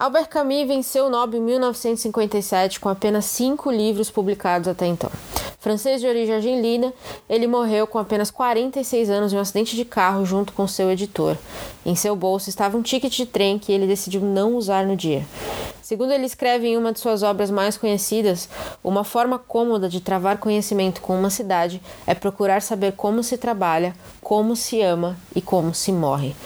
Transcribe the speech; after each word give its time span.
Albert 0.00 0.28
Camus 0.28 0.68
venceu 0.68 1.06
o 1.06 1.10
Nobel 1.10 1.40
em 1.40 1.42
1957 1.42 2.78
com 2.78 2.88
apenas 2.88 3.24
cinco 3.24 3.68
livros 3.68 4.08
publicados 4.08 4.68
até 4.68 4.86
então. 4.86 5.10
Francês 5.58 6.00
de 6.00 6.06
origem 6.06 6.36
argelina, 6.36 6.94
ele 7.28 7.48
morreu 7.48 7.84
com 7.84 7.98
apenas 7.98 8.30
46 8.30 9.10
anos 9.10 9.32
em 9.32 9.36
um 9.36 9.40
acidente 9.40 9.74
de 9.74 9.84
carro 9.84 10.24
junto 10.24 10.52
com 10.52 10.68
seu 10.68 10.88
editor. 10.88 11.36
Em 11.84 11.96
seu 11.96 12.14
bolso 12.14 12.48
estava 12.48 12.76
um 12.76 12.82
ticket 12.82 13.12
de 13.12 13.26
trem 13.26 13.58
que 13.58 13.72
ele 13.72 13.88
decidiu 13.88 14.20
não 14.20 14.54
usar 14.54 14.86
no 14.86 14.94
dia. 14.94 15.26
Segundo 15.82 16.12
ele 16.12 16.26
escreve 16.26 16.68
em 16.68 16.76
uma 16.76 16.92
de 16.92 17.00
suas 17.00 17.24
obras 17.24 17.50
mais 17.50 17.76
conhecidas, 17.76 18.48
uma 18.84 19.02
forma 19.02 19.36
cômoda 19.36 19.88
de 19.88 20.00
travar 20.00 20.38
conhecimento 20.38 21.00
com 21.00 21.18
uma 21.18 21.28
cidade 21.28 21.82
é 22.06 22.14
procurar 22.14 22.62
saber 22.62 22.92
como 22.92 23.24
se 23.24 23.36
trabalha, 23.36 23.96
como 24.20 24.54
se 24.54 24.80
ama 24.80 25.16
e 25.34 25.42
como 25.42 25.74
se 25.74 25.90
morre. 25.90 26.36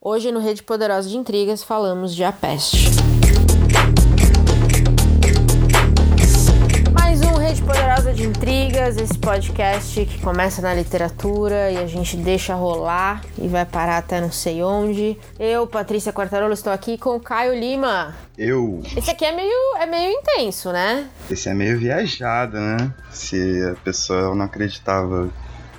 Hoje 0.00 0.30
no 0.30 0.38
Rede 0.38 0.62
Poderosa 0.62 1.08
de 1.08 1.16
Intrigas 1.16 1.64
falamos 1.64 2.14
de 2.14 2.22
A 2.22 2.30
Peste. 2.30 2.88
Mais 6.94 7.20
um 7.20 7.36
Rede 7.36 7.60
Poderosa 7.62 8.14
de 8.14 8.22
Intrigas, 8.22 8.96
esse 8.96 9.18
podcast 9.18 10.06
que 10.06 10.20
começa 10.20 10.62
na 10.62 10.72
literatura 10.72 11.72
e 11.72 11.78
a 11.78 11.86
gente 11.88 12.16
deixa 12.16 12.54
rolar 12.54 13.24
e 13.36 13.48
vai 13.48 13.66
parar 13.66 13.98
até 13.98 14.20
não 14.20 14.30
sei 14.30 14.62
onde. 14.62 15.18
Eu, 15.36 15.66
Patrícia 15.66 16.12
Quartarolo, 16.12 16.52
estou 16.52 16.72
aqui 16.72 16.96
com 16.96 17.16
o 17.16 17.20
Caio 17.20 17.58
Lima. 17.58 18.14
Eu. 18.38 18.80
Esse 18.96 19.10
aqui 19.10 19.24
é 19.24 19.32
meio, 19.32 19.76
é 19.80 19.86
meio 19.86 20.12
intenso, 20.12 20.70
né? 20.70 21.08
Esse 21.28 21.48
é 21.48 21.54
meio 21.54 21.76
viajado, 21.76 22.56
né? 22.56 22.94
Se 23.10 23.64
a 23.64 23.74
pessoa 23.82 24.32
não 24.32 24.44
acreditava 24.44 25.28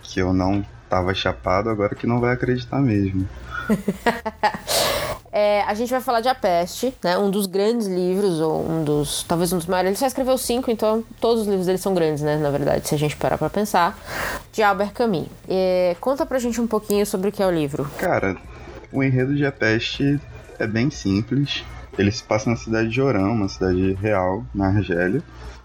que 0.03 0.19
eu 0.19 0.33
não 0.33 0.65
tava 0.89 1.13
chapado, 1.13 1.69
agora 1.69 1.95
que 1.95 2.05
não 2.05 2.19
vai 2.19 2.33
acreditar 2.33 2.81
mesmo. 2.81 3.25
é, 5.31 5.61
a 5.63 5.73
gente 5.73 5.89
vai 5.89 6.01
falar 6.01 6.21
de 6.21 6.27
A 6.27 6.35
Peste, 6.35 6.93
né? 7.03 7.17
Um 7.17 7.29
dos 7.29 7.45
grandes 7.45 7.87
livros, 7.87 8.39
ou 8.39 8.67
um 8.67 8.83
dos. 8.83 9.23
talvez 9.23 9.51
um 9.53 9.57
dos 9.57 9.65
maiores. 9.67 9.89
Ele 9.89 9.97
só 9.97 10.07
escreveu 10.07 10.37
cinco, 10.37 10.71
então 10.71 11.03
todos 11.19 11.41
os 11.41 11.47
livros 11.47 11.65
dele 11.65 11.77
são 11.77 11.93
grandes, 11.93 12.23
né? 12.23 12.37
Na 12.37 12.49
verdade, 12.49 12.87
se 12.87 12.95
a 12.95 12.97
gente 12.97 13.15
parar 13.15 13.37
pra 13.37 13.49
pensar. 13.49 13.97
De 14.51 14.63
Albert 14.63 14.93
Camus. 14.93 15.27
É, 15.47 15.95
conta 15.99 16.25
pra 16.25 16.39
gente 16.39 16.59
um 16.59 16.67
pouquinho 16.67 17.05
sobre 17.05 17.29
o 17.29 17.31
que 17.31 17.41
é 17.41 17.45
o 17.45 17.51
livro. 17.51 17.89
Cara, 17.97 18.35
o 18.91 19.03
enredo 19.03 19.35
de 19.35 19.45
A 19.45 19.51
Peste 19.51 20.19
é 20.57 20.67
bem 20.67 20.89
simples. 20.89 21.63
Ele 21.97 22.11
se 22.11 22.23
passa 22.23 22.49
na 22.49 22.55
cidade 22.55 22.89
de 22.89 23.01
Oran, 23.01 23.27
uma 23.27 23.47
cidade 23.47 23.93
real, 23.93 24.43
na 24.53 24.67
Argélia. 24.67 25.21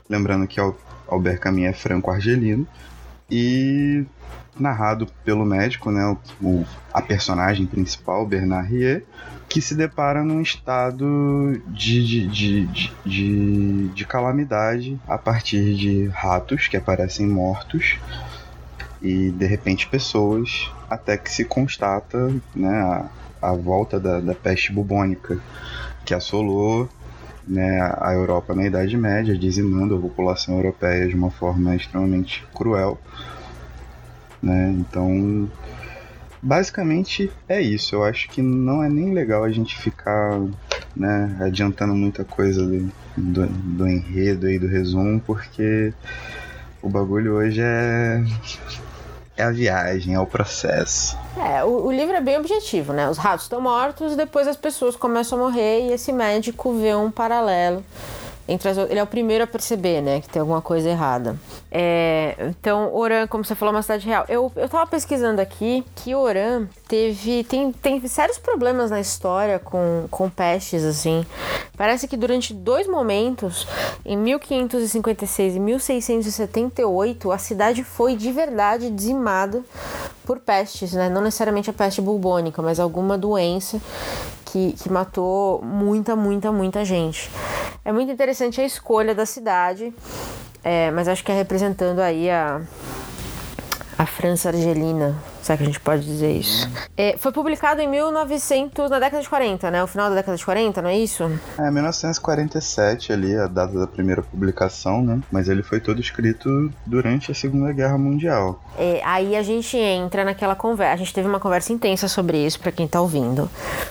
Lembrando 0.09 0.47
que 0.47 0.61
Albert 1.09 1.39
Camus 1.41 1.65
é 1.65 1.73
franco-argelino. 1.73 2.67
E 3.31 4.05
narrado 4.59 5.07
pelo 5.25 5.45
médico, 5.45 5.91
né, 5.91 6.17
o, 6.43 6.65
a 6.93 7.03
personagem 7.03 7.67
principal, 7.67 8.27
Bernard 8.27 8.69
Rier, 8.69 9.05
que 9.49 9.61
se 9.61 9.75
depara 9.75 10.23
num 10.23 10.41
estado 10.41 11.61
de, 11.69 12.05
de, 12.05 12.27
de, 12.27 12.93
de, 13.05 13.89
de 13.89 14.05
calamidade 14.07 14.99
a 15.07 15.19
partir 15.19 15.75
de 15.75 16.07
ratos 16.09 16.67
que 16.69 16.77
aparecem 16.77 17.27
mortos 17.27 17.99
e 19.03 19.31
de 19.31 19.47
repente 19.47 19.87
pessoas, 19.87 20.71
até 20.89 21.17
que 21.17 21.31
se 21.31 21.45
constata 21.45 22.33
né, 22.55 22.81
a, 22.81 23.51
a 23.51 23.53
volta 23.53 24.01
da, 24.01 24.19
da 24.19 24.35
peste 24.35 24.73
bubônica 24.73 25.39
que 26.05 26.15
assolou 26.15 26.89
né, 27.47 27.95
a 28.01 28.13
Europa 28.15 28.55
na 28.55 28.67
Idade 28.67 28.97
Média, 28.97 29.37
dizimando 29.37 29.95
a 29.95 30.01
população 30.01 30.57
europeia 30.57 31.07
de 31.07 31.15
uma 31.15 31.31
forma 31.31 31.77
extremamente 31.77 32.45
cruel. 32.55 32.99
Né? 34.45 34.75
Então, 34.79 35.51
basicamente 36.43 37.33
é 37.49 37.61
isso. 37.63 37.95
Eu 37.95 38.05
acho 38.05 38.29
que 38.29 38.43
não 38.43 38.85
é 38.85 38.89
nem 38.91 39.15
legal 39.15 39.43
a 39.43 39.51
gente 39.51 39.77
ficar 39.79 40.39
né, 40.95 41.37
adiantando 41.41 41.95
muita 41.95 42.25
coisa 42.25 42.63
do, 42.63 42.93
do, 43.17 43.47
do 43.47 43.89
enredo 43.89 44.51
e 44.51 44.59
do 44.59 44.67
resumo, 44.67 45.19
porque 45.21 45.95
o 46.83 46.91
bagulho 46.91 47.37
hoje 47.37 47.63
é 47.63 48.23
é 49.37 49.43
a 49.43 49.51
viagem, 49.51 50.15
é 50.15 50.21
o 50.21 50.27
processo. 50.27 51.19
É, 51.37 51.65
o, 51.65 51.87
o 51.87 51.93
livro 51.93 52.15
é 52.15 52.21
bem 52.21 52.39
objetivo, 52.39 52.93
né? 52.93 53.09
Os 53.09 53.19
ratos 53.19 53.47
estão 53.47 53.61
mortos, 53.61 54.15
depois 54.15 54.47
as 54.47 54.57
pessoas 54.57 54.95
começam 54.95 55.37
a 55.39 55.43
morrer 55.43 55.89
e 55.89 55.93
esse 55.93 56.13
médico 56.13 56.73
vê 56.75 56.95
um 56.95 57.11
paralelo 57.11 57.85
entre 58.47 58.69
as, 58.69 58.77
ele 58.77 58.99
é 58.99 59.03
o 59.03 59.07
primeiro 59.07 59.45
a 59.45 59.47
perceber, 59.47 60.01
né, 60.03 60.21
que 60.21 60.29
tem 60.29 60.41
alguma 60.41 60.61
coisa 60.61 60.89
errada. 60.89 61.39
É, 61.71 62.37
então, 62.51 62.95
Oran, 62.95 63.27
como 63.27 63.45
você 63.45 63.55
falou, 63.55 63.73
é 63.73 63.77
uma 63.77 63.83
cidade 63.83 64.07
real. 64.07 64.25
Eu, 64.29 64.53
eu 64.55 64.69
tava 64.69 64.87
pesquisando 64.87 65.41
aqui 65.41 65.85
que 65.97 66.15
Oran 66.15 66.67
teve 66.87 67.45
tem, 67.45 67.73
tem 67.73 68.07
sérios 68.07 68.39
problemas 68.39 68.91
na 68.91 69.01
história 69.01 69.59
com, 69.59 70.07
com 70.11 70.29
pestes, 70.29 70.85
assim. 70.85 71.25
Parece 71.77 72.07
que 72.07 72.17
durante 72.17 72.53
dois 72.53 72.87
momentos, 72.87 73.67
em 74.05 74.17
1556 74.17 75.57
e 75.57 75.61
1678, 75.61 77.33
a 77.33 77.39
cidade 77.39 77.83
foi 77.83 78.15
de 78.15 78.31
verdade 78.31 78.91
dizimada 78.91 79.63
por 80.25 80.39
pestes, 80.39 80.93
né? 80.93 81.09
Não 81.09 81.21
necessariamente 81.21 81.71
a 81.71 81.73
peste 81.73 82.01
bubônica, 82.01 82.61
mas 82.63 82.79
alguma 82.79 83.19
doença 83.19 83.81
que, 84.45 84.73
que 84.73 84.91
matou 84.91 85.61
muita, 85.63 86.15
muita, 86.15 86.53
muita 86.53 86.85
gente. 86.85 87.31
É 87.85 87.93
muito 87.93 88.11
interessante 88.11 88.34
a 88.61 88.65
escolha 88.65 89.15
da 89.15 89.27
cidade, 89.27 89.95
é, 90.63 90.91
mas 90.91 91.09
acho 91.09 91.25
que 91.25 91.31
é 91.31 91.35
representando 91.35 92.01
aí 92.01 92.31
a, 92.31 92.61
a 93.99 94.07
França 94.07 94.49
argelina, 94.49 95.15
Será 95.45 95.59
que 95.59 95.63
a 95.63 95.67
gente 95.67 95.81
pode 95.81 96.07
dizer 96.07 96.33
isso? 96.33 96.67
É, 96.97 97.19
foi 97.19 97.31
publicado 97.31 97.79
em 97.83 97.87
1900, 97.87 98.89
na 98.89 98.99
década 98.99 99.23
de 99.23 99.29
40, 99.29 99.71
né? 99.71 99.85
O 99.85 99.87
final 99.87 100.09
da 100.09 100.15
década 100.15 100.39
de 100.39 100.43
40, 100.43 100.81
não 100.81 100.89
é 100.89 100.97
isso? 100.97 101.31
É, 101.59 101.71
1947 101.71 103.13
ali, 103.13 103.37
a 103.37 103.47
data 103.47 103.79
da 103.79 103.87
primeira 103.87 104.23
publicação, 104.23 105.03
né? 105.03 105.21
Mas 105.31 105.47
ele 105.47 105.63
foi 105.63 105.81
todo 105.81 106.01
escrito 106.01 106.73
durante 106.87 107.31
a 107.31 107.35
Segunda 107.35 107.75
Guerra 107.75 107.99
Mundial. 107.99 108.59
É, 108.79 109.03
aí 109.05 109.37
a 109.37 109.43
gente 109.43 109.77
entra 109.77 110.25
naquela 110.25 110.57
conversa. 110.57 110.95
A 110.95 110.97
gente 110.97 111.13
teve 111.13 111.29
uma 111.29 111.39
conversa 111.39 111.75
intensa 111.75 112.09
sobre 112.09 112.39
isso, 112.39 112.59
para 112.59 112.73
quem 112.73 112.89
tá 112.89 113.03
ouvindo. 113.03 113.51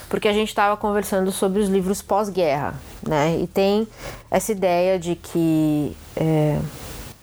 Porque 0.10 0.28
a 0.28 0.34
gente 0.34 0.50
estava 0.50 0.76
conversando 0.76 1.32
sobre 1.32 1.62
os 1.62 1.70
livros 1.70 2.02
pós-guerra, 2.02 2.74
né? 3.08 3.38
E 3.40 3.46
tem 3.46 3.88
essa 4.32 4.52
ideia 4.52 4.98
de 4.98 5.14
que 5.14 5.96
é, 6.16 6.58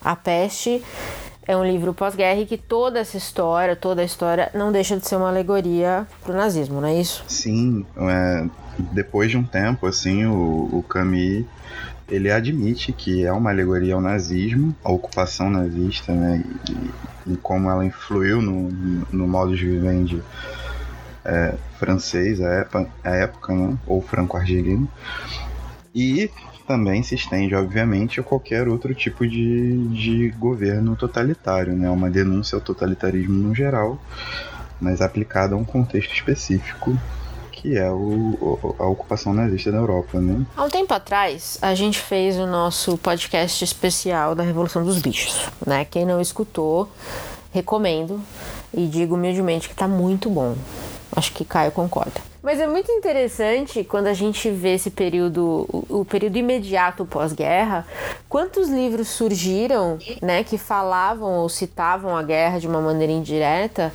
a 0.01 0.15
peste 0.15 0.81
é 1.51 1.57
um 1.57 1.65
livro 1.65 1.93
pós-guerra 1.93 2.41
e 2.41 2.47
que 2.47 2.57
toda 2.57 3.01
essa 3.01 3.17
história, 3.17 3.75
toda 3.75 4.03
a 4.03 4.05
história, 4.05 4.51
não 4.55 4.71
deixa 4.71 4.97
de 4.97 5.07
ser 5.07 5.17
uma 5.17 5.29
alegoria 5.29 6.07
pro 6.23 6.33
nazismo, 6.33 6.81
não 6.81 6.87
é 6.87 7.01
isso? 7.01 7.25
Sim, 7.27 7.85
é, 7.97 8.47
depois 8.93 9.33
de 9.33 9.37
um 9.37 9.43
tempo, 9.43 9.85
assim, 9.87 10.25
o, 10.27 10.69
o 10.73 10.85
Camus 10.89 11.45
ele 12.09 12.31
admite 12.31 12.93
que 12.93 13.25
é 13.25 13.33
uma 13.33 13.51
alegoria 13.51 13.95
ao 13.95 14.01
nazismo, 14.01 14.75
à 14.85 14.93
ocupação 14.93 15.51
nazista, 15.51 16.13
né, 16.13 16.45
e, 17.27 17.33
e 17.33 17.37
como 17.37 17.69
ela 17.69 17.85
influiu 17.85 18.41
no, 18.41 18.71
no 19.13 19.27
modo 19.27 19.57
de 19.57 19.67
viver 19.67 20.23
é, 21.25 21.55
francês 21.79 22.41
à 22.41 22.49
época, 22.61 22.89
época 23.03 23.53
né, 23.53 23.77
ou 23.89 24.01
franco-argelino. 24.01 24.89
E 25.93 26.31
também 26.71 27.03
se 27.03 27.17
estende, 27.17 27.53
obviamente, 27.53 28.21
a 28.21 28.23
qualquer 28.23 28.69
outro 28.69 28.95
tipo 28.95 29.27
de, 29.27 29.89
de 29.89 30.29
governo 30.39 30.95
totalitário, 30.95 31.73
né? 31.73 31.91
Uma 31.91 32.09
denúncia 32.09 32.55
ao 32.55 32.61
totalitarismo 32.61 33.35
no 33.35 33.53
geral, 33.53 33.99
mas 34.81 35.01
aplicada 35.01 35.57
a 35.57 35.59
um 35.59 35.65
contexto 35.65 36.15
específico 36.15 36.97
que 37.51 37.77
é 37.77 37.91
o, 37.91 38.77
a 38.79 38.87
ocupação 38.87 39.35
nazista 39.35 39.73
da 39.73 39.79
Europa, 39.79 40.21
né? 40.21 40.47
Há 40.57 40.63
um 40.63 40.71
tempo 40.71 40.95
atrás, 40.95 41.59
a 41.61 41.75
gente 41.75 41.99
fez 41.99 42.37
o 42.37 42.47
nosso 42.47 42.97
podcast 42.97 43.65
especial 43.65 44.37
da 44.37 44.45
Revolução 44.45 44.85
dos 44.85 44.99
Bichos, 45.03 45.49
né? 45.67 45.85
Quem 45.85 46.07
não 46.07 46.21
escutou, 46.21 46.89
recomendo 47.53 48.23
e 48.73 48.87
digo 48.87 49.17
humildemente 49.17 49.69
que 49.69 49.75
tá 49.75 49.89
muito 49.89 50.31
bom. 50.31 50.55
Acho 51.17 51.33
que 51.33 51.45
Caio 51.45 51.73
concorda. 51.73 52.30
Mas 52.43 52.59
é 52.59 52.67
muito 52.67 52.91
interessante 52.91 53.85
quando 53.85 54.07
a 54.07 54.15
gente 54.15 54.51
vê 54.51 54.75
esse 54.75 54.91
período, 54.91 55.67
o, 55.71 56.01
o 56.01 56.05
período 56.05 56.37
imediato 56.37 57.05
pós-guerra, 57.05 57.87
quantos 58.29 58.69
livros 58.69 59.09
surgiram, 59.09 59.99
né, 60.23 60.43
que 60.43 60.57
falavam 60.57 61.41
ou 61.41 61.49
citavam 61.51 62.17
a 62.17 62.23
guerra 62.23 62.59
de 62.59 62.67
uma 62.67 62.81
maneira 62.81 63.13
indireta 63.13 63.93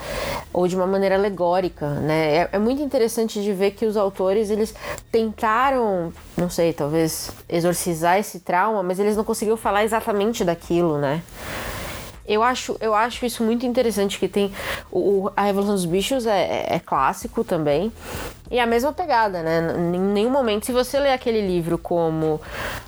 ou 0.53 0.67
de 0.67 0.75
uma 0.75 0.85
maneira 0.85 1.15
alegórica, 1.15 1.89
né? 1.95 2.35
É, 2.35 2.49
é 2.53 2.59
muito 2.59 2.81
interessante 2.81 3.41
de 3.41 3.51
ver 3.51 3.71
que 3.71 3.85
os 3.85 3.97
autores 3.97 4.49
eles 4.49 4.75
tentaram, 5.11 6.13
não 6.37 6.49
sei, 6.49 6.71
talvez 6.71 7.31
exorcizar 7.49 8.19
esse 8.19 8.39
trauma, 8.39 8.83
mas 8.83 8.99
eles 8.99 9.17
não 9.17 9.23
conseguiram 9.23 9.57
falar 9.57 9.83
exatamente 9.83 10.45
daquilo, 10.45 10.97
né? 10.97 11.23
Eu 12.27 12.41
acho, 12.41 12.75
eu 12.79 12.93
acho 12.93 13.25
isso 13.25 13.43
muito 13.43 13.65
interessante 13.65 14.17
que 14.17 14.27
tem 14.27 14.51
o, 14.91 15.29
a 15.35 15.43
Revolução 15.43 15.75
dos 15.75 15.85
Bichos 15.85 16.25
é, 16.25 16.65
é, 16.69 16.75
é 16.75 16.79
clássico 16.79 17.43
também 17.43 17.91
E 18.49 18.59
a 18.59 18.65
mesma 18.65 18.93
pegada, 18.93 19.41
né? 19.41 19.73
Em 19.75 19.99
nenhum 19.99 20.29
momento, 20.29 20.65
se 20.65 20.71
você 20.71 20.99
ler 20.99 21.11
aquele 21.11 21.41
livro 21.41 21.77
como 21.77 22.39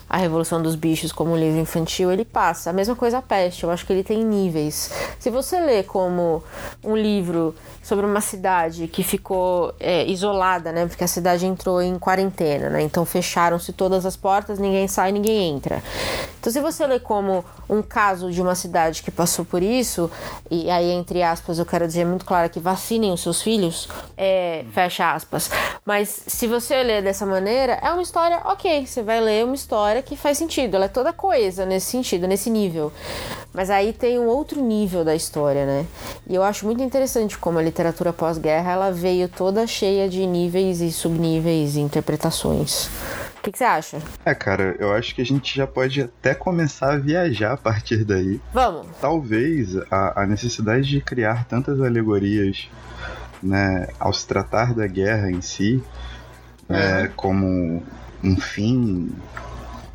A 0.07 0.18
Revolução 0.18 0.62
dos 0.62 0.75
Bichos, 0.75 1.12
como 1.12 1.31
um 1.31 1.38
livro 1.38 1.59
infantil, 1.59 2.12
ele 2.12 2.24
passa. 2.24 2.69
A 2.69 2.74
mesma 2.74 2.95
coisa 2.95 3.18
a 3.18 3.21
peste, 3.21 3.63
eu 3.63 3.71
acho 3.71 3.86
que 3.86 3.92
ele 3.92 4.04
tem 4.04 4.24
níveis. 4.24 4.92
Se 5.19 5.30
você 5.30 5.59
lê 5.59 5.81
como 5.81 6.44
um 6.83 6.95
livro 6.95 7.56
sobre 7.81 8.06
uma 8.06 8.21
cidade 8.21 8.88
que 8.88 9.01
ficou 9.01 9.74
é, 9.80 10.06
isolada, 10.06 10.71
né? 10.71 10.86
Porque 10.86 11.04
a 11.04 11.07
cidade 11.07 11.45
entrou 11.45 11.81
em 11.81 11.98
quarentena, 11.98 12.69
né? 12.69 12.81
Então 12.81 13.04
fecharam-se 13.04 13.74
todas 13.74 14.06
as 14.06 14.15
portas, 14.15 14.59
ninguém 14.59 14.88
sai, 14.88 15.12
ninguém 15.12 15.56
entra. 15.56 15.81
Então, 16.39 16.54
se 16.54 16.62
você 16.62 16.88
lê 16.88 17.00
como 17.00 17.44
um 17.69 17.81
caso 17.81 18.31
de 18.31 18.42
uma 18.42 18.56
cidade 18.56 19.04
que 19.04 19.12
passou 19.12 19.44
por 19.44 19.62
isso, 19.62 20.09
e 20.50 20.69
aí, 20.69 20.92
entre 20.92 21.21
aspas, 21.21 21.59
eu 21.59 21.65
quero 21.65 21.86
dizer 21.86 22.06
muito 22.06 22.24
claro 22.24 22.50
que 22.50 22.59
vacinem 22.59 23.12
os 23.12 23.21
seus 23.21 23.42
filhos, 23.42 23.89
é, 24.15 24.63
fecha 24.71 25.13
aspas. 25.13 25.46
Mas 25.85 26.23
se 26.27 26.47
você 26.47 26.83
ler 26.83 27.01
dessa 27.01 27.25
maneira, 27.25 27.79
é 27.81 27.89
uma 27.91 28.01
história 28.01 28.41
ok. 28.44 28.85
Você 28.85 29.01
vai 29.01 29.21
ler 29.21 29.45
uma 29.45 29.55
história 29.55 30.01
que 30.01 30.17
faz 30.17 30.38
sentido, 30.38 30.75
ela 30.75 30.85
é 30.85 30.89
toda 30.89 31.13
coesa 31.13 31.65
nesse 31.65 31.88
sentido, 31.88 32.27
nesse 32.27 32.49
nível. 32.49 32.91
Mas 33.53 33.69
aí 33.69 33.94
tem 33.94 34.19
um 34.19 34.27
outro 34.27 34.61
nível 34.61 35.05
da 35.05 35.15
história, 35.15 35.65
né? 35.65 35.85
E 36.29 36.35
eu 36.35 36.44
acho 36.44 36.65
muito 36.65 36.83
interessante 36.83 37.38
como 37.38 37.57
a 37.57 37.61
literatura 37.61 38.11
pós-guerra 38.11 38.71
ela 38.71 38.91
veio 38.91 39.29
toda 39.29 39.65
cheia 39.65 40.09
de 40.09 40.25
níveis 40.27 40.81
e 40.81 40.91
subníveis 40.91 41.75
e 41.75 41.79
interpretações. 41.79 42.89
O 43.38 43.41
que, 43.41 43.51
que, 43.51 43.57
você 43.57 43.63
acha? 43.63 44.01
É, 44.25 44.35
cara, 44.35 44.75
eu 44.77 44.94
acho 44.94 45.15
que 45.15 45.21
a 45.21 45.25
gente 45.25 45.55
já 45.55 45.65
pode 45.65 46.01
até 46.01 46.35
começar 46.35 46.94
a 46.94 46.97
viajar 46.97 47.53
a 47.53 47.57
partir 47.57 48.03
daí. 48.03 48.41
Vamos. 48.53 48.88
Talvez 48.99 49.77
a, 49.89 50.23
a 50.23 50.25
necessidade 50.25 50.89
de 50.89 50.99
criar 50.99 51.45
tantas 51.45 51.79
alegorias, 51.79 52.69
né, 53.41 53.87
ao 53.99 54.13
se 54.13 54.27
tratar 54.27 54.73
da 54.73 54.87
guerra 54.87 55.31
em 55.31 55.41
si, 55.41 55.83
é, 56.69 57.09
como 57.15 57.83
um 58.23 58.35
fim, 58.37 59.11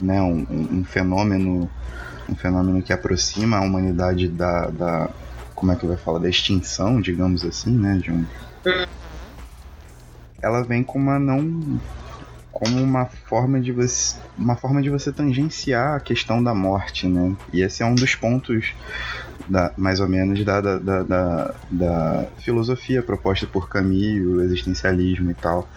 né, 0.01 0.21
um, 0.23 0.47
um 0.51 0.85
fenômeno 0.85 1.71
um 2.29 2.37
fenômeno 2.37 2.81
que 2.83 2.93
aproxima 2.93 3.59
a 3.59 3.61
humanidade 3.61 4.29
da, 4.29 4.69
da 4.71 5.11
como 5.55 5.73
é 5.73 5.77
que 5.77 5.87
vai 5.87 5.97
falar 5.97 6.19
da 6.19 6.29
extinção, 6.29 7.01
digamos 7.01 7.45
assim, 7.45 7.77
né, 7.77 7.99
de 7.99 8.11
um 8.11 8.25
ela 10.41 10.63
vem 10.63 10.83
com 10.83 10.99
uma 10.99 11.19
não 11.19 11.81
como 12.51 12.81
uma 12.83 13.07
forma 13.07 13.61
de 13.61 13.73
você 13.73 14.17
uma 14.37 14.57
forma 14.57 14.83
de 14.83 14.91
você 14.91 15.13
tangenciar 15.13 15.97
a 15.97 16.01
questão 16.01 16.43
da 16.43 16.55
morte, 16.55 17.09
né? 17.09 17.35
E 17.53 17.63
esse 17.63 17.83
é 17.83 17.87
um 17.87 17.95
dos 17.95 18.15
pontos 18.15 18.75
da, 19.53 19.73
mais 19.77 20.01
ou 20.01 20.09
menos 20.09 20.43
da, 20.45 20.61
da, 20.61 20.79
da, 20.79 21.55
da, 21.71 22.27
filosofia 22.39 23.03
proposta 23.03 23.47
por 23.47 23.69
Camus, 23.69 24.27
o 24.27 24.41
existencialismo 24.41 25.31
e 25.31 25.35
tal, 25.35 25.69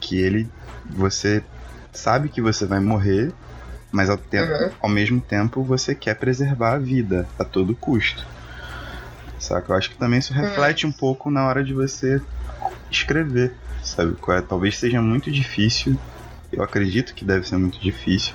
que 0.00 0.20
ele 0.20 0.50
você 0.90 1.44
sabe 1.92 2.28
que 2.28 2.42
você 2.42 2.66
vai 2.66 2.80
morrer 2.80 3.32
mas 3.92 4.08
ao, 4.08 4.16
tempo, 4.16 4.50
uhum. 4.50 4.70
ao 4.80 4.88
mesmo 4.88 5.20
tempo 5.20 5.62
você 5.62 5.94
quer 5.94 6.14
preservar 6.16 6.72
a 6.72 6.78
vida 6.78 7.28
a 7.38 7.44
todo 7.44 7.76
custo. 7.76 8.26
Saca? 9.38 9.70
Eu 9.70 9.76
acho 9.76 9.90
que 9.90 9.96
também 9.98 10.18
isso 10.18 10.32
reflete 10.32 10.86
uhum. 10.86 10.90
um 10.90 10.92
pouco 10.92 11.30
na 11.30 11.46
hora 11.46 11.62
de 11.62 11.74
você 11.74 12.20
escrever, 12.90 13.52
sabe? 13.82 14.16
É, 14.30 14.40
talvez 14.40 14.78
seja 14.78 15.02
muito 15.02 15.30
difícil, 15.30 15.98
eu 16.50 16.62
acredito 16.62 17.14
que 17.14 17.22
deve 17.24 17.46
ser 17.46 17.58
muito 17.58 17.78
difícil, 17.78 18.34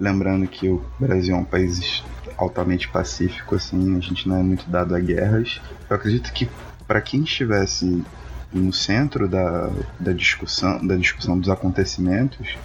lembrando 0.00 0.48
que 0.48 0.68
o 0.68 0.84
Brasil 0.98 1.36
é 1.36 1.38
um 1.38 1.44
país 1.44 2.02
altamente 2.36 2.88
pacífico, 2.88 3.54
assim, 3.54 3.96
a 3.96 4.00
gente 4.00 4.28
não 4.28 4.36
é 4.36 4.42
muito 4.42 4.68
dado 4.68 4.94
a 4.94 5.00
guerras. 5.00 5.60
Eu 5.88 5.96
acredito 5.96 6.32
que 6.32 6.48
para 6.86 7.00
quem 7.00 7.22
estivesse 7.22 8.04
no 8.52 8.72
centro 8.72 9.28
da, 9.28 9.70
da 9.98 10.12
discussão 10.12 10.84
da 10.86 10.96
discussão 10.96 11.38
dos 11.38 11.50
acontecimentos, 11.50 12.56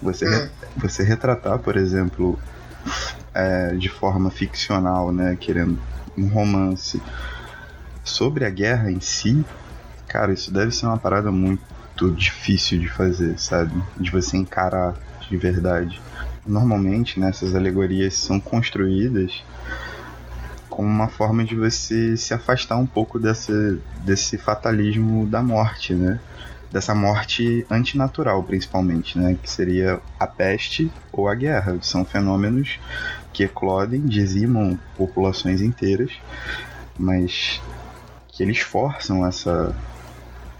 você, 0.00 0.26
hum. 0.28 0.48
você 0.76 1.02
retratar, 1.02 1.58
por 1.58 1.76
exemplo, 1.76 2.38
é, 3.34 3.74
de 3.74 3.88
forma 3.88 4.30
ficcional, 4.30 5.12
né, 5.12 5.36
querendo 5.38 5.78
um 6.16 6.28
romance 6.28 7.00
sobre 8.02 8.44
a 8.44 8.50
guerra 8.50 8.90
em 8.90 9.00
si, 9.00 9.44
cara, 10.08 10.32
isso 10.32 10.52
deve 10.52 10.70
ser 10.72 10.86
uma 10.86 10.96
parada 10.96 11.30
muito 11.30 12.10
difícil 12.16 12.78
de 12.78 12.88
fazer, 12.88 13.38
sabe? 13.38 13.72
De 13.96 14.10
você 14.10 14.36
encarar 14.36 14.94
de 15.28 15.36
verdade. 15.36 16.00
Normalmente, 16.46 17.18
né, 17.18 17.28
essas 17.28 17.54
alegorias 17.54 18.14
são 18.14 18.38
construídas 18.38 19.42
como 20.76 20.88
uma 20.88 21.08
forma 21.08 21.42
de 21.42 21.56
você 21.56 22.16
se 22.18 22.34
afastar 22.34 22.76
um 22.76 22.86
pouco 22.86 23.18
desse, 23.18 23.80
desse 24.04 24.36
fatalismo 24.36 25.26
da 25.26 25.42
morte, 25.42 25.94
né? 25.94 26.20
Dessa 26.70 26.94
morte 26.94 27.64
antinatural, 27.70 28.42
principalmente, 28.42 29.18
né? 29.18 29.38
Que 29.42 29.50
seria 29.50 30.00
a 30.20 30.26
peste 30.26 30.92
ou 31.10 31.28
a 31.28 31.34
guerra. 31.34 31.78
São 31.80 32.04
fenômenos 32.04 32.78
que 33.32 33.44
eclodem, 33.44 34.02
dizimam 34.02 34.78
populações 34.98 35.62
inteiras, 35.62 36.12
mas 36.98 37.62
que 38.28 38.42
eles 38.42 38.58
forçam 38.58 39.26
essa 39.26 39.74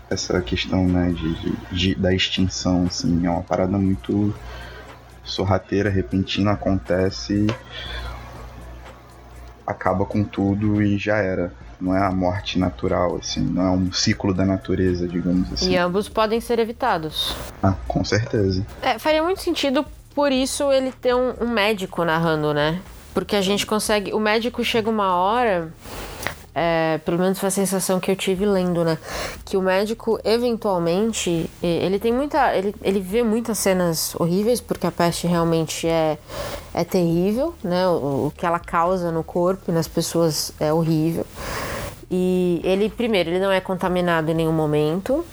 essa 0.09 0.41
questão 0.41 0.87
né, 0.87 1.11
de, 1.11 1.35
de, 1.35 1.57
de, 1.73 1.95
da 1.95 2.15
extinção, 2.15 2.87
assim, 2.87 3.27
é 3.27 3.31
uma 3.31 3.43
parada 3.43 3.77
muito 3.77 4.33
sorrateira, 5.27 5.91
repentina, 5.91 6.53
acontece 6.53 7.47
acaba 9.67 10.07
com 10.07 10.23
tudo 10.23 10.81
e 10.81 10.97
já 10.97 11.17
era. 11.17 11.53
Não 11.79 11.95
é 11.95 12.03
a 12.03 12.11
morte 12.11 12.59
natural, 12.59 13.17
assim, 13.17 13.41
não 13.41 13.63
é 13.63 13.71
um 13.71 13.93
ciclo 13.93 14.33
da 14.33 14.47
natureza, 14.47 15.07
digamos 15.07 15.53
assim. 15.53 15.73
E 15.73 15.77
ambos 15.77 16.09
podem 16.09 16.41
ser 16.41 16.59
evitados. 16.59 17.37
Ah, 17.63 17.75
com 17.87 18.03
certeza. 18.03 18.67
É, 18.81 18.99
faria 18.99 19.23
muito 19.23 19.43
sentido, 19.43 19.85
por 20.15 20.33
isso, 20.33 20.73
ele 20.73 20.91
ter 20.91 21.15
um, 21.15 21.35
um 21.39 21.49
médico 21.49 22.03
narrando, 22.03 22.55
né? 22.55 22.81
Porque 23.13 23.37
a 23.37 23.43
gente 23.43 23.67
consegue. 23.67 24.15
O 24.15 24.19
médico 24.19 24.65
chega 24.65 24.89
uma 24.89 25.17
hora 25.17 25.71
é, 26.59 26.99
pelo 27.05 27.19
menos 27.19 27.39
foi 27.39 27.49
a 27.49 27.51
sensação 27.51 28.01
que 28.01 28.11
eu 28.11 28.17
tive 28.17 28.47
lendo, 28.47 28.83
né? 28.83 28.97
Que 29.45 29.59
o 29.59 29.61
médico, 29.61 30.19
eventualmente, 30.25 31.51
ele 31.63 31.99
tem 31.99 32.11
muita. 32.11 32.57
Ele, 32.57 32.75
ele 32.83 32.99
vê 32.99 33.23
muitas 33.23 33.59
cenas 33.59 34.15
horríveis, 34.15 34.59
porque 34.59 34.87
a 34.87 34.91
peste 34.91 35.27
realmente 35.27 35.87
é, 35.87 36.17
é 36.73 36.83
terrível, 36.83 37.55
né? 37.63 37.87
O, 37.87 38.29
o 38.29 38.33
que 38.35 38.47
ela 38.47 38.59
causa 38.59 39.13
no 39.13 39.23
corpo 39.23 39.71
e 39.71 39.73
nas 39.73 39.87
pessoas 39.87 40.51
é 40.59 40.73
horrível. 40.73 41.27
E 42.11 42.63
ele, 42.65 42.89
primeiro, 42.89 43.29
ele 43.29 43.41
não 43.41 43.53
é 43.53 43.61
contaminado 43.61 44.31
em 44.31 44.35
nenhum 44.35 44.53
momento, 44.53 45.27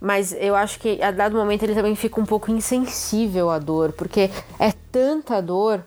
mas 0.00 0.36
eu 0.38 0.54
acho 0.54 0.78
que 0.78 1.02
a 1.02 1.10
dado 1.10 1.36
momento 1.36 1.64
ele 1.64 1.74
também 1.74 1.96
fica 1.96 2.20
um 2.20 2.26
pouco 2.26 2.48
insensível 2.48 3.50
à 3.50 3.58
dor, 3.58 3.90
porque 3.90 4.30
é 4.56 4.72
tanta 4.92 5.40
dor 5.40 5.82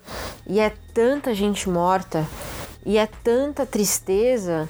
e 0.45 0.59
é 0.59 0.74
tanta 0.94 1.33
gente 1.33 1.69
morta 1.69 2.27
e 2.85 2.97
é 2.97 3.07
tanta 3.24 3.65
tristeza. 3.65 4.68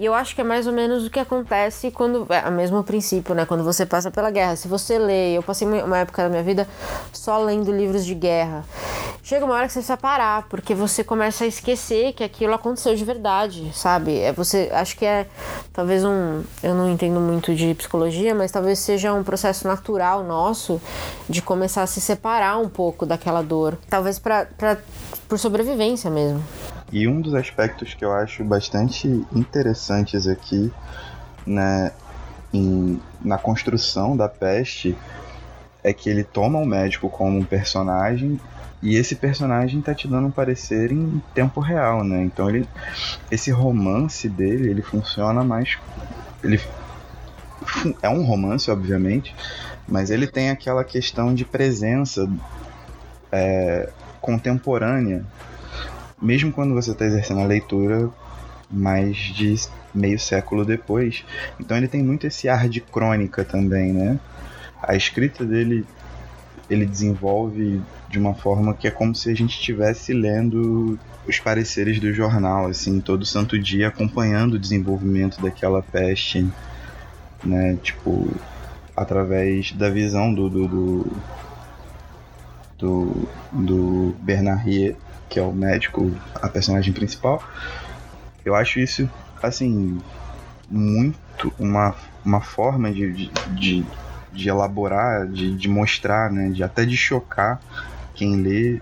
E 0.00 0.04
eu 0.06 0.14
acho 0.14 0.34
que 0.34 0.40
é 0.40 0.44
mais 0.44 0.66
ou 0.66 0.72
menos 0.72 1.04
o 1.04 1.10
que 1.10 1.20
acontece 1.20 1.90
quando. 1.90 2.26
É 2.30 2.48
o 2.48 2.52
mesmo 2.52 2.82
princípio, 2.82 3.34
né? 3.34 3.44
Quando 3.44 3.62
você 3.62 3.84
passa 3.84 4.10
pela 4.10 4.30
guerra. 4.30 4.56
Se 4.56 4.66
você 4.66 4.98
lê, 4.98 5.36
eu 5.36 5.42
passei 5.42 5.68
uma 5.68 5.98
época 5.98 6.22
da 6.22 6.28
minha 6.30 6.42
vida 6.42 6.66
só 7.12 7.38
lendo 7.38 7.70
livros 7.70 8.06
de 8.06 8.14
guerra. 8.14 8.64
Chega 9.22 9.44
uma 9.44 9.54
hora 9.54 9.66
que 9.66 9.72
você 9.74 9.80
precisa 9.80 9.98
parar, 9.98 10.46
porque 10.48 10.74
você 10.74 11.04
começa 11.04 11.44
a 11.44 11.46
esquecer 11.46 12.14
que 12.14 12.24
aquilo 12.24 12.54
aconteceu 12.54 12.94
de 12.94 13.04
verdade, 13.04 13.70
sabe? 13.74 14.18
É 14.18 14.32
você. 14.32 14.70
Acho 14.72 14.96
que 14.96 15.04
é 15.04 15.26
talvez 15.70 16.02
um. 16.02 16.42
Eu 16.62 16.74
não 16.74 16.90
entendo 16.90 17.20
muito 17.20 17.54
de 17.54 17.74
psicologia, 17.74 18.34
mas 18.34 18.50
talvez 18.50 18.78
seja 18.78 19.12
um 19.12 19.22
processo 19.22 19.68
natural 19.68 20.24
nosso 20.24 20.80
de 21.28 21.42
começar 21.42 21.82
a 21.82 21.86
se 21.86 22.00
separar 22.00 22.58
um 22.58 22.70
pouco 22.70 23.04
daquela 23.04 23.42
dor. 23.42 23.76
Talvez 23.90 24.18
pra, 24.18 24.46
pra, 24.56 24.78
por 25.28 25.38
sobrevivência 25.38 26.10
mesmo. 26.10 26.42
E 26.92 27.06
um 27.06 27.20
dos 27.20 27.34
aspectos 27.34 27.94
que 27.94 28.04
eu 28.04 28.12
acho 28.12 28.42
bastante 28.44 29.06
interessantes 29.32 30.26
aqui, 30.26 30.72
né, 31.46 31.92
em, 32.52 33.00
na 33.20 33.38
construção 33.38 34.16
da 34.16 34.28
peste, 34.28 34.96
é 35.82 35.92
que 35.92 36.10
ele 36.10 36.24
toma 36.24 36.58
o 36.58 36.66
médico 36.66 37.08
como 37.08 37.38
um 37.38 37.44
personagem 37.44 38.40
e 38.82 38.96
esse 38.96 39.14
personagem 39.14 39.80
tá 39.82 39.94
te 39.94 40.08
dando 40.08 40.28
um 40.28 40.30
parecer 40.30 40.90
em 40.90 41.22
tempo 41.34 41.60
real, 41.60 42.02
né? 42.02 42.22
Então 42.22 42.48
ele, 42.48 42.66
esse 43.30 43.50
romance 43.50 44.28
dele, 44.28 44.70
ele 44.70 44.82
funciona 44.82 45.44
mais, 45.44 45.78
ele 46.42 46.60
é 48.02 48.08
um 48.08 48.24
romance, 48.24 48.70
obviamente, 48.70 49.34
mas 49.86 50.10
ele 50.10 50.26
tem 50.26 50.50
aquela 50.50 50.82
questão 50.82 51.34
de 51.34 51.44
presença 51.44 52.28
é, 53.30 53.90
contemporânea 54.20 55.24
mesmo 56.20 56.52
quando 56.52 56.74
você 56.74 56.92
está 56.92 57.04
exercendo 57.04 57.40
a 57.40 57.46
leitura 57.46 58.10
mais 58.70 59.16
de 59.16 59.54
meio 59.94 60.18
século 60.18 60.64
depois. 60.64 61.24
Então 61.58 61.76
ele 61.76 61.88
tem 61.88 62.02
muito 62.02 62.26
esse 62.26 62.48
ar 62.48 62.68
de 62.68 62.80
crônica 62.80 63.44
também, 63.44 63.92
né? 63.92 64.18
A 64.82 64.94
escrita 64.94 65.44
dele 65.44 65.84
ele 66.68 66.86
desenvolve 66.86 67.82
de 68.08 68.18
uma 68.18 68.32
forma 68.32 68.72
que 68.74 68.86
é 68.86 68.90
como 68.90 69.14
se 69.14 69.28
a 69.28 69.34
gente 69.34 69.58
estivesse 69.58 70.12
lendo 70.12 70.98
os 71.26 71.38
pareceres 71.38 71.98
do 71.98 72.12
jornal, 72.12 72.66
assim, 72.66 73.00
todo 73.00 73.26
santo 73.26 73.58
dia 73.58 73.88
acompanhando 73.88 74.54
o 74.54 74.58
desenvolvimento 74.58 75.40
daquela 75.42 75.82
peste, 75.82 76.48
né? 77.44 77.76
Tipo, 77.82 78.30
através 78.96 79.72
da 79.72 79.90
visão 79.90 80.32
do 80.32 80.48
do, 80.48 80.68
do, 82.78 83.28
do, 83.52 84.16
que 85.30 85.38
é 85.38 85.42
o 85.42 85.52
médico, 85.52 86.12
a 86.34 86.48
personagem 86.48 86.92
principal. 86.92 87.42
Eu 88.44 88.54
acho 88.56 88.80
isso, 88.80 89.08
assim, 89.40 89.98
muito 90.68 91.52
uma, 91.58 91.94
uma 92.24 92.40
forma 92.40 92.90
de, 92.92 93.30
de, 93.54 93.86
de, 94.32 94.48
elaborar, 94.48 95.28
de, 95.28 95.56
de 95.56 95.68
mostrar, 95.68 96.32
né, 96.32 96.50
de 96.50 96.64
até 96.64 96.84
de 96.84 96.96
chocar 96.96 97.60
quem 98.12 98.42
lê, 98.42 98.80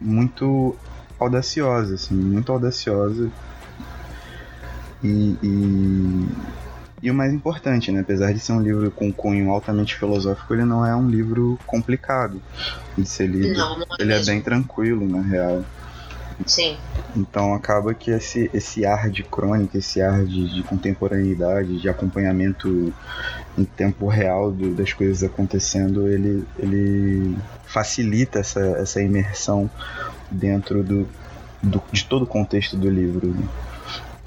muito 0.00 0.74
audaciosa, 1.20 1.94
assim, 1.94 2.14
muito 2.14 2.50
audaciosa. 2.50 3.30
E, 5.04 5.36
e, 5.42 6.28
e, 7.02 7.10
o 7.10 7.14
mais 7.14 7.32
importante, 7.32 7.90
né? 7.90 8.00
Apesar 8.00 8.32
de 8.32 8.38
ser 8.38 8.52
um 8.52 8.60
livro 8.60 8.90
com 8.90 9.12
cunho 9.12 9.50
altamente 9.50 9.96
filosófico, 9.96 10.54
ele 10.54 10.64
não 10.64 10.86
é 10.86 10.94
um 10.94 11.08
livro 11.08 11.58
complicado 11.66 12.40
de 12.96 13.04
ser 13.04 13.26
lido. 13.26 13.58
Não, 13.58 13.78
não 13.78 13.86
é 13.86 14.02
ele 14.02 14.14
mesmo. 14.14 14.30
é 14.30 14.34
bem 14.34 14.42
tranquilo, 14.42 15.08
na 15.08 15.20
real. 15.20 15.64
Sim. 16.46 16.76
Então 17.16 17.54
acaba 17.54 17.94
que 17.94 18.10
esse, 18.10 18.50
esse 18.52 18.84
ar 18.84 19.10
de 19.10 19.22
crônica, 19.22 19.78
esse 19.78 20.00
ar 20.00 20.24
de, 20.24 20.54
de 20.54 20.62
contemporaneidade, 20.62 21.80
de 21.80 21.88
acompanhamento 21.88 22.92
em 23.56 23.64
tempo 23.64 24.06
real 24.06 24.50
do, 24.50 24.74
das 24.74 24.92
coisas 24.92 25.22
acontecendo, 25.22 26.08
ele, 26.08 26.44
ele 26.58 27.36
facilita 27.64 28.38
essa, 28.38 28.60
essa 28.60 29.00
imersão 29.00 29.70
dentro 30.30 30.82
do, 30.82 31.08
do, 31.62 31.82
de 31.92 32.04
todo 32.04 32.22
o 32.22 32.26
contexto 32.26 32.76
do 32.76 32.88
livro. 32.88 33.28
Né? 33.28 33.46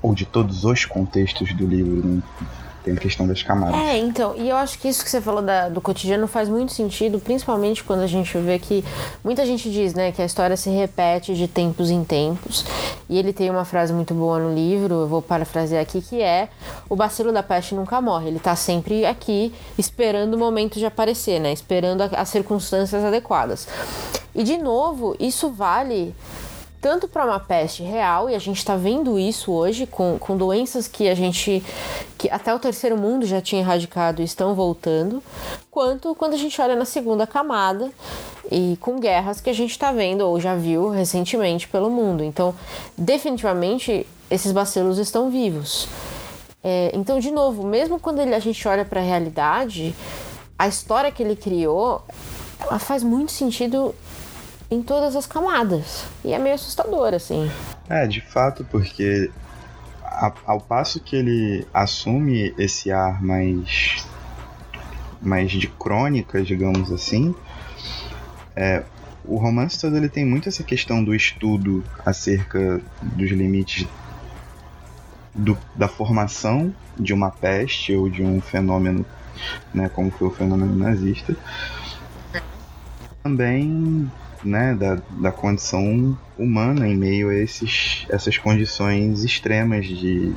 Ou 0.01 0.13
de 0.13 0.25
todos 0.25 0.63
os 0.63 0.86
contextos 0.86 1.53
do 1.53 1.65
livro. 1.65 2.08
Né? 2.08 2.22
Tem 2.86 2.94
a 2.94 2.98
questão 2.98 3.25
das 3.25 3.42
camadas. 3.42 3.75
É, 3.75 3.98
então, 3.98 4.36
e 4.38 4.48
eu 4.48 4.56
acho 4.56 4.77
que 4.77 4.88
isso 4.88 5.04
que 5.04 5.10
você 5.10 5.20
falou 5.20 5.42
da, 5.42 5.70
do 5.70 5.82
cotidiano 5.82 6.27
faz 6.27 6.48
muito 6.48 6.72
sentido, 6.72 7.20
principalmente 7.20 7.84
quando 7.84 8.01
a 8.01 8.08
gente 8.08 8.38
vê 8.38 8.60
que 8.60 8.86
muita 9.24 9.44
gente 9.44 9.72
diz, 9.72 9.96
né, 9.96 10.12
que 10.12 10.22
a 10.22 10.25
história 10.25 10.56
se 10.56 10.70
repete 10.70 11.34
de 11.34 11.48
tempos 11.48 11.89
em 11.89 12.04
tempos. 12.04 12.63
E 13.10 13.18
ele 13.18 13.34
tem 13.34 13.50
uma 13.50 13.65
frase 13.65 13.92
muito 13.92 14.13
boa 14.13 14.38
no 14.38 14.54
livro, 14.54 14.94
eu 15.01 15.08
vou 15.08 15.20
parafrasear 15.20 15.82
aqui, 15.82 16.00
que 16.00 16.22
é: 16.22 16.48
o 16.88 16.96
bacilo 16.96 17.34
da 17.34 17.42
peste 17.42 17.74
nunca 17.74 18.00
morre, 18.00 18.27
ele 18.27 18.39
tá 18.39 18.56
sempre 18.56 19.04
aqui 19.04 19.51
esperando 19.80 20.36
o 20.36 20.38
momento 20.38 20.77
de 20.77 20.86
aparecer, 20.86 21.39
né, 21.39 21.51
esperando 21.51 22.04
as 22.04 22.30
circunstâncias 22.30 23.04
adequadas. 23.04 23.68
E 24.36 24.44
de 24.44 24.58
novo, 24.58 25.15
isso 25.20 25.50
vale 25.50 26.13
tanto 26.86 27.08
para 27.08 27.25
uma 27.25 27.39
peste 27.39 27.82
real, 27.82 28.30
e 28.30 28.36
a 28.36 28.38
gente 28.38 28.60
está 28.60 28.75
vendo 28.75 29.18
isso 29.18 29.51
hoje 29.51 29.88
com, 29.88 30.20
com 30.20 30.38
doenças 30.38 30.88
que 30.88 31.10
a 31.10 31.15
gente, 31.15 31.63
que 32.15 32.30
até 32.30 32.54
o 32.54 32.60
terceiro 32.60 32.96
mundo 32.96 33.25
já 33.25 33.42
tinha 33.42 33.60
erradicado 33.60 34.22
e 34.22 34.24
estão 34.24 34.54
voltando, 34.54 35.24
quanto 35.72 36.13
quando 36.13 36.36
a 36.36 36.38
gente 36.38 36.62
olha 36.62 36.75
na 36.75 36.86
segunda 36.86 37.25
camada 37.25 37.92
e 38.51 38.77
com 38.80 39.00
guerras 39.00 39.42
que 39.42 39.50
a 39.50 39.54
gente 39.54 39.72
está 39.72 39.92
vendo 39.92 40.22
ou 40.22 40.39
já 40.39 40.54
viu 40.54 40.89
recentemente 40.89 41.68
pelo 41.68 41.89
mundo. 41.89 42.24
Então, 42.24 42.54
definitivamente, 42.96 44.06
esses 44.30 44.51
bacilos 44.51 45.00
estão 45.00 45.32
vivos. 45.32 45.88
É, 46.63 46.92
então, 46.94 47.20
de 47.20 47.32
novo, 47.32 47.65
mesmo 47.65 48.00
quando 48.00 48.20
ele, 48.20 48.36
a 48.36 48.39
gente 48.39 48.68
olha 48.68 48.86
para 48.86 49.01
a 49.01 49.04
realidade, 49.04 49.96
a 50.56 50.68
história 50.68 51.12
que 51.12 51.24
ele 51.24 51.36
criou, 51.36 52.04
ela 52.60 52.77
faz 52.77 53.01
muito 53.01 53.32
sentido 53.32 53.96
em 54.69 54.81
todas 54.81 55.15
as 55.15 55.25
camadas. 55.25 56.05
E 56.24 56.34
é 56.34 56.39
meio 56.39 56.55
assustador, 56.55 57.13
assim. 57.13 57.50
É, 57.89 58.07
de 58.07 58.22
fato, 58.22 58.65
porque 58.65 59.29
a, 60.03 60.31
ao 60.45 60.62
passo 60.62 61.00
que 61.00 61.15
ele 61.15 61.67
assume 61.74 62.53
esse 62.57 62.91
ar 62.91 63.22
mais 63.24 64.05
mais 65.22 65.51
de 65.51 65.67
crônica, 65.67 66.43
digamos 66.43 66.91
assim, 66.91 67.34
é, 68.55 68.84
o 69.24 69.38
romance 69.38 69.79
todo 69.79 69.98
ele 69.98 70.07
tem 70.07 70.24
muito 70.24 70.48
essa 70.48 70.63
questão 70.63 71.03
do 71.03 71.15
estudo 71.15 71.84
acerca 72.05 72.79
dos 73.01 73.31
limites 73.31 73.88
do, 75.34 75.57
da 75.75 75.88
formação 75.88 76.74
de 76.98 77.12
uma 77.12 77.31
peste 77.31 77.93
ou 77.95 78.07
de 78.07 78.24
um 78.24 78.39
fenômeno, 78.39 79.05
né, 79.74 79.89
como 79.89 80.12
foi 80.12 80.27
o 80.27 80.31
fenômeno 80.31 80.75
nazista. 80.75 81.36
Também 83.24 84.10
né, 84.45 84.75
da, 84.75 84.97
da 85.09 85.31
condição 85.31 86.17
humana 86.37 86.87
em 86.87 86.95
meio 86.95 87.29
a 87.29 87.35
esses, 87.35 88.05
essas 88.09 88.37
condições 88.37 89.23
extremas 89.23 89.85
de, 89.85 90.33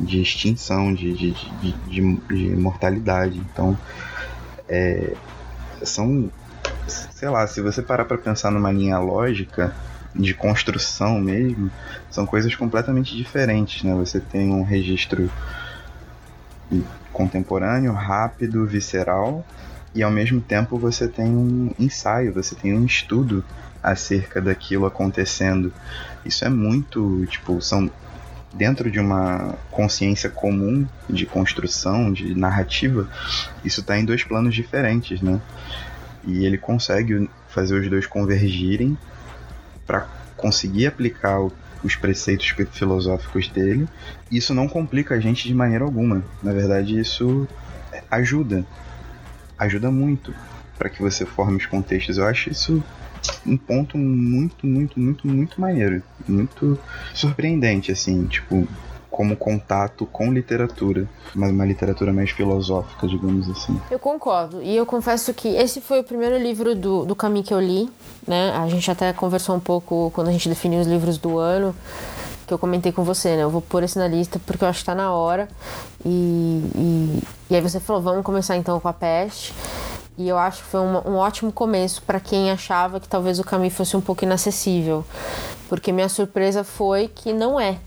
de 0.00 0.22
extinção, 0.22 0.92
de, 0.92 1.12
de, 1.12 1.32
de, 1.32 1.72
de, 1.72 2.16
de 2.16 2.56
mortalidade. 2.56 3.38
Então, 3.38 3.78
é, 4.68 5.12
são, 5.82 6.30
sei 6.86 7.28
lá, 7.28 7.46
se 7.46 7.60
você 7.60 7.82
parar 7.82 8.04
para 8.04 8.18
pensar 8.18 8.50
numa 8.50 8.72
linha 8.72 8.98
lógica 8.98 9.74
de 10.14 10.32
construção 10.32 11.20
mesmo, 11.20 11.70
são 12.10 12.24
coisas 12.24 12.54
completamente 12.54 13.16
diferentes, 13.16 13.82
né? 13.82 13.94
Você 13.94 14.20
tem 14.20 14.50
um 14.50 14.62
registro 14.62 15.30
contemporâneo, 17.12 17.92
rápido, 17.92 18.66
visceral, 18.66 19.44
e 19.94 20.02
ao 20.02 20.10
mesmo 20.10 20.40
tempo 20.40 20.76
você 20.76 21.06
tem 21.06 21.26
um 21.26 21.72
ensaio, 21.78 22.32
você 22.32 22.54
tem 22.54 22.74
um 22.74 22.84
estudo 22.84 23.44
acerca 23.82 24.40
daquilo 24.40 24.86
acontecendo. 24.86 25.72
Isso 26.24 26.44
é 26.44 26.48
muito, 26.48 27.24
tipo, 27.26 27.60
são 27.60 27.90
dentro 28.52 28.90
de 28.90 28.98
uma 28.98 29.56
consciência 29.70 30.30
comum 30.30 30.86
de 31.08 31.26
construção, 31.26 32.12
de 32.12 32.34
narrativa, 32.34 33.08
isso 33.64 33.80
está 33.80 33.98
em 33.98 34.04
dois 34.04 34.22
planos 34.22 34.54
diferentes, 34.54 35.20
né? 35.20 35.40
E 36.24 36.44
ele 36.44 36.56
consegue 36.56 37.28
fazer 37.48 37.78
os 37.78 37.88
dois 37.90 38.06
convergirem 38.06 38.96
para 39.86 40.06
conseguir 40.36 40.86
aplicar 40.86 41.40
os 41.82 41.96
preceitos 41.96 42.54
filosóficos 42.72 43.48
dele. 43.48 43.86
Isso 44.30 44.54
não 44.54 44.66
complica 44.66 45.14
a 45.14 45.20
gente 45.20 45.46
de 45.46 45.54
maneira 45.54 45.84
alguma. 45.84 46.24
Na 46.42 46.52
verdade, 46.52 46.98
isso 46.98 47.46
ajuda 48.10 48.64
ajuda 49.64 49.90
muito 49.90 50.34
para 50.78 50.88
que 50.88 51.00
você 51.00 51.24
forme 51.24 51.56
os 51.56 51.66
contextos. 51.66 52.18
Eu 52.18 52.26
acho 52.26 52.50
isso 52.50 52.82
um 53.46 53.56
ponto 53.56 53.96
muito, 53.96 54.66
muito, 54.66 55.00
muito, 55.00 55.26
muito 55.26 55.60
maneiro, 55.60 56.02
muito 56.28 56.78
surpreendente, 57.14 57.90
assim, 57.90 58.26
tipo, 58.26 58.68
como 59.10 59.36
contato 59.36 60.04
com 60.06 60.32
literatura, 60.32 61.08
mas 61.34 61.52
uma 61.52 61.64
literatura 61.64 62.12
mais 62.12 62.30
filosófica, 62.30 63.06
digamos 63.06 63.48
assim. 63.48 63.80
Eu 63.90 63.98
concordo, 63.98 64.60
e 64.60 64.76
eu 64.76 64.84
confesso 64.84 65.32
que 65.32 65.48
esse 65.48 65.80
foi 65.80 66.00
o 66.00 66.04
primeiro 66.04 66.36
livro 66.36 66.74
do, 66.74 67.04
do 67.04 67.14
Camus 67.14 67.46
que 67.46 67.54
eu 67.54 67.60
li, 67.60 67.88
né? 68.26 68.50
A 68.50 68.66
gente 68.68 68.90
até 68.90 69.12
conversou 69.12 69.54
um 69.54 69.60
pouco 69.60 70.10
quando 70.14 70.28
a 70.28 70.32
gente 70.32 70.48
definiu 70.48 70.80
os 70.80 70.86
livros 70.86 71.16
do 71.16 71.38
ano 71.38 71.74
que 72.46 72.52
eu 72.52 72.58
comentei 72.58 72.92
com 72.92 73.02
você, 73.04 73.36
né? 73.36 73.42
Eu 73.42 73.50
vou 73.50 73.60
pôr 73.60 73.82
esse 73.82 73.98
na 73.98 74.06
lista 74.06 74.40
porque 74.44 74.64
eu 74.64 74.68
acho 74.68 74.80
que 74.80 74.86
tá 74.86 74.94
na 74.94 75.12
hora. 75.12 75.48
E, 76.04 76.62
e, 76.74 77.22
e 77.50 77.56
aí 77.56 77.60
você 77.60 77.80
falou, 77.80 78.02
vamos 78.02 78.24
começar 78.24 78.56
então 78.56 78.78
com 78.78 78.88
a 78.88 78.92
peste. 78.92 79.52
E 80.16 80.28
eu 80.28 80.38
acho 80.38 80.62
que 80.62 80.68
foi 80.68 80.80
um, 80.80 81.08
um 81.08 81.16
ótimo 81.16 81.50
começo 81.50 82.02
para 82.02 82.20
quem 82.20 82.50
achava 82.50 83.00
que 83.00 83.08
talvez 83.08 83.38
o 83.38 83.44
caminho 83.44 83.70
fosse 83.70 83.96
um 83.96 84.00
pouco 84.00 84.24
inacessível. 84.24 85.04
Porque 85.68 85.90
minha 85.90 86.08
surpresa 86.08 86.62
foi 86.62 87.08
que 87.08 87.32
não 87.32 87.58
é. 87.58 87.78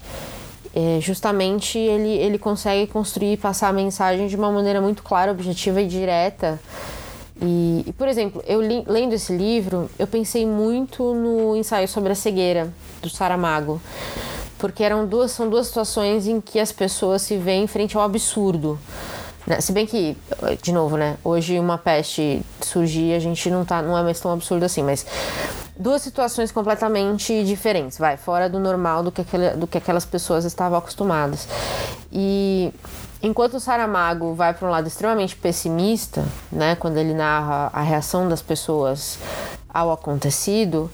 é 0.75 0.99
justamente 0.99 1.77
ele, 1.77 2.09
ele 2.09 2.37
consegue 2.37 2.91
construir 2.91 3.33
e 3.33 3.37
passar 3.37 3.69
a 3.69 3.73
mensagem 3.73 4.27
de 4.27 4.35
uma 4.35 4.51
maneira 4.51 4.81
muito 4.81 5.03
clara, 5.03 5.31
objetiva 5.31 5.81
e 5.81 5.87
direta. 5.87 6.59
E, 7.41 7.83
e, 7.85 7.93
por 7.93 8.07
exemplo, 8.07 8.43
eu 8.47 8.61
li, 8.61 8.83
lendo 8.87 9.13
esse 9.13 9.31
livro, 9.31 9.89
eu 9.97 10.07
pensei 10.07 10.45
muito 10.45 11.13
no 11.13 11.55
ensaio 11.55 11.87
sobre 11.87 12.11
a 12.11 12.15
cegueira 12.15 12.73
do 13.01 13.09
Saramago 13.09 13.79
porque 14.57 14.83
eram 14.83 15.05
duas, 15.05 15.31
são 15.31 15.49
duas 15.49 15.67
situações 15.67 16.27
em 16.27 16.41
que 16.41 16.59
as 16.59 16.71
pessoas 16.71 17.21
se 17.21 17.37
veem 17.37 17.67
frente 17.67 17.95
ao 17.95 18.03
absurdo. 18.03 18.79
Né? 19.45 19.61
Se 19.61 19.71
bem 19.71 19.85
que, 19.85 20.17
de 20.61 20.73
novo, 20.73 20.97
né? 20.97 21.17
Hoje 21.23 21.57
uma 21.57 21.77
peste 21.77 22.41
surgir, 22.61 23.13
a 23.13 23.19
gente 23.19 23.49
não, 23.49 23.63
tá, 23.63 23.81
não 23.81 23.97
é 23.97 24.03
mais 24.03 24.19
tão 24.19 24.31
absurdo 24.33 24.65
assim, 24.65 24.83
mas 24.83 25.05
duas 25.77 26.01
situações 26.01 26.51
completamente 26.51 27.43
diferentes, 27.43 27.97
vai, 27.97 28.17
fora 28.17 28.49
do 28.49 28.59
normal 28.59 29.03
do 29.03 29.11
que, 29.11 29.21
aquele, 29.21 29.51
do 29.51 29.67
que 29.67 29.77
aquelas 29.77 30.05
pessoas 30.05 30.43
estavam 30.43 30.77
acostumadas. 30.77 31.47
E 32.11 32.73
enquanto 33.21 33.55
o 33.55 33.59
Saramago 33.59 34.33
vai 34.33 34.53
para 34.53 34.67
um 34.67 34.71
lado 34.71 34.87
extremamente 34.87 35.35
pessimista, 35.35 36.25
né, 36.51 36.75
quando 36.75 36.97
ele 36.97 37.13
narra 37.13 37.69
a 37.71 37.81
reação 37.81 38.27
das 38.27 38.41
pessoas 38.41 39.17
ao 39.69 39.91
acontecido, 39.91 40.91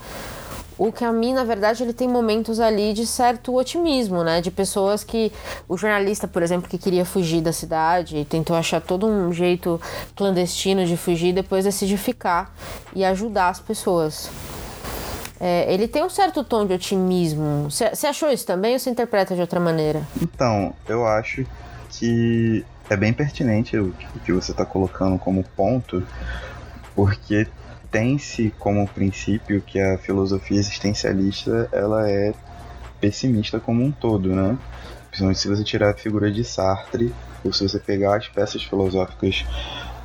o 0.88 0.92
Camus, 0.92 1.34
na 1.34 1.46
verdade, 1.46 1.82
ele 1.82 1.94
tem 1.94 2.10
momentos 2.10 2.60
ali 2.60 2.92
de 2.92 3.08
certo 3.08 3.56
otimismo, 3.56 4.22
né? 4.22 4.42
De 4.42 4.52
pessoas 4.52 5.02
que. 5.02 5.32
O 5.68 5.78
jornalista, 5.78 6.28
por 6.28 6.44
exemplo, 6.44 6.70
que 6.70 6.78
queria 6.78 7.06
fugir 7.06 7.42
da 7.42 7.54
cidade 7.54 8.18
e 8.18 8.25
tentou 8.25 8.54
achar 8.54 8.82
todo 8.82 9.08
um 9.08 9.32
jeito 9.32 9.80
clandestino 10.13 10.86
de 10.86 10.98
fugir, 10.98 11.34
depois 11.34 11.63
decidiu 11.63 11.98
ficar 11.98 12.54
e 12.94 13.06
ajudar 13.06 13.48
as 13.48 13.62
pessoas. 13.62 14.30
É, 15.40 15.74
ele 15.74 15.88
tem 15.88 16.04
um 16.04 16.10
certo 16.10 16.44
tom 16.44 16.66
de 16.66 16.74
otimismo. 16.74 17.70
Você 17.70 18.06
achou 18.06 18.30
isso 18.30 18.46
também 18.46 18.74
ou 18.74 18.80
você 18.80 18.90
interpreta 18.90 19.36
de 19.36 19.42
outra 19.42 19.62
maneira? 19.62 20.06
Então, 20.22 20.74
eu 20.88 21.08
acho 21.08 21.46
que 21.92 22.66
é 22.90 22.98
bem 22.98 23.13
pertinente 23.13 23.78
o 23.78 23.94
que 24.25 24.34
você 24.34 24.52
está 24.52 24.66
colocando 24.66 25.18
como 25.18 25.44
ponto, 25.56 26.06
porque 26.94 27.48
tem-se 27.94 28.52
como 28.58 28.88
princípio 28.88 29.62
que 29.62 29.80
a 29.80 30.00
filosofia 30.00 30.58
existencialista 30.58 31.70
ela 31.72 32.10
é 32.10 32.34
pessimista 33.00 33.60
como 33.60 33.84
um 33.84 33.92
todo, 33.92 34.36
né? 34.36 34.58
Principalmente 35.10 35.40
se 35.40 35.48
você 35.48 35.64
tirar 35.64 35.92
a 35.92 35.94
figura 35.94 36.32
de 36.32 36.44
Sartre, 36.44 37.14
ou 37.44 37.54
se 37.54 37.62
você 37.62 37.80
pegar 37.80 38.18
as 38.18 38.28
peças 38.28 38.64
filosóficas 38.64 39.46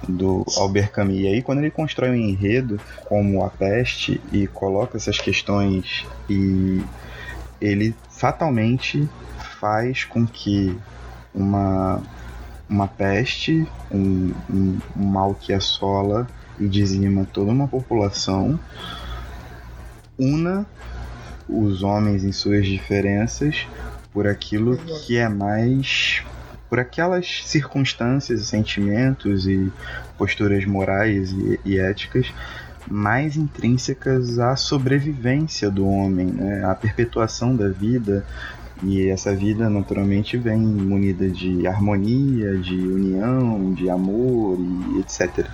do 0.07 0.45
Albert 0.59 0.91
Camus. 0.91 1.17
E 1.17 1.29
aí, 1.29 1.43
quando 1.43 1.61
ele 1.61 1.71
constrói 1.71 2.11
um 2.11 2.15
enredo 2.15 2.79
como 3.07 3.43
A 3.43 3.49
Peste 3.49 4.21
e 4.31 4.47
coloca 4.47 4.99
essas 4.99 5.19
questões, 5.19 6.07
e 6.29 6.85
ele 7.59 7.95
fatalmente 8.11 9.09
faz 9.59 10.05
com 10.05 10.27
que 10.27 10.79
uma, 11.35 12.03
uma 12.69 12.87
peste, 12.87 13.67
um, 13.91 14.35
um, 14.51 14.79
um 14.95 15.05
mal 15.05 15.35
que 15.35 15.55
assola 15.55 16.29
e 16.61 16.67
dizima 16.67 17.27
toda 17.33 17.51
uma 17.51 17.69
população, 17.69 18.59
una 20.19 20.67
os 21.49 21.83
homens 21.83 22.25
em 22.25 22.33
suas 22.33 22.67
diferenças 22.67 23.67
por 24.13 24.27
aquilo 24.27 24.77
que 24.77 25.17
é 25.17 25.29
mais 25.29 26.23
por 26.69 26.79
aquelas 26.79 27.43
circunstâncias, 27.47 28.43
sentimentos 28.43 29.47
e 29.47 29.73
posturas 30.19 30.67
morais 30.67 31.33
e, 31.33 31.59
e 31.65 31.79
éticas 31.79 32.31
mais 32.91 33.37
intrínsecas 33.37 34.39
à 34.39 34.57
sobrevivência 34.57 35.71
do 35.71 35.87
homem, 35.87 36.27
né? 36.27 36.65
à 36.65 36.75
perpetuação 36.75 37.55
da 37.55 37.69
vida. 37.69 38.25
E 38.83 39.09
essa 39.09 39.35
vida 39.35 39.69
naturalmente 39.69 40.37
vem 40.37 40.59
munida 40.59 41.29
de 41.29 41.67
harmonia, 41.67 42.57
de 42.57 42.77
união, 42.77 43.75
de 43.75 43.91
amor 43.91 44.57
e 44.61 45.01
etc. 45.01 45.47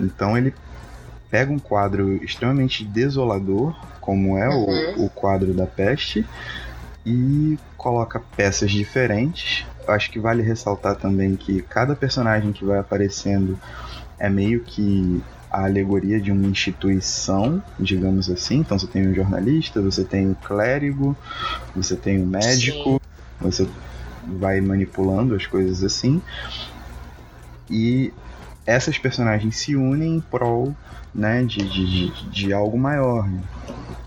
Então 0.00 0.36
ele 0.36 0.54
pega 1.30 1.52
um 1.52 1.58
quadro 1.58 2.22
extremamente 2.22 2.84
desolador, 2.84 3.74
como 4.00 4.36
é 4.36 4.48
uhum. 4.48 5.02
o, 5.02 5.06
o 5.06 5.10
quadro 5.10 5.54
da 5.54 5.66
peste, 5.66 6.26
e 7.04 7.58
coloca 7.76 8.20
peças 8.36 8.70
diferentes 8.70 9.64
acho 9.86 10.10
que 10.10 10.18
vale 10.18 10.42
ressaltar 10.42 10.96
também 10.96 11.36
que 11.36 11.62
cada 11.62 11.94
personagem 11.94 12.52
que 12.52 12.64
vai 12.64 12.78
aparecendo 12.78 13.58
é 14.18 14.28
meio 14.28 14.60
que 14.60 15.22
a 15.50 15.64
alegoria 15.64 16.20
de 16.20 16.32
uma 16.32 16.46
instituição, 16.46 17.62
digamos 17.78 18.30
assim. 18.30 18.58
Então 18.58 18.78
você 18.78 18.86
tem 18.86 19.06
o 19.06 19.14
jornalista, 19.14 19.82
você 19.82 20.04
tem 20.04 20.30
o 20.30 20.34
clérigo, 20.34 21.16
você 21.74 21.96
tem 21.96 22.22
o 22.22 22.26
médico, 22.26 22.94
Sim. 22.94 23.00
você 23.40 23.68
vai 24.24 24.60
manipulando 24.60 25.34
as 25.34 25.46
coisas 25.46 25.82
assim. 25.84 26.22
E 27.68 28.12
essas 28.66 28.98
personagens 28.98 29.56
se 29.56 29.74
unem 29.76 30.16
em 30.16 30.20
prol 30.20 30.74
né, 31.14 31.42
de, 31.42 31.58
de, 31.58 31.86
de, 31.86 32.30
de 32.30 32.52
algo 32.52 32.78
maior. 32.78 33.28
Né? 33.28 33.40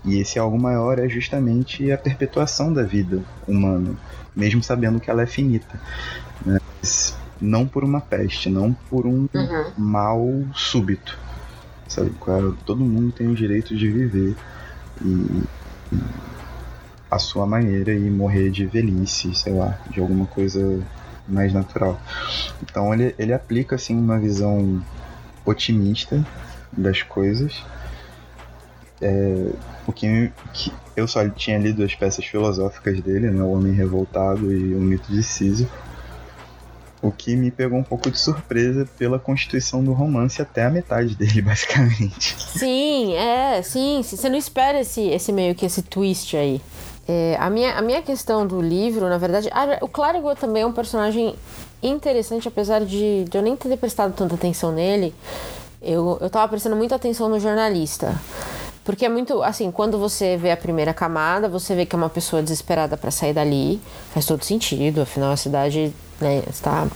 E 0.04 0.18
esse 0.18 0.38
algo 0.38 0.58
maior 0.58 0.98
é 0.98 1.08
justamente 1.08 1.90
a 1.90 1.98
perpetuação 1.98 2.72
da 2.72 2.82
vida 2.82 3.22
humana 3.46 3.96
mesmo 4.36 4.62
sabendo 4.62 5.00
que 5.00 5.10
ela 5.10 5.22
é 5.22 5.26
finita. 5.26 5.80
Né? 6.44 6.58
Não 7.40 7.66
por 7.66 7.82
uma 7.82 8.00
peste, 8.00 8.50
não 8.50 8.72
por 8.88 9.06
um 9.06 9.26
uhum. 9.32 9.72
mal 9.78 10.28
súbito. 10.54 11.18
Sabe? 11.88 12.12
Todo 12.66 12.84
mundo 12.84 13.12
tem 13.12 13.28
o 13.28 13.34
direito 13.34 13.74
de 13.74 13.90
viver 13.90 14.36
e, 15.02 15.44
e 15.92 15.98
a 17.10 17.18
sua 17.18 17.46
maneira 17.46 17.94
e 17.94 18.10
morrer 18.10 18.50
de 18.50 18.66
velhice, 18.66 19.34
sei 19.34 19.54
lá, 19.54 19.78
de 19.90 20.00
alguma 20.00 20.26
coisa 20.26 20.82
mais 21.28 21.52
natural. 21.52 22.00
Então 22.62 22.92
ele, 22.92 23.14
ele 23.18 23.32
aplica 23.32 23.76
assim 23.76 23.96
uma 23.96 24.18
visão 24.18 24.82
otimista 25.44 26.24
das 26.72 27.02
coisas. 27.02 27.64
É, 29.00 29.50
o 29.86 29.92
que, 29.92 30.32
que, 30.52 30.72
eu 30.96 31.06
só 31.06 31.28
tinha 31.28 31.58
lido 31.58 31.82
as 31.84 31.94
peças 31.94 32.24
filosóficas 32.24 33.00
dele, 33.00 33.30
né, 33.30 33.42
O 33.42 33.50
Homem 33.50 33.72
Revoltado 33.72 34.50
e 34.52 34.74
O 34.74 34.80
Mito 34.80 35.12
de 35.12 35.22
Sísifo, 35.22 35.70
o 37.02 37.12
que 37.12 37.36
me 37.36 37.50
pegou 37.50 37.78
um 37.78 37.82
pouco 37.82 38.10
de 38.10 38.18
surpresa 38.18 38.88
pela 38.98 39.18
constituição 39.18 39.84
do 39.84 39.92
romance 39.92 40.40
até 40.40 40.64
a 40.64 40.70
metade 40.70 41.14
dele, 41.14 41.40
basicamente. 41.42 42.36
Sim, 42.58 43.14
é, 43.14 43.62
sim, 43.62 44.02
você 44.02 44.28
não 44.28 44.38
espera 44.38 44.80
esse, 44.80 45.02
esse 45.02 45.32
meio 45.32 45.54
que 45.54 45.66
esse 45.66 45.82
twist 45.82 46.36
aí. 46.36 46.60
É, 47.08 47.36
a, 47.38 47.48
minha, 47.48 47.74
a 47.74 47.82
minha 47.82 48.02
questão 48.02 48.46
do 48.46 48.60
livro, 48.60 49.08
na 49.08 49.18
verdade, 49.18 49.48
ah, 49.52 49.78
o 49.80 49.88
Clérigo 49.88 50.34
também 50.34 50.62
é 50.62 50.66
um 50.66 50.72
personagem 50.72 51.36
interessante, 51.82 52.48
apesar 52.48 52.84
de, 52.84 53.24
de 53.24 53.38
eu 53.38 53.42
nem 53.42 53.54
ter 53.54 53.76
prestado 53.76 54.12
tanta 54.12 54.34
atenção 54.34 54.72
nele, 54.72 55.14
eu, 55.80 56.18
eu 56.20 56.28
tava 56.28 56.48
prestando 56.48 56.74
muita 56.74 56.96
atenção 56.96 57.28
no 57.28 57.38
jornalista. 57.38 58.14
Porque 58.84 59.04
é 59.04 59.08
muito, 59.08 59.42
assim, 59.42 59.70
quando 59.70 59.98
você 59.98 60.36
vê 60.36 60.50
a 60.50 60.56
primeira 60.56 60.94
camada, 60.94 61.48
você 61.48 61.74
vê 61.74 61.84
que 61.84 61.94
é 61.94 61.98
uma 61.98 62.08
pessoa 62.08 62.40
desesperada 62.40 62.96
para 62.96 63.10
sair 63.10 63.32
dali, 63.32 63.80
faz 64.12 64.26
todo 64.26 64.44
sentido, 64.44 65.00
afinal 65.00 65.32
a 65.32 65.36
cidade 65.36 65.92
né, 66.20 66.42
está 66.48 66.86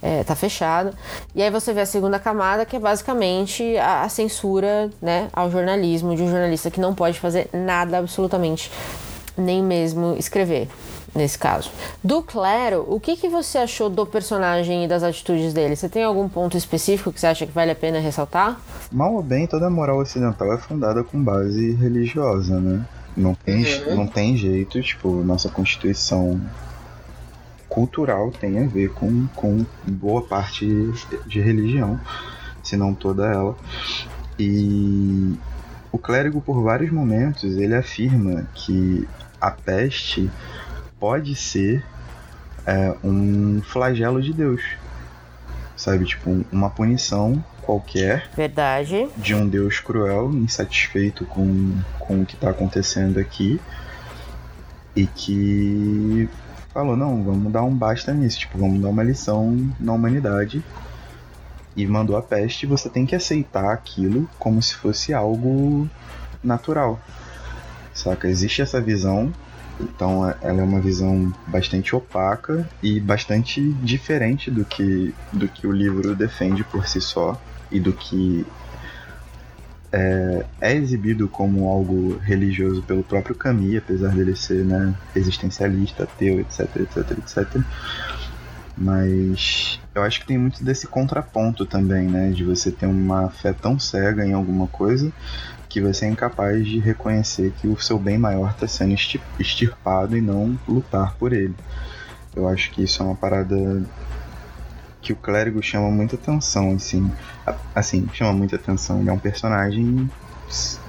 é, 0.00 0.22
tá 0.22 0.34
fechada. 0.36 0.92
E 1.34 1.42
aí 1.42 1.50
você 1.50 1.72
vê 1.72 1.80
a 1.80 1.86
segunda 1.86 2.18
camada, 2.20 2.64
que 2.64 2.76
é 2.76 2.78
basicamente 2.78 3.76
a, 3.78 4.02
a, 4.02 4.08
censura 4.08 4.90
né, 5.02 5.28
ao 5.32 5.50
jornalismo, 5.50 6.14
de 6.14 6.22
um 6.22 6.30
jornalista 6.30 6.70
que 6.70 6.80
não 6.80 6.94
pode 6.94 7.18
fazer 7.18 7.48
nada 7.52 7.98
absolutamente, 7.98 8.70
nem 9.38 9.62
mesmo 9.62 10.16
escrever 10.18 10.68
nesse 11.14 11.38
caso. 11.38 11.70
Do 12.02 12.22
Claro, 12.22 12.84
o 12.88 13.00
que, 13.00 13.16
que 13.16 13.28
você 13.28 13.58
achou 13.58 13.88
do 13.88 14.06
personagem 14.06 14.84
e 14.84 14.88
das 14.88 15.02
atitudes 15.02 15.52
dele? 15.52 15.74
Você 15.74 15.88
tem 15.88 16.04
algum 16.04 16.28
ponto 16.28 16.56
específico 16.56 17.12
que 17.12 17.20
você 17.20 17.26
acha 17.26 17.46
que 17.46 17.52
vale 17.52 17.70
a 17.70 17.74
pena 17.74 17.98
ressaltar? 17.98 18.60
Mal 18.92 19.14
ou 19.14 19.22
bem, 19.22 19.46
toda 19.46 19.70
moral 19.70 19.98
ocidental 19.98 20.52
é 20.52 20.58
fundada 20.58 21.02
com 21.02 21.22
base 21.22 21.72
religiosa, 21.72 22.60
né? 22.60 22.84
Não 23.16 23.34
tem, 23.34 23.64
uhum. 23.64 23.96
não 23.96 24.06
tem 24.06 24.36
jeito, 24.36 24.80
tipo, 24.80 25.10
nossa 25.24 25.48
Constituição 25.48 26.40
cultural 27.68 28.30
tem 28.30 28.58
a 28.58 28.66
ver 28.66 28.90
com, 28.90 29.26
com 29.34 29.64
boa 29.86 30.22
parte 30.22 30.66
de 31.26 31.40
religião, 31.40 32.00
se 32.62 32.76
não 32.76 32.94
toda 32.94 33.26
ela. 33.26 33.56
E 34.38 35.34
o 35.90 35.98
clérigo, 35.98 36.40
por 36.40 36.62
vários 36.62 36.90
momentos, 36.90 37.56
ele 37.56 37.74
afirma 37.74 38.48
que 38.54 39.06
a 39.40 39.50
peste 39.50 40.30
pode 40.98 41.34
ser 41.34 41.84
é, 42.66 42.94
um 43.02 43.62
flagelo 43.62 44.20
de 44.20 44.32
Deus. 44.32 44.62
Sabe? 45.76 46.04
Tipo, 46.04 46.44
uma 46.50 46.68
punição 46.68 47.42
qualquer. 47.62 48.30
Verdade. 48.34 49.08
De 49.16 49.34
um 49.34 49.46
Deus 49.46 49.78
cruel, 49.78 50.30
insatisfeito 50.32 51.26
com, 51.26 51.78
com 51.98 52.22
o 52.22 52.26
que 52.26 52.34
está 52.34 52.50
acontecendo 52.50 53.18
aqui. 53.18 53.60
E 54.96 55.06
que 55.06 56.28
falou: 56.72 56.96
não, 56.96 57.22
vamos 57.22 57.52
dar 57.52 57.62
um 57.62 57.74
basta 57.74 58.12
nisso. 58.12 58.40
Tipo, 58.40 58.58
vamos 58.58 58.80
dar 58.80 58.88
uma 58.88 59.02
lição 59.02 59.70
na 59.78 59.92
humanidade. 59.92 60.64
E 61.76 61.86
mandou 61.86 62.16
a 62.16 62.22
peste. 62.22 62.66
Você 62.66 62.88
tem 62.88 63.06
que 63.06 63.14
aceitar 63.14 63.72
aquilo 63.72 64.28
como 64.38 64.60
se 64.62 64.74
fosse 64.74 65.14
algo 65.14 65.88
natural. 66.42 66.98
Saca? 67.98 68.28
Existe 68.28 68.62
essa 68.62 68.80
visão 68.80 69.32
então 69.80 70.28
é, 70.28 70.36
ela 70.42 70.60
é 70.60 70.64
uma 70.64 70.80
visão 70.80 71.32
bastante 71.46 71.94
opaca 71.94 72.68
e 72.82 72.98
bastante 72.98 73.60
diferente 73.74 74.50
do 74.50 74.64
que, 74.64 75.14
do 75.32 75.48
que 75.48 75.66
o 75.66 75.72
livro 75.72 76.14
defende 76.14 76.64
por 76.64 76.86
si 76.86 77.00
só 77.00 77.40
e 77.70 77.78
do 77.78 77.92
que 77.92 78.44
é, 79.92 80.44
é 80.60 80.74
exibido 80.74 81.28
como 81.28 81.68
algo 81.68 82.18
religioso 82.18 82.82
pelo 82.82 83.02
próprio 83.02 83.34
Camus, 83.34 83.76
apesar 83.76 84.14
dele 84.14 84.36
ser 84.36 84.64
né, 84.64 84.94
existencialista, 85.14 86.02
ateu, 86.02 86.40
etc, 86.40 86.60
etc, 86.76 87.10
etc. 87.18 87.62
Mas 88.76 89.80
eu 89.94 90.02
acho 90.02 90.20
que 90.20 90.26
tem 90.26 90.38
muito 90.38 90.62
desse 90.62 90.86
contraponto 90.86 91.66
também, 91.66 92.06
né? 92.06 92.30
De 92.30 92.44
você 92.44 92.70
ter 92.70 92.86
uma 92.86 93.28
fé 93.28 93.52
tão 93.52 93.76
cega 93.76 94.24
em 94.24 94.32
alguma 94.32 94.68
coisa 94.68 95.12
que 95.78 95.80
você 95.80 96.06
é 96.06 96.08
incapaz 96.08 96.66
de 96.66 96.80
reconhecer 96.80 97.52
que 97.60 97.68
o 97.68 97.78
seu 97.80 97.98
bem 97.98 98.18
maior 98.18 98.50
está 98.50 98.66
sendo 98.66 98.94
extirpado 99.38 100.16
e 100.16 100.20
não 100.20 100.58
lutar 100.66 101.14
por 101.14 101.32
ele. 101.32 101.54
Eu 102.34 102.48
acho 102.48 102.72
que 102.72 102.82
isso 102.82 103.00
é 103.00 103.06
uma 103.06 103.14
parada 103.14 103.84
que 105.00 105.12
o 105.12 105.16
clérigo 105.16 105.62
chama 105.62 105.88
muita 105.88 106.16
atenção, 106.16 106.72
assim, 106.72 107.08
assim, 107.74 108.08
chama 108.12 108.32
muita 108.32 108.56
atenção. 108.56 109.00
Ele 109.00 109.08
é 109.08 109.12
um 109.12 109.18
personagem 109.18 110.10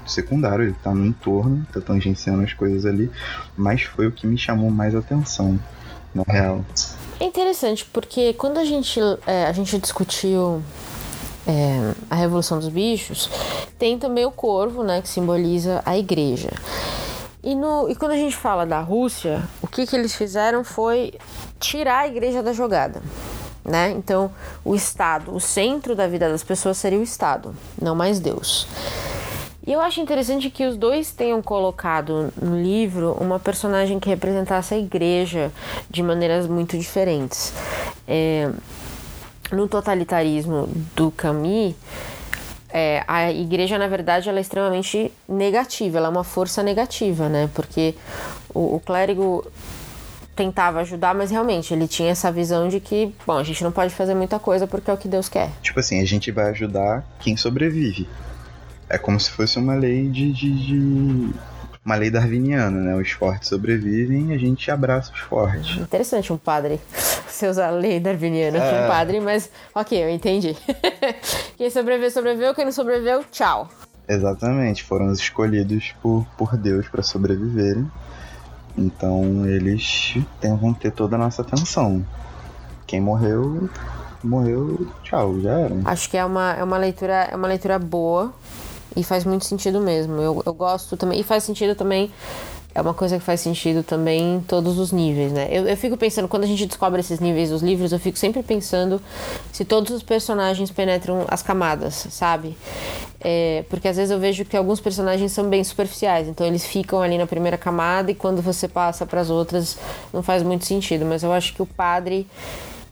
secundário, 0.08 0.66
ele 0.66 0.76
tá 0.84 0.94
no 0.94 1.06
entorno, 1.06 1.66
tá 1.72 1.80
tangenciando 1.80 2.44
as 2.44 2.54
coisas 2.54 2.84
ali, 2.84 3.12
mas 3.56 3.84
foi 3.84 4.08
o 4.08 4.12
que 4.12 4.26
me 4.26 4.40
chamou 4.40 4.72
mais 4.72 4.96
atenção, 4.96 5.60
na 6.16 6.24
real. 6.28 6.66
É 7.20 7.26
interessante, 7.26 7.86
porque 7.86 8.34
quando 8.34 8.58
a 8.58 8.66
gente, 8.66 9.00
é, 9.28 9.46
a 9.46 9.52
gente 9.52 9.78
discutiu 9.78 10.64
é, 11.48 11.94
a 12.10 12.16
Revolução 12.16 12.60
dos 12.60 12.70
Bichos, 12.70 13.30
tem 13.78 13.98
também 13.98 14.26
o 14.26 14.32
corvo, 14.32 14.84
né, 14.84 15.02
que 15.02 15.10
simboliza 15.10 15.82
a 15.86 15.98
igreja. 15.98 16.50
E, 17.44 17.56
no, 17.56 17.90
e 17.90 17.96
quando 17.96 18.12
a 18.12 18.18
gente 18.18 18.36
fala 18.36 18.66
da 18.66 18.82
Rússia, 18.82 19.42
o 19.62 19.68
que, 19.68 19.88
que 19.88 19.96
eles 19.96 20.14
fizeram 20.14 20.64
foi 20.64 21.14
tirar 21.60 22.00
a 22.00 22.08
igreja 22.08 22.44
da 22.44 22.52
jogada. 22.52 23.02
né? 23.64 23.92
Então, 23.92 24.32
o 24.66 24.76
Estado, 24.76 25.34
o 25.34 25.40
centro 25.40 25.96
da 25.96 26.08
vida 26.08 26.30
das 26.30 26.44
pessoas 26.44 26.78
seria 26.78 27.00
o 27.00 27.04
Estado, 27.04 27.56
não 27.82 27.96
mais 27.96 28.20
Deus. 28.20 28.68
E 29.66 29.72
eu 29.72 29.82
acho 29.82 30.02
interessante 30.02 30.50
que 30.50 30.66
os 30.66 30.76
dois 30.76 31.12
tenham 31.12 31.42
colocado 31.42 32.34
no 32.42 32.60
livro 32.60 33.16
uma 33.20 33.38
personagem 33.40 34.00
que 34.00 34.10
representasse 34.10 34.74
a 34.74 34.78
igreja 34.78 35.52
de 35.90 36.02
maneiras 36.02 36.48
muito 36.48 36.78
diferentes. 36.78 37.54
É, 38.08 38.50
no 39.52 39.68
totalitarismo 39.68 40.68
do 40.96 41.12
Camus, 41.12 41.76
é, 42.72 43.04
a 43.08 43.32
igreja, 43.32 43.78
na 43.78 43.88
verdade, 43.88 44.30
ela 44.30 44.38
é 44.38 44.42
extremamente 44.42 45.12
negativa, 45.28 45.98
ela 45.98 46.08
é 46.08 46.12
uma 46.12 46.24
força 46.24 46.62
negativa, 46.62 47.28
né? 47.28 47.50
Porque 47.54 47.96
o, 48.54 48.76
o 48.76 48.80
clérigo 48.80 49.46
tentava 50.36 50.80
ajudar, 50.82 51.14
mas 51.14 51.32
realmente 51.32 51.74
ele 51.74 51.88
tinha 51.88 52.12
essa 52.12 52.32
visão 52.32 52.70
de 52.70 52.80
que, 52.80 53.14
bom, 53.26 53.38
a 53.38 53.44
gente 53.44 53.64
não 53.64 53.72
pode 53.72 53.94
fazer 53.94 54.14
muita 54.14 54.40
coisa 54.40 54.68
porque 54.68 54.90
é 54.90 54.94
o 54.94 54.98
que 54.98 55.08
Deus 55.08 55.28
quer. 55.28 55.50
Tipo 55.62 55.80
assim, 55.80 56.00
a 56.00 56.06
gente 56.06 56.32
vai 56.32 56.50
ajudar 56.52 57.06
quem 57.20 57.36
sobrevive. 57.36 58.08
É 58.88 58.98
como 58.98 59.20
se 59.20 59.30
fosse 59.32 59.60
uma 59.60 59.76
lei 59.76 60.08
de, 60.08 60.32
de, 60.32 60.66
de 60.66 61.34
uma 61.86 61.96
lei 61.96 62.10
darwiniana, 62.10 62.80
né? 62.80 62.96
Os 62.96 63.12
fortes 63.12 63.50
sobrevivem 63.50 64.32
e 64.32 64.34
a 64.34 64.38
gente 64.38 64.70
abraça 64.70 65.12
os 65.14 65.20
fortes. 65.20 65.78
Interessante 65.78 66.32
um 66.32 66.38
padre. 66.38 66.80
Você 67.28 67.48
usa 67.48 67.68
a 67.68 67.70
lei 67.70 68.00
darwiniana 68.00 68.58
é. 68.58 68.86
um 68.86 68.88
padre, 68.88 69.20
mas 69.22 69.50
ok, 69.74 70.04
eu 70.04 70.10
entendi. 70.10 70.56
quem 71.58 71.70
sobreviveu, 71.70 72.12
sobreviveu, 72.12 72.54
quem 72.54 72.66
não 72.66 72.72
sobreviveu, 72.72 73.24
tchau. 73.32 73.70
Exatamente, 74.08 74.84
foram 74.84 75.08
os 75.08 75.20
escolhidos 75.20 75.94
por, 76.02 76.26
por 76.38 76.58
Deus 76.58 76.88
para 76.90 77.04
sobreviverem. 77.04 77.90
Então 78.78 79.46
eles 79.46 80.16
vão 80.60 80.74
ter 80.74 80.92
toda 80.92 81.16
a 81.16 81.20
nossa 81.20 81.42
atenção. 81.42 82.06
Quem 82.88 83.00
morreu, 83.00 83.70
morreu, 84.24 84.88
tchau, 85.04 85.40
já 85.40 85.52
era. 85.52 85.76
Acho 85.86 86.10
que 86.10 86.18
é 86.18 86.26
uma, 86.26 86.54
é 86.54 86.64
uma 86.64 86.78
leitura 86.78 87.30
é 87.32 87.36
uma 87.36 87.48
leitura 87.48 87.78
boa 87.78 88.34
e 88.96 89.04
faz 89.04 89.26
muito 89.26 89.46
sentido 89.46 89.80
mesmo. 89.80 90.22
Eu, 90.22 90.44
eu 90.46 90.54
gosto 90.54 90.98
também. 90.98 91.20
E 91.20 91.24
faz 91.24 91.44
sentido 91.44 91.76
também. 91.76 92.12
É 92.74 92.82
uma 92.82 92.94
coisa 92.94 93.18
que 93.18 93.26
faz 93.26 93.42
sentido 93.42 93.82
também 93.82 94.36
em 94.36 94.42
todos 94.42 94.78
os 94.78 94.92
níveis, 94.92 95.32
né? 95.32 95.48
Eu, 95.50 95.68
eu 95.68 95.76
fico 95.76 95.98
pensando, 95.98 96.28
quando 96.28 96.44
a 96.44 96.48
gente 96.48 96.68
descobre 96.68 97.00
esses 97.00 97.20
níveis 97.20 97.50
dos 97.50 97.64
livros, 97.64 97.92
eu 97.92 98.00
fico 98.00 98.18
sempre 98.18 98.44
pensando 98.44 99.02
se 99.52 99.66
todos 99.66 99.92
os 99.92 100.04
personagens 100.04 100.70
penetram 100.70 101.26
as 101.28 101.42
camadas, 101.42 102.08
sabe? 102.12 102.56
É, 103.20 103.66
porque 103.70 103.88
às 103.88 103.98
vezes 103.98 104.12
eu 104.12 104.20
vejo 104.20 104.46
que 104.46 104.56
alguns 104.56 104.80
personagens 104.80 105.32
são 105.32 105.50
bem 105.50 105.64
superficiais, 105.64 106.28
então 106.28 106.46
eles 106.46 106.64
ficam 106.64 107.02
ali 107.02 107.18
na 107.18 107.26
primeira 107.26 107.58
camada 107.58 108.12
e 108.12 108.16
quando 108.16 108.40
você 108.40 108.68
passa 108.68 109.04
para 109.04 109.20
as 109.20 109.32
outras 109.32 109.76
não 110.14 110.22
faz 110.22 110.44
muito 110.44 110.66
sentido. 110.66 111.06
Mas 111.06 111.24
eu 111.24 111.34
acho 111.34 111.56
que 111.56 111.64
o 111.64 111.66
padre 111.66 112.28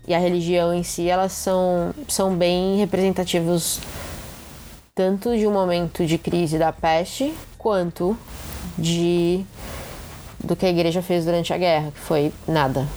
e 0.08 0.14
a 0.14 0.18
religião 0.18 0.74
em 0.74 0.84
si, 0.84 1.08
elas 1.08 1.34
são, 1.34 1.94
são 2.08 2.34
bem 2.36 2.78
representativos 2.78 3.80
tanto 4.98 5.38
de 5.38 5.46
um 5.46 5.52
momento 5.52 6.08
de 6.08 6.18
crise 6.18 6.58
da 6.58 6.74
peste 6.74 7.32
quanto 7.56 8.18
de 8.76 9.46
do 10.44 10.56
que 10.56 10.66
a 10.66 10.70
igreja 10.70 11.04
fez 11.04 11.24
durante 11.24 11.54
a 11.54 11.58
guerra, 11.58 11.92
que 11.92 12.00
foi 12.00 12.34
nada. 12.48 12.88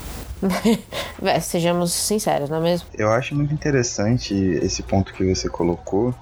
Sejamos 1.43 1.93
sinceros, 1.93 2.49
não 2.49 2.57
é 2.57 2.61
mesmo? 2.61 2.89
Eu 2.95 3.11
acho 3.11 3.35
muito 3.35 3.53
interessante 3.53 4.35
esse 4.35 4.83
ponto 4.83 5.13
que 5.13 5.35
você 5.35 5.51
colocou, 5.51 6.15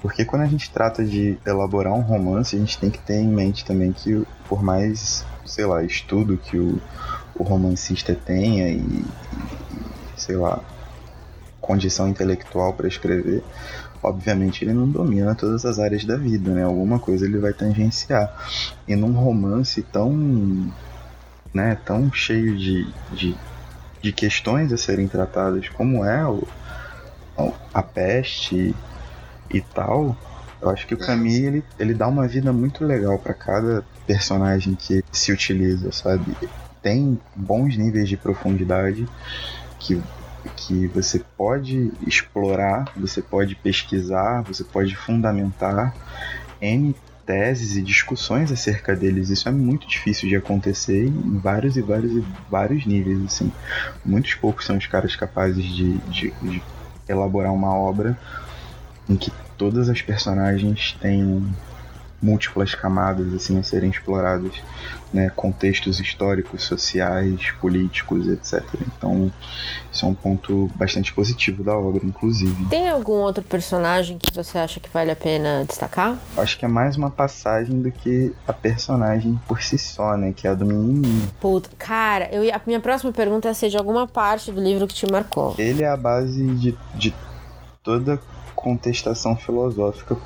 porque 0.00 0.24
quando 0.24 0.42
a 0.42 0.46
gente 0.46 0.70
trata 0.70 1.04
de 1.04 1.36
elaborar 1.44 1.92
um 1.94 2.00
romance, 2.00 2.54
a 2.54 2.58
gente 2.58 2.78
tem 2.78 2.88
que 2.88 3.00
ter 3.00 3.16
em 3.16 3.28
mente 3.28 3.64
também 3.64 3.92
que, 3.92 4.24
por 4.48 4.62
mais, 4.62 5.24
sei 5.44 5.66
lá, 5.66 5.82
estudo 5.82 6.36
que 6.36 6.56
o, 6.56 6.80
o 7.36 7.42
romancista 7.42 8.14
tenha 8.14 8.68
e, 8.68 8.78
e 8.78 9.04
sei 10.16 10.36
lá, 10.36 10.60
condição 11.60 12.06
intelectual 12.06 12.74
para 12.74 12.86
escrever, 12.86 13.42
obviamente 14.04 14.64
ele 14.64 14.74
não 14.74 14.88
domina 14.88 15.34
todas 15.34 15.64
as 15.64 15.78
áreas 15.78 16.04
da 16.04 16.16
vida, 16.16 16.52
né? 16.52 16.62
Alguma 16.62 16.98
coisa 16.98 17.24
ele 17.24 17.38
vai 17.38 17.52
tangenciar. 17.52 18.32
E 18.86 18.94
num 18.94 19.12
romance 19.12 19.82
tão, 19.82 20.12
né, 21.52 21.76
tão 21.84 22.12
cheio 22.12 22.56
de, 22.56 22.86
de, 23.12 23.34
de 24.02 24.12
questões 24.12 24.72
a 24.72 24.76
serem 24.76 25.08
tratadas 25.08 25.68
como 25.70 26.04
é 26.04 26.26
o, 26.26 26.46
a 27.72 27.82
peste 27.82 28.74
e 29.50 29.60
tal, 29.60 30.16
eu 30.60 30.70
acho 30.70 30.86
que 30.86 30.94
o 30.94 30.98
Camus 30.98 31.34
ele, 31.34 31.64
ele 31.78 31.94
dá 31.94 32.06
uma 32.06 32.28
vida 32.28 32.52
muito 32.52 32.84
legal 32.84 33.18
para 33.18 33.34
cada 33.34 33.84
personagem 34.06 34.74
que 34.74 35.02
se 35.10 35.32
utiliza, 35.32 35.90
sabe? 35.92 36.36
Tem 36.82 37.18
bons 37.34 37.76
níveis 37.76 38.08
de 38.08 38.16
profundidade 38.16 39.06
que 39.78 40.02
que 40.56 40.86
você 40.88 41.22
pode 41.36 41.92
explorar, 42.06 42.84
você 42.96 43.22
pode 43.22 43.54
pesquisar, 43.54 44.42
você 44.42 44.64
pode 44.64 44.94
fundamentar 44.94 45.94
N 46.60 46.94
teses 47.26 47.76
e 47.76 47.82
discussões 47.82 48.52
acerca 48.52 48.94
deles. 48.94 49.30
Isso 49.30 49.48
é 49.48 49.52
muito 49.52 49.86
difícil 49.88 50.28
de 50.28 50.36
acontecer 50.36 51.06
em 51.06 51.38
vários 51.38 51.76
e 51.76 51.82
vários 51.82 52.12
e 52.12 52.24
vários 52.50 52.86
níveis. 52.86 53.24
Assim. 53.24 53.52
Muitos 54.04 54.34
poucos 54.34 54.66
são 54.66 54.76
os 54.76 54.86
caras 54.86 55.16
capazes 55.16 55.64
de, 55.64 55.98
de, 55.98 56.32
de 56.42 56.62
elaborar 57.08 57.52
uma 57.52 57.74
obra 57.74 58.18
em 59.08 59.16
que 59.16 59.32
todas 59.56 59.88
as 59.88 60.02
personagens 60.02 60.96
têm 61.00 61.46
múltiplas 62.24 62.74
camadas 62.74 63.32
assim 63.34 63.58
a 63.58 63.62
serem 63.62 63.90
exploradas, 63.90 64.54
né, 65.12 65.30
contextos 65.36 66.00
históricos, 66.00 66.64
sociais, 66.64 67.52
políticos, 67.60 68.26
etc. 68.26 68.64
Então, 68.86 69.30
isso 69.92 70.06
é 70.06 70.08
um 70.08 70.14
ponto 70.14 70.70
bastante 70.74 71.12
positivo 71.12 71.62
da 71.62 71.76
obra, 71.76 72.04
inclusive. 72.04 72.64
Tem 72.66 72.88
algum 72.88 73.18
outro 73.18 73.44
personagem 73.44 74.18
que 74.18 74.34
você 74.34 74.58
acha 74.58 74.80
que 74.80 74.88
vale 74.88 75.10
a 75.10 75.16
pena 75.16 75.64
destacar? 75.68 76.18
Acho 76.36 76.58
que 76.58 76.64
é 76.64 76.68
mais 76.68 76.96
uma 76.96 77.10
passagem 77.10 77.82
do 77.82 77.92
que 77.92 78.32
a 78.48 78.52
personagem 78.52 79.38
por 79.46 79.62
si 79.62 79.78
só, 79.78 80.16
né, 80.16 80.32
que 80.34 80.46
é 80.46 80.50
a 80.50 80.54
do 80.54 80.64
menininho. 80.64 81.28
Puta, 81.38 81.68
cara, 81.78 82.28
eu, 82.32 82.42
a 82.54 82.60
minha 82.66 82.80
próxima 82.80 83.12
pergunta 83.12 83.48
é 83.48 83.54
se 83.54 83.68
de 83.68 83.76
alguma 83.76 84.08
parte 84.08 84.50
do 84.50 84.60
livro 84.60 84.86
que 84.86 84.94
te 84.94 85.10
marcou. 85.10 85.54
Ele 85.58 85.82
é 85.82 85.88
a 85.88 85.96
base 85.96 86.42
de, 86.54 86.76
de 86.94 87.14
toda 87.82 88.18
contestação 88.54 89.36
filosófica 89.36 90.16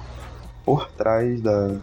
por 0.69 0.93
trás 0.93 1.41
da, 1.41 1.81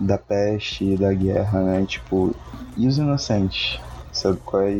da 0.00 0.18
peste 0.18 0.98
da 0.98 1.14
guerra, 1.14 1.62
né? 1.64 1.86
Tipo, 1.86 2.36
e 2.76 2.88
os 2.88 2.98
inocentes? 2.98 3.80
Sabe 4.20 4.38
qual 4.44 4.64
é? 4.64 4.76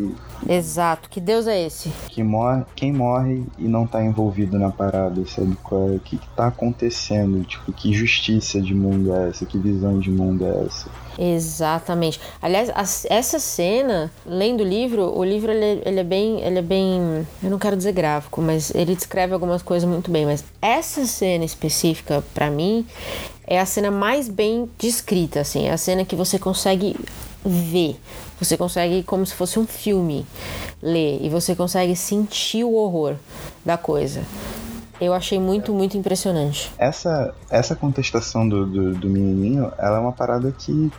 Exato, 0.47 1.09
que 1.09 1.19
Deus 1.19 1.47
é 1.47 1.67
esse? 1.67 1.91
Que 2.11 2.23
morre, 2.23 2.63
quem 2.77 2.93
morre 2.93 3.43
e 3.59 3.65
não 3.65 3.87
tá 3.87 4.05
envolvido 4.05 4.59
na 4.59 4.71
parada, 4.71 5.25
sabe 5.27 5.57
qual 5.63 5.89
é? 5.89 5.97
O 5.97 6.01
que, 6.01 6.19
que 6.19 6.29
tá 6.37 6.49
acontecendo? 6.49 7.43
Tipo, 7.45 7.73
que 7.73 7.91
justiça 7.95 8.61
de 8.61 8.75
mundo 8.75 9.15
é 9.15 9.31
essa? 9.31 9.47
Que 9.47 9.57
visão 9.57 9.99
de 9.99 10.11
mundo 10.11 10.45
é 10.45 10.67
essa? 10.67 10.91
Exatamente. 11.19 12.21
Aliás, 12.43 12.69
a, 12.69 12.83
essa 13.15 13.39
cena, 13.39 14.13
lendo 14.27 14.61
o 14.63 14.67
livro, 14.67 15.11
o 15.19 15.25
livro 15.25 15.51
ele, 15.51 15.81
ele, 15.87 16.01
é 16.01 16.05
bem, 16.05 16.43
ele 16.43 16.59
é 16.59 16.63
bem, 16.63 17.27
eu 17.43 17.51
não 17.51 17.59
quero 17.59 17.79
dizer 17.79 17.93
gráfico, 17.93 18.43
mas 18.43 18.75
ele 18.75 18.95
descreve 18.95 19.33
algumas 19.33 19.63
coisas 19.63 19.89
muito 19.89 20.11
bem. 20.11 20.27
Mas 20.27 20.45
essa 20.61 21.07
cena 21.07 21.47
específica, 21.47 22.23
para 22.35 22.51
mim, 22.51 22.87
é 23.47 23.59
a 23.59 23.65
cena 23.65 23.91
mais 23.91 24.29
bem 24.29 24.69
descrita, 24.79 25.41
assim, 25.41 25.67
é 25.67 25.73
a 25.73 25.79
cena 25.79 26.05
que 26.05 26.15
você 26.15 26.39
consegue 26.39 26.95
ver, 27.45 27.97
você 28.41 28.57
consegue 28.57 29.03
como 29.03 29.25
se 29.27 29.35
fosse 29.35 29.59
um 29.59 29.67
filme 29.67 30.27
ler 30.83 31.21
e 31.23 31.29
você 31.29 31.55
consegue 31.55 31.95
sentir 31.95 32.65
o 32.65 32.75
horror 32.75 33.15
da 33.65 33.77
coisa. 33.77 34.23
Eu 35.01 35.15
achei 35.15 35.39
muito, 35.39 35.73
muito 35.73 35.97
impressionante. 35.97 36.71
Essa, 36.77 37.35
essa 37.51 37.77
contestação 37.77 38.49
do, 38.49 38.67
do, 38.67 38.95
do 38.95 39.09
menininho, 39.09 39.73
ela 39.79 39.97
é 39.97 40.01
uma 40.01 40.13
parada 40.13 40.53
que 40.53 40.91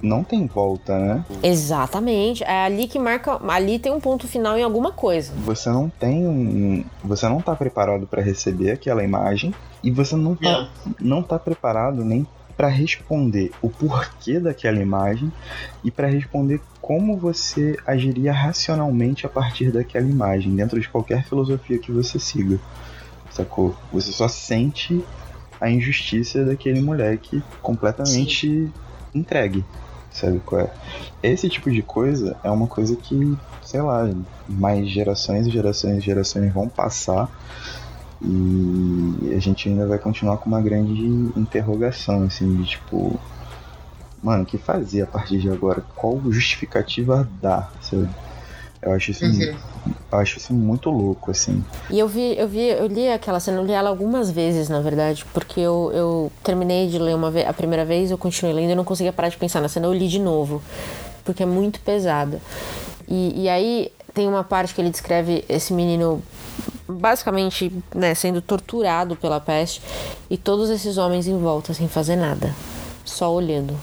não 0.00 0.22
tem 0.22 0.46
volta, 0.46 0.96
né? 0.98 1.24
Exatamente. 1.42 2.44
É 2.44 2.64
ali 2.64 2.86
que 2.86 2.98
marca. 2.98 3.40
Ali 3.48 3.78
tem 3.78 3.92
um 3.92 4.00
ponto 4.00 4.28
final 4.28 4.56
em 4.56 4.62
alguma 4.62 4.92
coisa. 4.92 5.32
Você 5.44 5.68
não 5.70 5.88
tem 5.88 6.26
um. 6.26 6.84
Você 7.02 7.28
não 7.28 7.40
tá 7.40 7.54
preparado 7.56 8.06
para 8.06 8.22
receber 8.22 8.70
aquela 8.70 9.02
imagem 9.02 9.52
e 9.82 9.90
você 9.90 10.14
não 10.14 10.36
tá, 10.36 10.68
não 11.00 11.22
tá 11.22 11.38
preparado 11.38 12.04
nem 12.04 12.26
para 12.58 12.66
responder 12.66 13.52
o 13.62 13.70
porquê 13.70 14.40
daquela 14.40 14.80
imagem 14.80 15.32
e 15.84 15.92
para 15.92 16.08
responder 16.08 16.60
como 16.82 17.16
você 17.16 17.78
agiria 17.86 18.32
racionalmente 18.32 19.24
a 19.24 19.28
partir 19.28 19.70
daquela 19.70 20.06
imagem, 20.06 20.56
dentro 20.56 20.80
de 20.80 20.88
qualquer 20.88 21.24
filosofia 21.24 21.78
que 21.78 21.92
você 21.92 22.18
siga. 22.18 22.58
Sacou? 23.30 23.76
Você 23.92 24.10
só 24.10 24.26
sente 24.26 25.04
a 25.60 25.70
injustiça 25.70 26.44
daquele 26.44 26.80
moleque 26.80 27.40
completamente 27.62 28.48
Sim. 28.48 28.72
entregue 29.14 29.64
sabe 30.10 30.40
qual 30.40 30.62
é? 30.62 30.70
Esse 31.22 31.48
tipo 31.48 31.70
de 31.70 31.82
coisa 31.82 32.36
é 32.42 32.50
uma 32.50 32.66
coisa 32.66 32.96
que, 32.96 33.36
sei 33.62 33.80
lá, 33.80 34.10
mais 34.48 34.88
gerações 34.88 35.46
e 35.46 35.50
gerações 35.50 35.98
e 35.98 36.00
gerações 36.00 36.52
vão 36.52 36.68
passar 36.68 37.30
e 38.20 39.32
a 39.34 39.38
gente 39.38 39.68
ainda 39.68 39.86
vai 39.86 39.98
continuar 39.98 40.38
com 40.38 40.48
uma 40.48 40.60
grande 40.60 41.02
interrogação, 41.38 42.24
assim, 42.24 42.56
de 42.56 42.70
tipo, 42.70 43.18
mano, 44.22 44.42
o 44.42 44.46
que 44.46 44.58
fazer 44.58 45.02
a 45.02 45.06
partir 45.06 45.38
de 45.38 45.48
agora? 45.48 45.82
Qual 45.94 46.20
justificativa 46.30 47.28
dar, 47.40 47.72
sabe? 47.80 48.08
Eu 48.80 48.92
acho 48.92 49.10
isso, 49.10 49.24
uhum. 49.24 49.56
eu 50.12 50.18
acho 50.18 50.38
isso 50.38 50.52
muito 50.52 50.88
louco, 50.88 51.32
assim. 51.32 51.64
E 51.90 51.98
eu 51.98 52.06
vi, 52.06 52.38
eu 52.38 52.46
vi, 52.46 52.68
eu 52.68 52.86
li 52.86 53.08
aquela 53.08 53.40
cena, 53.40 53.58
eu 53.58 53.64
li 53.64 53.72
ela 53.72 53.88
algumas 53.90 54.30
vezes, 54.30 54.68
na 54.68 54.80
verdade, 54.80 55.24
porque 55.32 55.60
eu, 55.60 55.90
eu 55.92 56.32
terminei 56.44 56.88
de 56.88 56.98
ler 56.98 57.14
uma 57.16 57.30
vez, 57.30 57.48
a 57.48 57.52
primeira 57.52 57.84
vez, 57.84 58.10
eu 58.10 58.18
continuei 58.18 58.54
lendo 58.54 58.70
e 58.70 58.74
não 58.76 58.84
conseguia 58.84 59.12
parar 59.12 59.28
de 59.28 59.36
pensar 59.36 59.60
na 59.60 59.68
cena, 59.68 59.86
eu 59.86 59.92
li 59.92 60.06
de 60.06 60.20
novo, 60.20 60.62
porque 61.24 61.42
é 61.42 61.46
muito 61.46 61.80
pesada. 61.80 62.40
E, 63.08 63.42
e 63.42 63.48
aí 63.48 63.90
tem 64.14 64.28
uma 64.28 64.44
parte 64.44 64.74
que 64.74 64.80
ele 64.80 64.90
descreve 64.90 65.44
esse 65.48 65.72
menino 65.72 66.22
basicamente 66.88 67.72
né, 67.94 68.14
sendo 68.14 68.40
torturado 68.40 69.14
pela 69.14 69.38
peste 69.38 69.82
e 70.30 70.36
todos 70.36 70.70
esses 70.70 70.96
homens 70.96 71.26
em 71.26 71.38
volta 71.38 71.74
sem 71.74 71.88
fazer 71.88 72.16
nada, 72.16 72.54
só 73.04 73.32
olhando. 73.32 73.78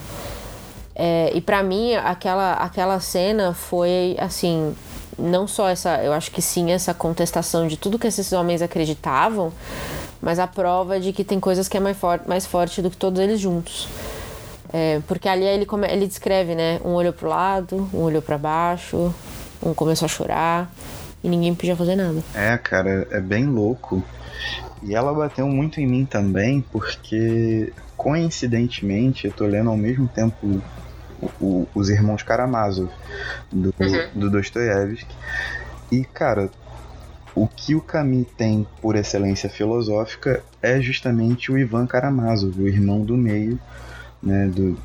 É, 0.95 1.29
e 1.35 1.41
para 1.41 1.61
mim 1.61 1.93
aquela 1.93 2.53
aquela 2.53 2.99
cena 3.01 3.53
foi 3.53 4.15
assim 4.17 4.73
não 5.19 5.45
só 5.45 5.67
essa 5.67 6.01
eu 6.01 6.13
acho 6.13 6.31
que 6.31 6.41
sim 6.41 6.71
essa 6.71 6.93
contestação 6.93 7.67
de 7.67 7.75
tudo 7.75 7.99
que 7.99 8.07
esses 8.07 8.31
homens 8.31 8.61
acreditavam 8.61 9.51
mas 10.21 10.39
a 10.39 10.47
prova 10.47 10.97
de 10.97 11.11
que 11.11 11.25
tem 11.25 11.37
coisas 11.37 11.67
que 11.67 11.75
é 11.75 11.81
mais, 11.81 11.97
for 11.97 12.21
mais 12.25 12.45
forte 12.45 12.81
do 12.81 12.89
que 12.89 12.95
todos 12.95 13.19
eles 13.19 13.41
juntos 13.41 13.89
é, 14.71 15.01
porque 15.05 15.27
ali 15.27 15.43
ele, 15.43 15.67
ele 15.89 16.07
descreve 16.07 16.55
né 16.55 16.79
um 16.85 16.93
olho 16.93 17.11
pro 17.11 17.27
lado 17.27 17.89
um 17.93 18.03
olho 18.03 18.21
para 18.21 18.37
baixo 18.37 19.13
um 19.61 19.73
começou 19.73 20.05
a 20.05 20.09
chorar 20.09 20.71
e 21.23 21.29
ninguém 21.29 21.55
podia 21.55 21.75
fazer 21.75 21.95
nada 21.95 22.21
é 22.33 22.57
cara 22.57 23.07
é 23.11 23.19
bem 23.19 23.45
louco 23.45 24.03
e 24.83 24.93
ela 24.93 25.13
bateu 25.13 25.47
muito 25.47 25.79
em 25.79 25.87
mim 25.87 26.05
também 26.05 26.61
porque 26.71 27.73
coincidentemente 27.97 29.25
eu 29.25 29.33
tô 29.33 29.45
lendo 29.45 29.69
ao 29.69 29.77
mesmo 29.77 30.07
tempo 30.07 30.61
o, 31.39 31.67
os 31.73 31.89
irmãos 31.89 32.23
Karamazov, 32.23 32.89
do, 33.51 33.73
uhum. 33.79 34.09
do 34.13 34.29
Dostoiévski. 34.29 35.15
E, 35.91 36.03
cara, 36.03 36.49
o 37.33 37.47
que 37.47 37.75
o 37.75 37.81
Camus 37.81 38.27
tem 38.37 38.65
por 38.81 38.95
excelência 38.95 39.49
filosófica 39.49 40.43
é 40.61 40.79
justamente 40.81 41.51
o 41.51 41.57
Ivan 41.57 41.85
Karamazov, 41.85 42.59
o 42.61 42.67
irmão 42.67 43.01
do 43.01 43.15
meio, 43.15 43.59
né, 44.21 44.47
do, 44.47 44.77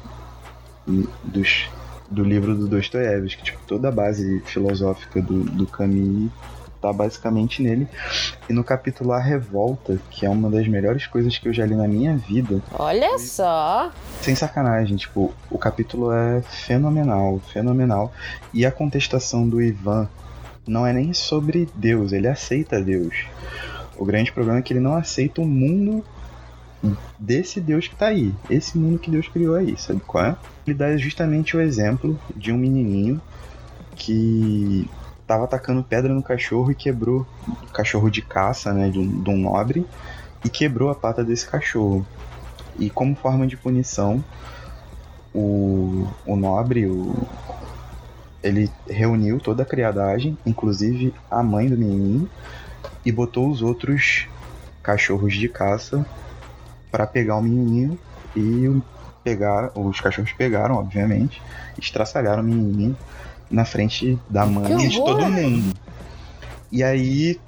dos, 1.25 1.69
do 2.11 2.25
livro 2.25 2.55
do 2.55 2.67
Dostoiévski. 2.67 3.43
Tipo, 3.45 3.61
toda 3.67 3.89
a 3.89 3.93
base 3.93 4.41
filosófica 4.41 5.23
do, 5.23 5.45
do 5.45 5.67
Camus 5.67 6.31
tá 6.81 6.93
basicamente 6.93 7.63
nele. 7.63 7.87
E 8.49 8.53
no 8.53 8.65
capítulo 8.65 9.13
A 9.13 9.21
Revolta, 9.21 10.01
que 10.11 10.25
é 10.25 10.31
uma 10.31 10.51
das 10.51 10.67
melhores 10.67 11.07
coisas 11.07 11.37
que 11.39 11.49
eu 11.49 11.53
já 11.53 11.67
li 11.67 11.75
na 11.75 11.87
minha 11.87 12.17
vida. 12.17 12.63
Olha 12.73 13.19
só! 13.19 13.91
Sem 14.23 14.35
sacanagem, 14.35 14.97
tipo, 14.97 15.33
o 15.51 15.59
capítulo 15.59 16.11
é 16.11 16.41
fenomenal, 16.43 17.39
fenomenal. 17.53 18.13
E 18.53 18.65
a 18.65 18.73
contestação 18.73 19.49
do 19.49 19.61
Ivan 19.61 20.09
não 20.67 20.87
é 20.87 20.93
nem 20.93 21.13
sobre 21.13 21.69
Deus, 21.75 22.13
ele 22.13 22.29
aceita 22.29 22.81
Deus. 22.81 23.27
O 23.97 24.05
grande 24.05 24.33
problema 24.33 24.59
é 24.59 24.63
que 24.63 24.73
ele 24.73 24.81
não 24.81 24.95
aceita 24.95 25.43
o 25.43 25.47
mundo 25.47 26.05
desse 27.19 27.61
Deus 27.61 27.87
que 27.87 27.95
tá 27.95 28.07
aí, 28.07 28.35
esse 28.49 28.79
mundo 28.79 28.99
que 28.99 29.11
Deus 29.11 29.29
criou 29.29 29.55
aí, 29.55 29.77
sabe 29.77 30.01
qual 30.01 30.25
é? 30.25 30.37
Ele 30.67 30.77
dá 30.77 30.97
justamente 30.97 31.57
o 31.57 31.61
exemplo 31.61 32.19
de 32.35 32.53
um 32.53 32.59
menininho 32.59 33.21
que 33.97 34.89
tava 35.27 35.45
atacando 35.45 35.83
pedra 35.83 36.13
no 36.13 36.23
cachorro 36.23 36.71
e 36.71 36.75
quebrou 36.75 37.27
o 37.47 37.67
cachorro 37.73 38.11
de 38.11 38.23
caça, 38.23 38.73
né, 38.73 38.89
de 38.89 38.99
um, 38.99 39.23
de 39.23 39.31
um 39.31 39.37
nobre, 39.37 39.87
e 40.45 40.49
quebrou 40.49 40.91
a 40.91 40.95
pata 40.95 41.23
desse 41.23 41.47
cachorro. 41.47 42.05
E 42.79 42.89
como 42.89 43.15
forma 43.15 43.47
de 43.47 43.57
punição, 43.57 44.25
o, 45.35 46.07
o 46.27 46.35
nobre, 46.35 46.87
o, 46.87 47.15
ele 48.43 48.71
reuniu 48.89 49.39
toda 49.39 49.63
a 49.63 49.67
criadagem, 49.67 50.37
inclusive 50.47 51.13
a 51.31 51.43
mãe 51.43 51.69
do 51.69 51.77
menininho, 51.77 52.29
e 53.05 53.13
botou 53.13 53.51
os 53.51 53.63
outros 53.63 54.27
cachorros 54.83 55.35
de 55.35 55.49
caça 55.49 56.05
para 56.91 57.07
pegar 57.07 57.37
o 57.37 57.43
menininho 57.43 57.99
e 58.37 58.81
pegar, 59.23 59.71
os 59.75 60.01
cachorros 60.01 60.33
pegaram, 60.33 60.77
obviamente, 60.77 61.43
estraçalharam 61.79 62.43
o 62.43 62.47
menininho 62.47 62.97
na 63.51 63.65
frente 63.65 64.19
da 64.29 64.47
mãe 64.47 64.85
e 64.85 64.89
de 64.89 64.99
todo 64.99 65.25
mundo. 65.27 65.75
E 66.71 66.85
aí 66.85 67.41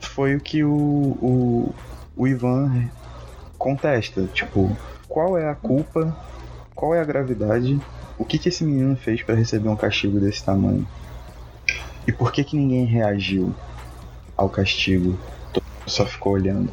foi 0.00 0.36
o 0.36 0.40
que 0.40 0.62
o, 0.62 0.70
o, 0.70 1.74
o 2.16 2.26
Ivan 2.26 2.88
contesta. 3.58 4.24
Tipo, 4.32 4.76
qual 5.08 5.36
é 5.36 5.48
a 5.48 5.54
culpa? 5.54 6.16
Qual 6.74 6.94
é 6.94 7.00
a 7.00 7.04
gravidade? 7.04 7.80
O 8.16 8.24
que, 8.24 8.38
que 8.38 8.48
esse 8.48 8.64
menino 8.64 8.96
fez 8.96 9.22
para 9.22 9.34
receber 9.34 9.68
um 9.68 9.76
castigo 9.76 10.20
desse 10.20 10.44
tamanho? 10.44 10.86
E 12.06 12.12
por 12.12 12.32
que, 12.32 12.42
que 12.42 12.56
ninguém 12.56 12.84
reagiu 12.84 13.54
ao 14.36 14.48
castigo? 14.48 15.18
Só 15.86 16.06
ficou 16.06 16.32
olhando. 16.32 16.70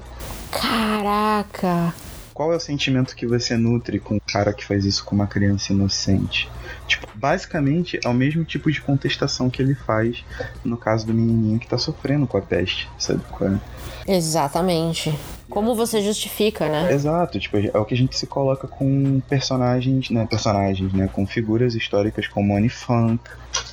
Caraca! 0.60 1.94
Qual 2.34 2.52
é 2.52 2.56
o 2.58 2.60
sentimento 2.60 3.16
que 3.16 3.26
você 3.26 3.56
nutre 3.56 3.98
com 3.98 4.18
o 4.18 4.22
cara 4.22 4.52
que 4.52 4.66
faz 4.66 4.84
isso 4.84 5.06
com 5.06 5.16
uma 5.16 5.26
criança 5.26 5.72
inocente? 5.72 6.50
Tipo, 6.86 7.08
basicamente 7.16 7.98
é 8.04 8.10
o 8.10 8.14
mesmo 8.14 8.44
tipo 8.44 8.70
de 8.70 8.82
contestação 8.82 9.50
que 9.50 9.62
ele 9.62 9.74
faz 9.74 10.24
no 10.64 10.76
caso 10.76 11.08
do 11.08 11.14
menininho 11.14 11.58
que 11.60 11.68
tá 11.68 11.78
sofrendo 11.78 12.28
com 12.28 12.38
a 12.38 12.42
peste, 12.42 12.90
sabe 13.00 13.22
qual 13.32 13.52
é? 13.52 13.60
Exatamente. 14.06 15.18
Como 15.50 15.76
você 15.76 16.02
justifica, 16.02 16.68
né? 16.68 16.92
Exato, 16.92 17.40
tipo, 17.40 17.58
é 17.58 17.78
o 17.78 17.86
que 17.86 17.94
a 17.94 17.98
gente 17.98 18.18
se 18.18 18.28
coloca 18.28 18.68
com 18.68 19.22
personagens, 19.30 20.10
né, 20.10 20.28
personagens, 20.30 20.92
né, 20.92 21.08
com 21.08 21.26
figuras 21.26 21.74
históricas 21.74 22.28
como 22.28 22.56
Anne 22.56 22.70
Funk, 22.70 23.24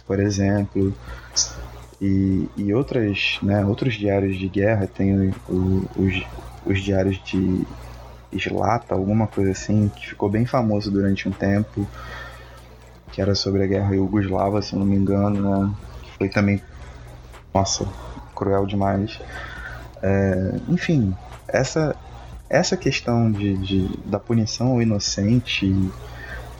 por 0.06 0.20
exemplo, 0.20 0.94
e, 2.00 2.48
e 2.56 2.72
outras, 2.74 3.38
né, 3.42 3.64
outros 3.64 3.94
diários 3.94 4.38
de 4.38 4.48
guerra, 4.48 4.86
tem 4.86 5.14
o, 5.14 5.34
o, 5.48 5.88
os, 5.96 6.22
os 6.64 6.80
diários 6.82 7.22
de 7.24 7.66
Slata, 8.32 8.94
alguma 8.94 9.26
coisa 9.26 9.50
assim, 9.50 9.90
que 9.94 10.08
ficou 10.08 10.28
bem 10.28 10.46
famoso 10.46 10.90
durante 10.90 11.28
um 11.28 11.32
tempo, 11.32 11.86
que 13.10 13.20
era 13.20 13.34
sobre 13.34 13.62
a 13.62 13.66
guerra 13.66 13.94
Yugoslava, 13.94 14.62
se 14.62 14.74
não 14.74 14.86
me 14.86 14.96
engano, 14.96 15.40
né? 15.40 15.74
Foi 16.16 16.28
também, 16.28 16.62
nossa, 17.52 17.86
cruel 18.34 18.64
demais. 18.66 19.20
É, 20.02 20.54
enfim, 20.68 21.14
essa, 21.46 21.94
essa 22.48 22.76
questão 22.76 23.30
de, 23.30 23.56
de, 23.58 23.98
da 24.06 24.18
punição 24.18 24.68
ao 24.68 24.82
inocente, 24.82 25.74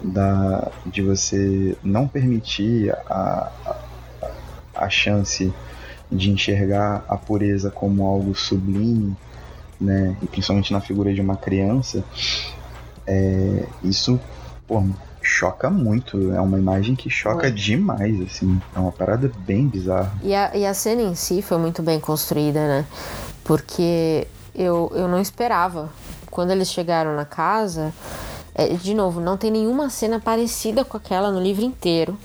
da, 0.02 0.70
de 0.84 1.00
você 1.00 1.76
não 1.82 2.06
permitir 2.06 2.92
a, 3.08 3.50
a, 3.64 4.30
a 4.74 4.90
chance 4.90 5.52
de 6.10 6.30
enxergar 6.30 7.04
a 7.08 7.16
pureza 7.16 7.70
como 7.70 8.06
algo 8.06 8.34
sublime, 8.34 9.16
né, 9.82 10.16
e 10.22 10.26
principalmente 10.26 10.72
na 10.72 10.80
figura 10.80 11.12
de 11.12 11.20
uma 11.20 11.36
criança, 11.36 12.04
é, 13.06 13.66
isso 13.82 14.20
pô, 14.66 14.82
choca 15.22 15.70
muito. 15.70 16.32
É 16.32 16.40
uma 16.40 16.58
imagem 16.58 16.94
que 16.94 17.08
choca 17.10 17.42
foi. 17.42 17.52
demais, 17.52 18.20
assim. 18.20 18.60
É 18.74 18.78
uma 18.78 18.92
parada 18.92 19.30
bem 19.38 19.66
bizarra. 19.66 20.12
E 20.22 20.34
a, 20.34 20.56
e 20.56 20.66
a 20.66 20.74
cena 20.74 21.02
em 21.02 21.14
si 21.14 21.42
foi 21.42 21.58
muito 21.58 21.82
bem 21.82 22.00
construída, 22.00 22.60
né? 22.66 22.86
Porque 23.44 24.26
eu, 24.54 24.90
eu 24.94 25.08
não 25.08 25.20
esperava. 25.20 25.90
Quando 26.30 26.50
eles 26.50 26.70
chegaram 26.70 27.14
na 27.14 27.24
casa, 27.24 27.92
é, 28.54 28.68
de 28.68 28.94
novo, 28.94 29.20
não 29.20 29.36
tem 29.36 29.50
nenhuma 29.50 29.90
cena 29.90 30.18
parecida 30.18 30.84
com 30.84 30.96
aquela 30.96 31.30
no 31.30 31.40
livro 31.40 31.64
inteiro. 31.64 32.16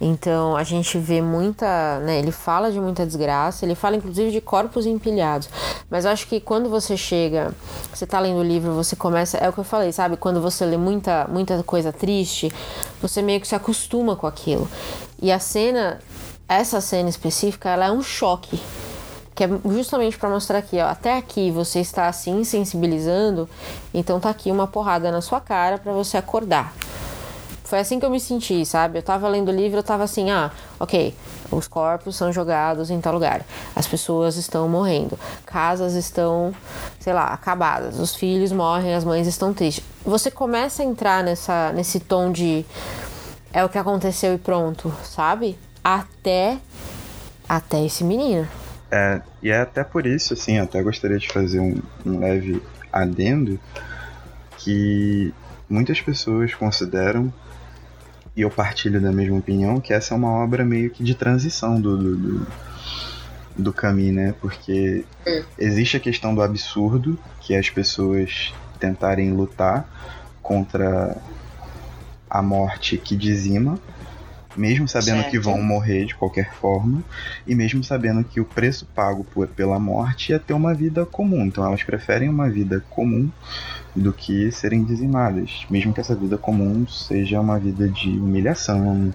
Então 0.00 0.56
a 0.56 0.64
gente 0.64 0.96
vê 0.98 1.20
muita, 1.20 1.98
né, 2.00 2.18
ele 2.18 2.32
fala 2.32 2.72
de 2.72 2.80
muita 2.80 3.04
desgraça, 3.04 3.66
ele 3.66 3.74
fala 3.74 3.96
inclusive 3.96 4.30
de 4.30 4.40
corpos 4.40 4.86
empilhados. 4.86 5.50
Mas 5.90 6.04
eu 6.04 6.10
acho 6.10 6.26
que 6.26 6.40
quando 6.40 6.70
você 6.70 6.96
chega, 6.96 7.54
você 7.92 8.06
tá 8.06 8.18
lendo 8.18 8.38
o 8.38 8.42
livro, 8.42 8.72
você 8.72 8.96
começa, 8.96 9.36
é 9.36 9.48
o 9.48 9.52
que 9.52 9.58
eu 9.58 9.64
falei, 9.64 9.92
sabe? 9.92 10.16
Quando 10.16 10.40
você 10.40 10.64
lê 10.64 10.78
muita 10.78 11.26
muita 11.28 11.62
coisa 11.62 11.92
triste, 11.92 12.50
você 13.02 13.20
meio 13.20 13.40
que 13.40 13.48
se 13.48 13.54
acostuma 13.54 14.16
com 14.16 14.26
aquilo. 14.26 14.66
E 15.20 15.30
a 15.30 15.38
cena, 15.38 15.98
essa 16.48 16.80
cena 16.80 17.10
específica, 17.10 17.68
ela 17.68 17.86
é 17.86 17.92
um 17.92 18.02
choque 18.02 18.58
que 19.34 19.44
é 19.44 19.48
justamente 19.70 20.18
para 20.18 20.28
mostrar 20.28 20.58
aqui, 20.58 20.78
ó, 20.78 20.86
até 20.86 21.16
aqui 21.16 21.50
você 21.50 21.80
está 21.80 22.08
assim 22.08 22.44
sensibilizando, 22.44 23.48
então 23.94 24.20
tá 24.20 24.28
aqui 24.28 24.50
uma 24.50 24.66
porrada 24.66 25.10
na 25.10 25.22
sua 25.22 25.40
cara 25.40 25.78
para 25.78 25.92
você 25.92 26.18
acordar. 26.18 26.74
Foi 27.70 27.78
assim 27.78 28.00
que 28.00 28.04
eu 28.04 28.10
me 28.10 28.18
senti, 28.18 28.66
sabe? 28.66 28.98
Eu 28.98 29.02
tava 29.04 29.28
lendo 29.28 29.50
o 29.50 29.54
livro, 29.54 29.78
eu 29.78 29.82
tava 29.84 30.02
assim, 30.02 30.28
ah, 30.28 30.50
ok, 30.80 31.14
os 31.52 31.68
corpos 31.68 32.16
são 32.16 32.32
jogados 32.32 32.90
em 32.90 33.00
tal 33.00 33.14
lugar, 33.14 33.46
as 33.76 33.86
pessoas 33.86 34.34
estão 34.34 34.68
morrendo, 34.68 35.16
casas 35.46 35.94
estão, 35.94 36.52
sei 36.98 37.12
lá, 37.12 37.26
acabadas, 37.26 38.00
os 38.00 38.16
filhos 38.16 38.50
morrem, 38.50 38.92
as 38.92 39.04
mães 39.04 39.28
estão 39.28 39.54
tristes. 39.54 39.84
Você 40.04 40.32
começa 40.32 40.82
a 40.82 40.84
entrar 40.84 41.22
nessa, 41.22 41.72
nesse 41.72 42.00
tom 42.00 42.32
de 42.32 42.66
é 43.52 43.64
o 43.64 43.68
que 43.68 43.78
aconteceu 43.78 44.34
e 44.34 44.38
pronto, 44.38 44.92
sabe? 45.04 45.56
Até 45.84 46.58
até 47.48 47.84
esse 47.84 48.02
menino. 48.02 48.48
É, 48.90 49.22
e 49.40 49.48
é 49.48 49.60
até 49.60 49.84
por 49.84 50.06
isso, 50.06 50.34
assim, 50.34 50.58
até 50.58 50.82
gostaria 50.82 51.18
de 51.18 51.28
fazer 51.28 51.60
um, 51.60 51.80
um 52.04 52.18
leve 52.18 52.60
adendo 52.92 53.60
que 54.58 55.32
muitas 55.68 56.00
pessoas 56.00 56.52
consideram 56.52 57.32
e 58.36 58.42
eu 58.42 58.50
partilho 58.50 59.00
da 59.00 59.12
mesma 59.12 59.38
opinião, 59.38 59.80
que 59.80 59.92
essa 59.92 60.14
é 60.14 60.16
uma 60.16 60.30
obra 60.30 60.64
meio 60.64 60.90
que 60.90 61.02
de 61.02 61.14
transição 61.14 61.80
do, 61.80 61.96
do, 61.96 62.16
do, 62.16 62.46
do 63.56 63.72
Camus, 63.72 64.12
né? 64.12 64.34
Porque 64.40 65.04
existe 65.58 65.96
a 65.96 66.00
questão 66.00 66.34
do 66.34 66.42
absurdo, 66.42 67.18
que 67.40 67.54
é 67.54 67.58
as 67.58 67.68
pessoas 67.68 68.54
tentarem 68.78 69.32
lutar 69.32 69.88
contra 70.42 71.16
a 72.28 72.40
morte 72.40 72.96
que 72.96 73.16
dizima, 73.16 73.78
mesmo 74.56 74.86
sabendo 74.88 75.20
certo. 75.22 75.30
que 75.30 75.38
vão 75.38 75.60
morrer 75.62 76.06
de 76.06 76.14
qualquer 76.14 76.52
forma, 76.54 77.02
e 77.46 77.54
mesmo 77.54 77.82
sabendo 77.82 78.22
que 78.22 78.40
o 78.40 78.44
preço 78.44 78.86
pago 78.94 79.24
por, 79.24 79.48
pela 79.48 79.78
morte 79.78 80.32
é 80.32 80.38
ter 80.38 80.54
uma 80.54 80.72
vida 80.72 81.04
comum. 81.04 81.44
Então 81.46 81.64
elas 81.64 81.82
preferem 81.82 82.28
uma 82.28 82.48
vida 82.48 82.82
comum 82.90 83.30
do 83.94 84.12
que 84.12 84.50
serem 84.52 84.84
dizimadas, 84.84 85.66
mesmo 85.68 85.92
que 85.92 86.00
essa 86.00 86.14
vida 86.14 86.38
comum 86.38 86.86
seja 86.86 87.40
uma 87.40 87.58
vida 87.58 87.88
de 87.88 88.08
humilhação, 88.08 89.12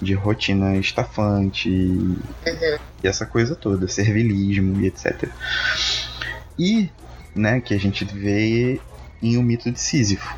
de 0.00 0.14
rotina 0.14 0.76
estafante 0.76 1.68
uhum. 1.68 2.78
e 3.02 3.08
essa 3.08 3.26
coisa 3.26 3.54
toda, 3.54 3.88
servilismo 3.88 4.80
e 4.80 4.86
etc. 4.86 5.28
E, 6.58 6.90
né, 7.34 7.60
que 7.60 7.74
a 7.74 7.78
gente 7.78 8.04
vê 8.04 8.80
em 9.22 9.36
O 9.36 9.42
Mito 9.42 9.70
de 9.70 9.80
Sísifo. 9.80 10.36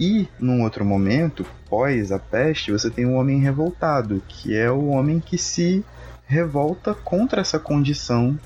E, 0.00 0.26
num 0.40 0.62
outro 0.62 0.84
momento, 0.84 1.46
pós 1.68 2.10
a 2.10 2.18
peste, 2.18 2.72
você 2.72 2.90
tem 2.90 3.06
o 3.06 3.12
homem 3.12 3.40
revoltado, 3.40 4.22
que 4.26 4.56
é 4.56 4.70
o 4.70 4.86
homem 4.86 5.20
que 5.20 5.38
se 5.38 5.84
revolta 6.32 6.94
contra 6.94 7.42
essa 7.42 7.58
condição 7.58 8.38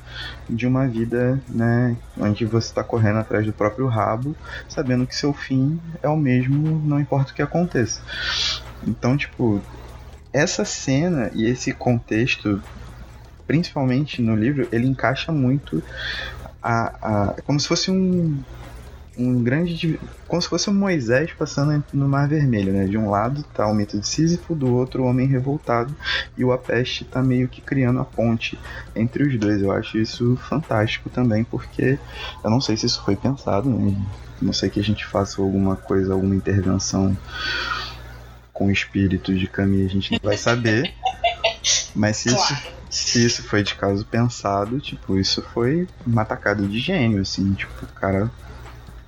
de 0.51 0.66
uma 0.66 0.88
vida, 0.88 1.40
né, 1.49 1.96
onde 2.18 2.44
você 2.44 2.66
está 2.66 2.83
correndo 2.83 3.20
atrás 3.20 3.46
do 3.46 3.53
próprio 3.53 3.87
rabo, 3.87 4.37
sabendo 4.68 5.07
que 5.07 5.14
seu 5.14 5.33
fim 5.33 5.81
é 6.03 6.09
o 6.09 6.16
mesmo, 6.16 6.83
não 6.85 6.99
importa 6.99 7.31
o 7.31 7.35
que 7.35 7.42
aconteça. 7.42 8.03
Então, 8.85 9.16
tipo, 9.16 9.62
essa 10.33 10.64
cena 10.64 11.31
e 11.33 11.46
esse 11.46 11.72
contexto, 11.72 12.61
principalmente 13.46 14.20
no 14.20 14.35
livro, 14.35 14.68
ele 14.72 14.88
encaixa 14.88 15.31
muito 15.31 15.81
a, 16.61 17.29
a 17.31 17.42
como 17.42 17.61
se 17.61 17.68
fosse 17.68 17.90
um 17.92 18.42
um 19.18 19.42
grande. 19.42 19.98
como 20.29 20.40
se 20.40 20.48
fosse 20.48 20.68
um 20.68 20.74
Moisés 20.74 21.33
passando 21.33 21.83
no 21.92 22.09
Mar 22.09 22.29
Vermelho, 22.29 22.72
né? 22.72 22.85
De 22.87 22.98
um 22.98 23.11
lado 23.11 23.42
tá 23.55 23.66
o 23.66 23.74
mito 23.74 23.98
de 23.98 24.07
Sísifo, 24.07 24.55
do 24.55 24.74
outro 24.74 25.02
o 25.02 25.07
Homem 25.07 25.26
Revoltado, 25.26 25.94
e 26.37 26.44
o 26.44 26.52
Apeste 26.52 27.05
tá 27.05 27.22
meio 27.22 27.48
que 27.48 27.61
criando 27.61 28.00
a 28.00 28.05
ponte 28.05 28.59
entre 28.94 29.24
os 29.24 29.38
dois. 29.38 29.62
Eu 29.62 29.72
acho 29.72 29.98
isso 29.98 30.37
fantástico 30.37 31.09
também, 31.09 31.44
porque 31.44 31.98
eu 32.44 32.50
não 32.50 32.61
sei 32.61 32.76
se 32.76 32.87
isso 32.87 33.02
foi 33.05 33.16
pensado, 33.16 33.68
né? 33.68 33.96
Não 34.40 34.52
sei 34.52 34.68
que 34.68 34.81
a 34.81 34.85
gente 34.85 35.07
faça 35.07 35.40
alguma 35.40 35.76
coisa, 35.76 36.12
alguma 36.12 36.35
intervenção 36.35 37.16
com 38.52 38.66
o 38.66 38.70
espírito 38.70 39.35
de 39.35 39.46
Camille, 39.46 39.87
a 39.87 39.88
gente 39.88 40.12
não 40.12 40.20
vai 40.22 40.37
saber. 40.37 40.92
Mas 41.94 42.18
se 42.18 42.29
isso, 42.29 42.57
se 42.90 43.26
isso 43.26 43.42
foi 43.42 43.62
de 43.62 43.74
caso 43.74 44.05
pensado, 44.05 44.79
tipo, 44.81 45.18
isso 45.18 45.42
foi 45.55 45.88
uma 46.07 46.22
atacada 46.22 46.66
de 46.66 46.79
gênio, 46.79 47.20
assim, 47.20 47.52
tipo, 47.55 47.85
o 47.85 47.88
cara 47.88 48.31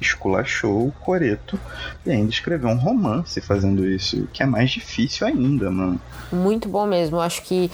esculachou 0.00 0.86
o 0.86 0.92
Coreto 0.92 1.58
e 2.06 2.10
ainda 2.10 2.30
escreveu 2.30 2.68
um 2.70 2.76
romance 2.76 3.40
fazendo 3.40 3.84
isso, 3.86 4.28
que 4.32 4.42
é 4.42 4.46
mais 4.46 4.70
difícil 4.70 5.26
ainda, 5.26 5.70
mano. 5.70 6.00
Muito 6.32 6.68
bom 6.68 6.86
mesmo. 6.86 7.20
Acho 7.20 7.42
que 7.42 7.70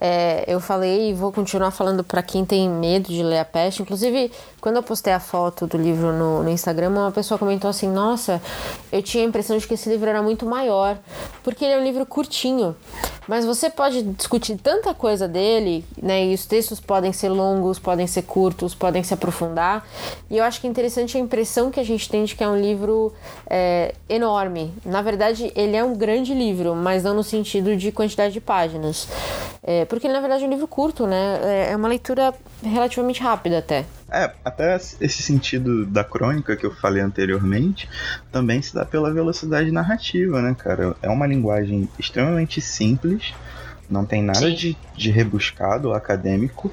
é, 0.00 0.44
eu 0.46 0.60
falei 0.60 1.10
e 1.10 1.14
vou 1.14 1.32
continuar 1.32 1.70
falando 1.70 2.02
para 2.04 2.22
quem 2.22 2.44
tem 2.44 2.68
medo 2.68 3.08
de 3.08 3.22
ler 3.22 3.40
a 3.40 3.44
peste. 3.44 3.82
Inclusive, 3.82 4.30
quando 4.60 4.76
eu 4.76 4.82
postei 4.82 5.12
a 5.12 5.20
foto 5.20 5.66
do 5.66 5.76
livro 5.76 6.12
no, 6.12 6.42
no, 6.42 6.50
Instagram, 6.50 6.90
uma 6.90 7.12
pessoa 7.12 7.38
comentou 7.38 7.68
assim: 7.68 7.90
Nossa, 7.90 8.40
eu 8.90 9.02
tinha 9.02 9.24
a 9.24 9.26
impressão 9.26 9.56
de 9.58 9.66
que 9.66 9.74
esse 9.74 9.88
livro 9.88 10.08
era 10.08 10.22
muito 10.22 10.46
maior, 10.46 10.98
porque 11.42 11.64
ele 11.64 11.74
é 11.74 11.78
um 11.78 11.84
livro 11.84 12.06
curtinho. 12.06 12.76
Mas 13.28 13.44
você 13.44 13.68
pode 13.68 14.02
discutir 14.02 14.56
tanta 14.56 14.94
coisa 14.94 15.26
dele, 15.26 15.84
né? 16.00 16.26
E 16.26 16.34
os 16.34 16.46
textos 16.46 16.80
podem 16.80 17.12
ser 17.12 17.28
longos, 17.28 17.78
podem 17.78 18.06
ser 18.06 18.22
curtos, 18.22 18.74
podem 18.74 19.02
se 19.02 19.12
aprofundar. 19.12 19.86
E 20.30 20.36
eu 20.36 20.44
acho 20.44 20.60
que 20.60 20.66
é 20.66 20.70
interessante 20.70 21.16
a 21.16 21.20
impressão 21.20 21.70
que 21.70 21.80
a 21.80 21.84
gente 21.84 22.08
tem 22.08 22.24
de 22.24 22.36
que 22.36 22.44
é 22.44 22.48
um 22.48 22.58
livro 22.58 23.12
é, 23.48 23.94
enorme. 24.08 24.72
Na 24.84 25.02
verdade, 25.02 25.52
ele 25.56 25.76
é 25.76 25.82
um 25.82 25.94
grande 25.94 26.32
livro, 26.32 26.74
mas 26.74 27.02
não 27.02 27.14
no 27.14 27.24
sentido 27.24 27.76
de 27.76 27.90
quantidade 27.90 28.32
de 28.32 28.40
páginas. 28.40 29.08
É, 29.62 29.84
porque 29.84 30.06
ele, 30.06 30.14
na 30.14 30.20
verdade, 30.20 30.44
é 30.44 30.46
um 30.46 30.50
livro 30.50 30.68
curto, 30.68 31.06
né? 31.06 31.40
É, 31.42 31.72
é 31.72 31.76
uma 31.76 31.88
leitura 31.88 32.32
relativamente 32.62 33.20
rápida 33.20 33.58
até. 33.58 33.84
É, 34.10 34.30
até 34.44 34.76
esse 34.76 35.22
sentido 35.22 35.84
da 35.84 36.04
crônica 36.04 36.56
que 36.56 36.64
eu 36.64 36.72
falei 36.72 37.02
anteriormente 37.02 37.88
também 38.30 38.62
se 38.62 38.72
dá 38.72 38.84
pela 38.84 39.12
velocidade 39.12 39.72
narrativa, 39.72 40.40
né, 40.40 40.54
cara? 40.56 40.96
É 41.02 41.08
uma 41.08 41.26
linguagem 41.26 41.88
extremamente 41.98 42.60
simples, 42.60 43.34
não 43.90 44.04
tem 44.04 44.22
nada 44.22 44.52
de, 44.52 44.76
de 44.96 45.10
rebuscado 45.10 45.88
ou 45.88 45.94
acadêmico. 45.94 46.72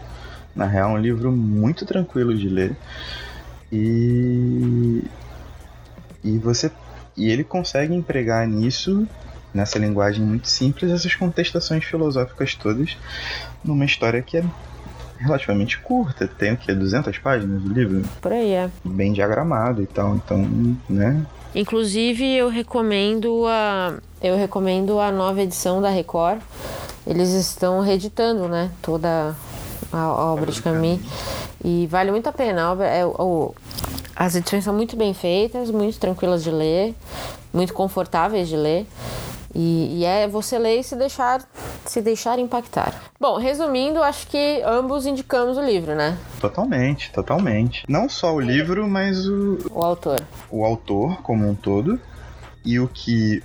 Na 0.56 0.68
real, 0.68 0.92
é 0.92 0.94
um 0.94 1.02
livro 1.02 1.32
muito 1.32 1.86
tranquilo 1.86 2.36
de 2.38 2.48
ler. 2.48 2.78
E. 3.72 5.04
E 6.24 6.38
você. 6.38 6.72
E 7.18 7.30
ele 7.30 7.44
consegue 7.44 7.94
empregar 7.94 8.48
nisso, 8.48 9.08
nessa 9.54 9.80
linguagem 9.80 10.24
muito 10.24 10.48
simples, 10.48 10.92
essas 10.92 11.16
contestações 11.16 11.84
filosóficas 11.84 12.56
todas, 12.56 12.98
numa 13.64 13.86
história 13.86 14.22
que 14.22 14.38
é 14.38 14.44
relativamente 15.24 15.80
curta, 15.80 16.28
tem 16.28 16.54
o 16.54 16.58
que? 16.58 16.74
200 16.74 17.18
páginas 17.18 17.62
do 17.62 17.74
livro? 17.74 18.04
Por 18.22 18.32
aí, 18.32 18.52
é. 18.52 18.70
Bem 18.84 19.14
diagramado 19.14 19.82
e 19.82 19.88
tal, 19.88 20.16
então, 20.16 20.48
né? 20.90 21.26
Inclusive, 21.56 22.26
eu 22.36 22.50
recomendo 22.50 23.46
a 23.48 23.96
eu 24.22 24.38
recomendo 24.38 25.00
a 25.00 25.12
nova 25.12 25.42
edição 25.42 25.82
da 25.82 25.90
Record. 25.90 26.40
Eles 27.06 27.30
estão 27.32 27.82
reeditando, 27.82 28.48
né, 28.48 28.72
toda 28.82 29.36
a 29.92 30.10
obra 30.32 30.50
de 30.50 30.62
Camus 30.62 31.00
e 31.64 31.88
vale 31.88 32.10
muito 32.10 32.28
a 32.28 32.32
pena. 32.32 32.64
A 32.64 32.72
obra 32.72 32.88
é 32.88 33.06
o, 33.06 33.54
as 34.16 34.36
edições 34.36 34.64
são 34.64 34.74
muito 34.74 34.96
bem 34.96 35.14
feitas, 35.14 35.70
muito 35.70 36.00
tranquilas 36.00 36.44
de 36.44 36.52
ler, 36.52 36.96
muito 37.54 37.74
confortáveis 37.74 38.48
de 38.48 38.56
ler. 38.56 38.88
E, 39.54 40.00
e, 40.00 40.06
é 40.06 40.28
você 40.28 40.58
ler 40.58 40.80
e 40.80 40.84
se 40.84 40.96
deixar, 40.96 41.48
se 41.86 42.02
deixar 42.02 42.40
impactar. 42.40 42.94
Bom, 43.20 43.38
resumindo, 43.38 44.02
acho 44.02 44.28
que 44.28 44.62
ambos 44.66 45.06
indicamos 45.06 45.58
o 45.58 45.62
livro, 45.62 45.96
né? 45.96 46.18
Totalmente, 46.40 47.12
totalmente. 47.12 47.84
Não 47.88 48.10
só 48.10 48.34
o 48.34 48.40
livro, 48.40 48.88
mas 48.88 49.28
o. 49.28 49.58
O 49.72 49.84
autor. 49.84 50.22
O 50.50 50.66
autor 50.66 51.22
como 51.22 51.48
um 51.48 51.56
todo. 51.56 52.00
E 52.66 52.80
o 52.80 52.88
que 52.88 53.44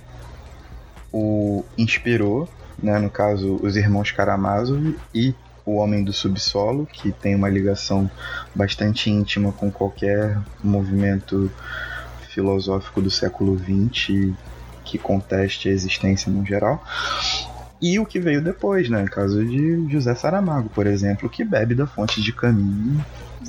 o 1.11 1.63
inspirou, 1.77 2.47
né? 2.81 2.97
No 2.99 3.09
caso, 3.09 3.59
os 3.61 3.75
irmãos 3.75 4.11
Karamazov 4.11 4.95
e 5.13 5.33
o 5.65 5.75
Homem 5.75 6.03
do 6.03 6.11
Subsolo, 6.11 6.85
que 6.85 7.11
tem 7.11 7.35
uma 7.35 7.49
ligação 7.49 8.09
bastante 8.55 9.09
íntima 9.09 9.51
com 9.51 9.71
qualquer 9.71 10.37
movimento 10.63 11.51
filosófico 12.29 13.01
do 13.01 13.11
século 13.11 13.57
XX 13.57 14.33
que 14.83 14.97
conteste 14.97 15.69
a 15.69 15.71
existência 15.71 16.31
no 16.31 16.43
geral. 16.45 16.83
E 17.81 17.99
o 17.99 18.05
que 18.05 18.19
veio 18.19 18.43
depois, 18.43 18.89
né? 18.89 19.05
Caso 19.05 19.45
de 19.45 19.89
José 19.89 20.13
Saramago, 20.13 20.69
por 20.69 20.85
exemplo, 20.85 21.29
que 21.29 21.43
bebe 21.43 21.73
da 21.73 21.87
fonte 21.87 22.21
de 22.21 22.33
Camus 22.33 23.01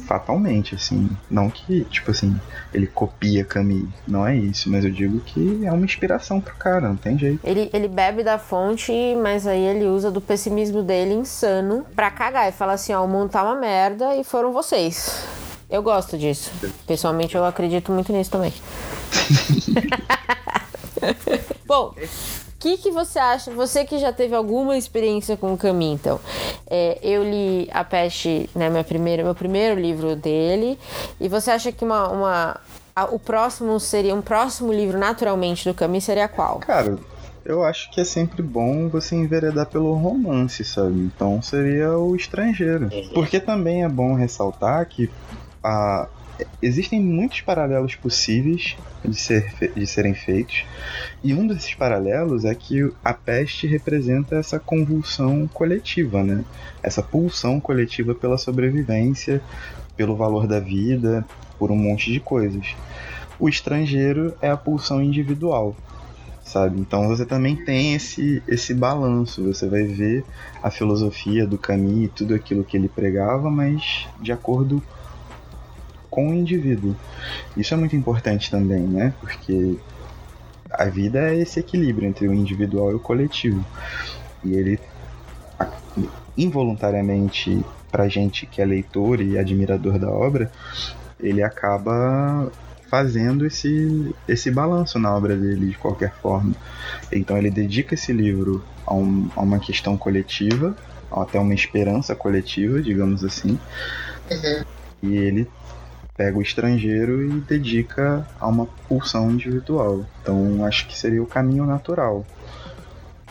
fatalmente, 0.07 0.75
assim. 0.75 1.11
Não 1.31 1.51
que, 1.51 1.85
tipo 1.85 2.11
assim, 2.11 2.39
ele 2.73 2.87
copia 2.87 3.45
Camus, 3.45 3.89
não 4.07 4.27
é 4.27 4.37
isso, 4.37 4.71
mas 4.71 4.85
eu 4.85 4.91
digo 4.91 5.21
que 5.21 5.65
é 5.65 5.73
uma 5.73 5.85
inspiração 5.85 6.41
pro 6.41 6.55
cara, 6.55 6.89
não 6.89 6.97
tem 6.97 7.19
jeito. 7.19 7.41
Ele, 7.45 7.69
ele 7.73 7.89
bebe 7.89 8.23
da 8.23 8.39
fonte, 8.39 8.93
mas 9.23 9.47
aí 9.47 9.61
ele 9.61 9.87
usa 9.87 10.11
do 10.11 10.21
pessimismo 10.21 10.83
dele 10.83 11.15
insano 11.15 11.85
pra 11.95 12.11
cagar 12.11 12.49
e 12.49 12.53
fala 12.53 12.75
assim: 12.75 12.93
ó, 12.93 13.05
o 13.05 13.09
mundo 13.09 13.31
tá 13.31 13.43
uma 13.43 13.57
merda 13.57 14.15
e 14.17 14.25
foram 14.25 14.53
vocês. 14.53 15.25
Eu 15.69 15.83
gosto 15.83 16.19
disso. 16.19 16.51
Pessoalmente, 16.87 17.37
eu 17.37 17.45
acredito 17.45 17.93
muito 17.93 18.13
nisso 18.13 18.31
também. 18.31 18.53
Bom, 21.65 21.95
o 21.95 22.50
que, 22.61 22.77
que 22.77 22.91
você 22.91 23.19
acha? 23.19 23.51
Você 23.53 23.87
que 23.87 23.99
já 23.99 24.13
teve 24.13 24.35
alguma 24.35 24.77
experiência 24.77 25.35
com 25.35 25.55
o 25.55 25.57
Camus, 25.57 25.95
então. 25.95 26.21
É, 26.69 26.99
eu 27.03 27.25
li 27.25 27.69
A 27.73 27.83
Peste, 27.83 28.49
né, 28.55 28.69
meu 28.69 28.85
primeiro, 28.85 29.25
meu 29.25 29.35
primeiro 29.35 29.81
livro 29.81 30.15
dele. 30.15 30.79
E 31.19 31.27
você 31.27 31.51
acha 31.51 31.73
que 31.73 31.83
uma, 31.83 32.09
uma 32.09 32.61
a, 32.95 33.07
o 33.07 33.19
próximo 33.19 33.81
seria 33.81 34.15
um 34.15 34.21
próximo 34.21 34.73
livro 34.73 34.99
naturalmente 34.99 35.67
do 35.67 35.75
Camus 35.75 36.05
seria 36.05 36.29
qual? 36.29 36.59
Cara, 36.59 36.99
eu 37.47 37.65
acho 37.65 37.91
que 37.91 38.01
é 38.03 38.05
sempre 38.05 38.43
bom 38.43 38.91
você 38.91 39.17
enveredar 39.17 39.65
pelo 39.67 39.95
romance, 39.95 40.63
sabe? 40.63 41.01
Então 41.01 41.41
seria 41.41 41.97
o 41.97 42.15
estrangeiro. 42.15 42.91
Uhum. 42.93 43.11
Porque 43.15 43.41
também 43.41 43.85
é 43.85 43.89
bom 43.89 44.15
ressaltar 44.15 44.87
que 44.87 45.11
a, 45.65 46.07
existem 46.63 47.01
muitos 47.01 47.41
paralelos 47.41 47.95
possíveis 47.95 48.77
de, 49.05 49.19
ser, 49.19 49.53
de 49.75 49.87
serem 49.87 50.15
feitos, 50.15 50.65
e 51.23 51.35
um 51.35 51.47
desses 51.47 51.75
paralelos 51.75 52.45
é 52.45 52.55
que 52.55 52.91
a 53.05 53.15
peste 53.15 53.67
representa 53.67 54.37
essa 54.37 54.59
convulsão 54.59 55.49
coletiva, 55.49 56.23
né? 56.23 56.45
Essa 56.83 57.03
pulsão 57.03 57.61
coletiva 57.61 58.15
pela 58.15 58.39
sobrevivência, 58.39 59.43
pelo 59.97 60.17
valor 60.17 60.47
da 60.47 60.61
vida, 60.61 61.25
por 61.59 61.71
um 61.71 61.77
monte 61.77 62.13
de 62.13 62.21
coisas. 62.21 62.75
O 63.39 63.49
estrangeiro 63.49 64.35
é 64.41 64.51
a 64.51 64.57
pulsão 64.57 65.03
individual, 65.03 65.77
sabe? 66.45 66.81
Então 66.81 67.09
você 67.09 67.25
também 67.25 67.57
tem 67.57 67.95
esse, 67.95 68.43
esse 68.47 68.75
balanço, 68.75 69.43
você 69.43 69.67
vai 69.67 69.83
ver 69.83 70.25
a 70.63 70.71
filosofia 70.71 71.47
do 71.47 71.57
Camus 71.57 72.05
e 72.05 72.09
tudo 72.09 72.35
aquilo 72.35 72.65
que 72.65 72.77
ele 72.77 72.89
pregava, 72.89 73.51
mas 73.51 74.09
de 74.21 74.33
acordo 74.33 74.83
com 76.11 76.31
o 76.31 76.35
indivíduo. 76.35 76.97
Isso 77.57 77.73
é 77.73 77.77
muito 77.77 77.95
importante 77.95 78.51
também, 78.51 78.83
né? 78.83 79.15
Porque 79.21 79.79
a 80.71 80.85
vida 80.87 81.31
é 81.31 81.37
esse 81.37 81.61
equilíbrio 81.61 82.09
entre 82.09 82.27
o 82.29 82.35
individual 82.35 82.91
e 82.91 82.95
o 82.95 83.01
coletivo. 83.01 83.65
E 84.45 84.55
ele 84.55 84.81
involuntariamente 86.37 87.63
pra 87.91 88.09
gente 88.09 88.47
que 88.47 88.63
é 88.63 88.65
leitor 88.65 89.21
e 89.21 89.39
admirador 89.39 89.99
da 89.99 90.09
obra, 90.09 90.51
ele 91.19 91.43
acaba 91.43 92.51
fazendo 92.89 93.47
esse, 93.47 94.15
esse 94.27 94.51
balanço 94.51 94.99
na 94.99 95.15
obra 95.15 95.37
dele 95.37 95.67
de 95.67 95.79
qualquer 95.79 96.13
forma. 96.15 96.55
Então 97.13 97.37
ele 97.37 97.51
dedica 97.51 97.95
esse 97.95 98.13
livro 98.13 98.65
a, 98.87 98.95
um, 98.95 99.29
a 99.37 99.41
uma 99.41 99.59
questão 99.59 99.97
coletiva, 99.97 100.77
até 101.11 101.39
uma 101.39 101.55
esperança 101.55 102.15
coletiva, 102.15 102.81
digamos 102.81 103.25
assim. 103.25 103.59
Uhum. 104.31 104.65
E 105.03 105.17
ele 105.17 105.49
pega 106.21 106.37
o 106.37 106.43
estrangeiro 106.43 107.25
e 107.25 107.41
dedica 107.41 108.27
a 108.39 108.47
uma 108.47 108.67
pulsão 108.87 109.31
individual. 109.31 110.05
Então 110.21 110.63
acho 110.67 110.87
que 110.87 110.99
seria 110.99 111.23
o 111.23 111.27
caminho 111.27 111.65
natural. 111.65 112.27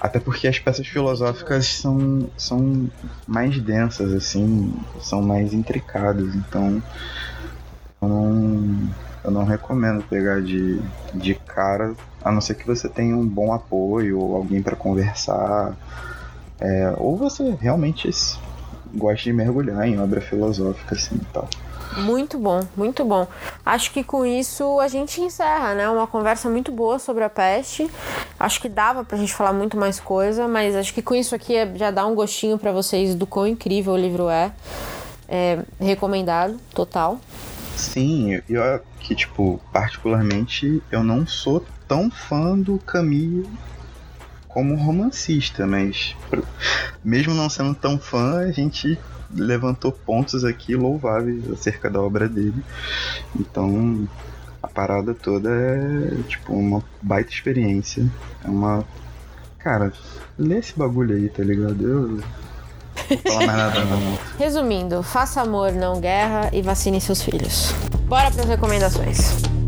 Até 0.01 0.19
porque 0.19 0.47
as 0.47 0.57
peças 0.57 0.87
filosóficas 0.87 1.67
são, 1.67 2.27
são 2.35 2.89
mais 3.27 3.59
densas, 3.59 4.11
assim, 4.11 4.73
são 5.01 5.21
mais 5.21 5.53
intricadas, 5.53 6.33
então 6.33 6.81
eu 8.01 8.07
não, 8.07 8.89
eu 9.23 9.29
não 9.29 9.45
recomendo 9.45 10.01
pegar 10.05 10.41
de, 10.41 10.81
de 11.13 11.35
cara, 11.35 11.93
a 12.23 12.31
não 12.31 12.41
ser 12.41 12.55
que 12.55 12.65
você 12.65 12.89
tenha 12.89 13.15
um 13.15 13.27
bom 13.27 13.53
apoio 13.53 14.19
ou 14.19 14.35
alguém 14.35 14.63
para 14.63 14.75
conversar, 14.75 15.77
é, 16.59 16.95
ou 16.97 17.15
você 17.17 17.55
realmente 17.61 18.09
goste 18.95 19.25
de 19.25 19.33
mergulhar 19.33 19.87
em 19.87 19.99
obra 19.99 20.21
filosófica, 20.21 20.95
assim 20.95 21.17
e 21.17 21.25
tal. 21.31 21.47
Muito 21.97 22.37
bom, 22.37 22.65
muito 22.75 23.03
bom. 23.03 23.27
Acho 23.65 23.91
que 23.91 24.03
com 24.03 24.25
isso 24.25 24.79
a 24.79 24.87
gente 24.87 25.19
encerra, 25.21 25.73
né? 25.73 25.89
Uma 25.89 26.07
conversa 26.07 26.49
muito 26.49 26.71
boa 26.71 26.99
sobre 26.99 27.23
a 27.23 27.29
peste. 27.29 27.89
Acho 28.39 28.61
que 28.61 28.69
dava 28.69 29.03
pra 29.03 29.17
gente 29.17 29.33
falar 29.33 29.53
muito 29.53 29.75
mais 29.75 29.99
coisa, 29.99 30.47
mas 30.47 30.75
acho 30.75 30.93
que 30.93 31.01
com 31.01 31.15
isso 31.15 31.33
aqui 31.33 31.55
é, 31.55 31.71
já 31.75 31.91
dá 31.91 32.05
um 32.05 32.15
gostinho 32.15 32.57
para 32.57 32.71
vocês 32.71 33.15
do 33.15 33.25
quão 33.25 33.47
incrível 33.47 33.93
o 33.93 33.97
livro 33.97 34.29
é. 34.29 34.51
é 35.27 35.59
recomendado, 35.79 36.59
total. 36.73 37.19
Sim, 37.75 38.41
eu 38.47 38.61
que, 38.99 39.15
tipo, 39.15 39.59
particularmente 39.71 40.83
eu 40.91 41.03
não 41.03 41.25
sou 41.25 41.65
tão 41.87 42.11
fã 42.11 42.57
do 42.57 42.77
Camus 42.77 43.47
como 44.47 44.75
romancista, 44.75 45.65
mas 45.65 46.15
mesmo 47.03 47.33
não 47.33 47.49
sendo 47.49 47.73
tão 47.73 47.97
fã, 47.97 48.39
a 48.39 48.51
gente 48.51 48.99
levantou 49.33 49.91
pontos 49.91 50.43
aqui 50.43 50.75
louváveis 50.75 51.49
acerca 51.51 51.89
da 51.89 52.01
obra 52.01 52.27
dele. 52.27 52.63
Então, 53.39 54.07
a 54.61 54.67
parada 54.67 55.13
toda 55.13 55.49
é 55.49 56.15
tipo 56.27 56.53
uma 56.53 56.83
baita 57.01 57.31
experiência. 57.31 58.05
É 58.43 58.49
uma. 58.49 58.83
Cara, 59.57 59.91
lê 60.37 60.57
esse 60.57 60.77
bagulho 60.77 61.15
aí, 61.15 61.29
tá 61.29 61.43
ligado? 61.43 61.87
Eu. 61.87 62.07
Não 63.25 63.35
mais 63.35 63.47
nada. 63.47 63.79
Resumindo, 64.37 65.01
faça 65.01 65.41
amor, 65.41 65.71
não 65.71 65.99
guerra 65.99 66.49
e 66.51 66.61
vacine 66.61 66.99
seus 66.99 67.21
filhos. 67.21 67.73
Bora 68.07 68.31
para 68.31 68.43
as 68.43 68.49
recomendações. 68.49 69.58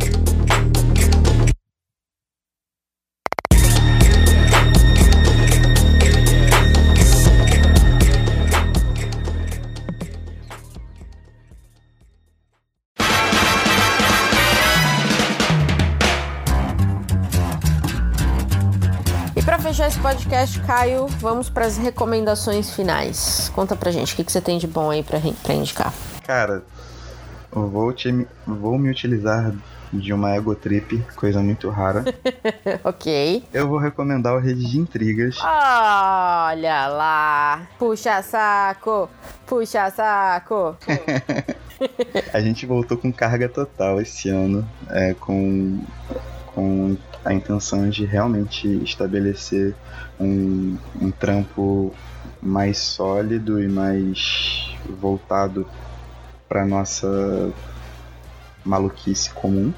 Fechar 19.71 19.87
esse 19.87 19.99
podcast, 20.01 20.59
Caio, 20.63 21.07
vamos 21.07 21.49
para 21.49 21.65
as 21.65 21.77
recomendações 21.77 22.75
finais. 22.75 23.49
Conta 23.55 23.73
pra 23.73 23.89
gente 23.89 24.11
o 24.11 24.15
que, 24.17 24.23
que 24.25 24.29
você 24.29 24.41
tem 24.41 24.57
de 24.57 24.67
bom 24.67 24.89
aí 24.89 25.01
pra, 25.01 25.17
pra 25.41 25.53
indicar. 25.53 25.93
Cara, 26.27 26.61
vou, 27.49 27.93
te, 27.93 28.27
vou 28.45 28.77
me 28.77 28.89
utilizar 28.89 29.55
de 29.93 30.11
uma 30.11 30.31
ego 30.31 30.53
trip, 30.55 31.01
coisa 31.15 31.41
muito 31.41 31.69
rara. 31.69 32.03
ok. 32.83 33.45
Eu 33.53 33.69
vou 33.69 33.77
recomendar 33.77 34.35
o 34.35 34.39
Rede 34.39 34.69
de 34.69 34.77
Intrigas. 34.77 35.37
Olha 35.41 36.87
lá! 36.87 37.65
Puxa 37.79 38.21
saco! 38.21 39.09
Puxa 39.45 39.89
saco! 39.89 40.75
a 42.33 42.41
gente 42.41 42.65
voltou 42.65 42.97
com 42.97 43.09
carga 43.09 43.47
total 43.47 44.01
esse 44.01 44.27
ano, 44.27 44.67
é, 44.89 45.13
com, 45.13 45.79
com 46.47 46.97
a 47.23 47.33
intenção 47.33 47.89
de 47.89 48.05
realmente 48.05 48.67
estabelecer 48.83 49.75
um, 50.19 50.77
um 50.99 51.11
trampo 51.11 51.93
mais 52.41 52.77
sólido 52.77 53.61
e 53.61 53.67
mais 53.67 54.75
voltado 54.99 55.67
para 56.49 56.65
nossa 56.65 57.53
maluquice 58.65 59.31
comum. 59.31 59.73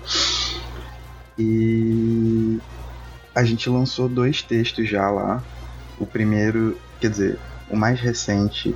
E 1.38 2.60
a 3.36 3.44
gente 3.44 3.70
lançou 3.70 4.08
dois 4.08 4.41
textos 4.41 4.88
já 4.88 5.10
lá. 5.10 5.44
O 6.00 6.06
primeiro, 6.06 6.78
quer 7.00 7.10
dizer, 7.10 7.39
o 7.70 7.76
mais 7.76 8.00
recente 8.00 8.76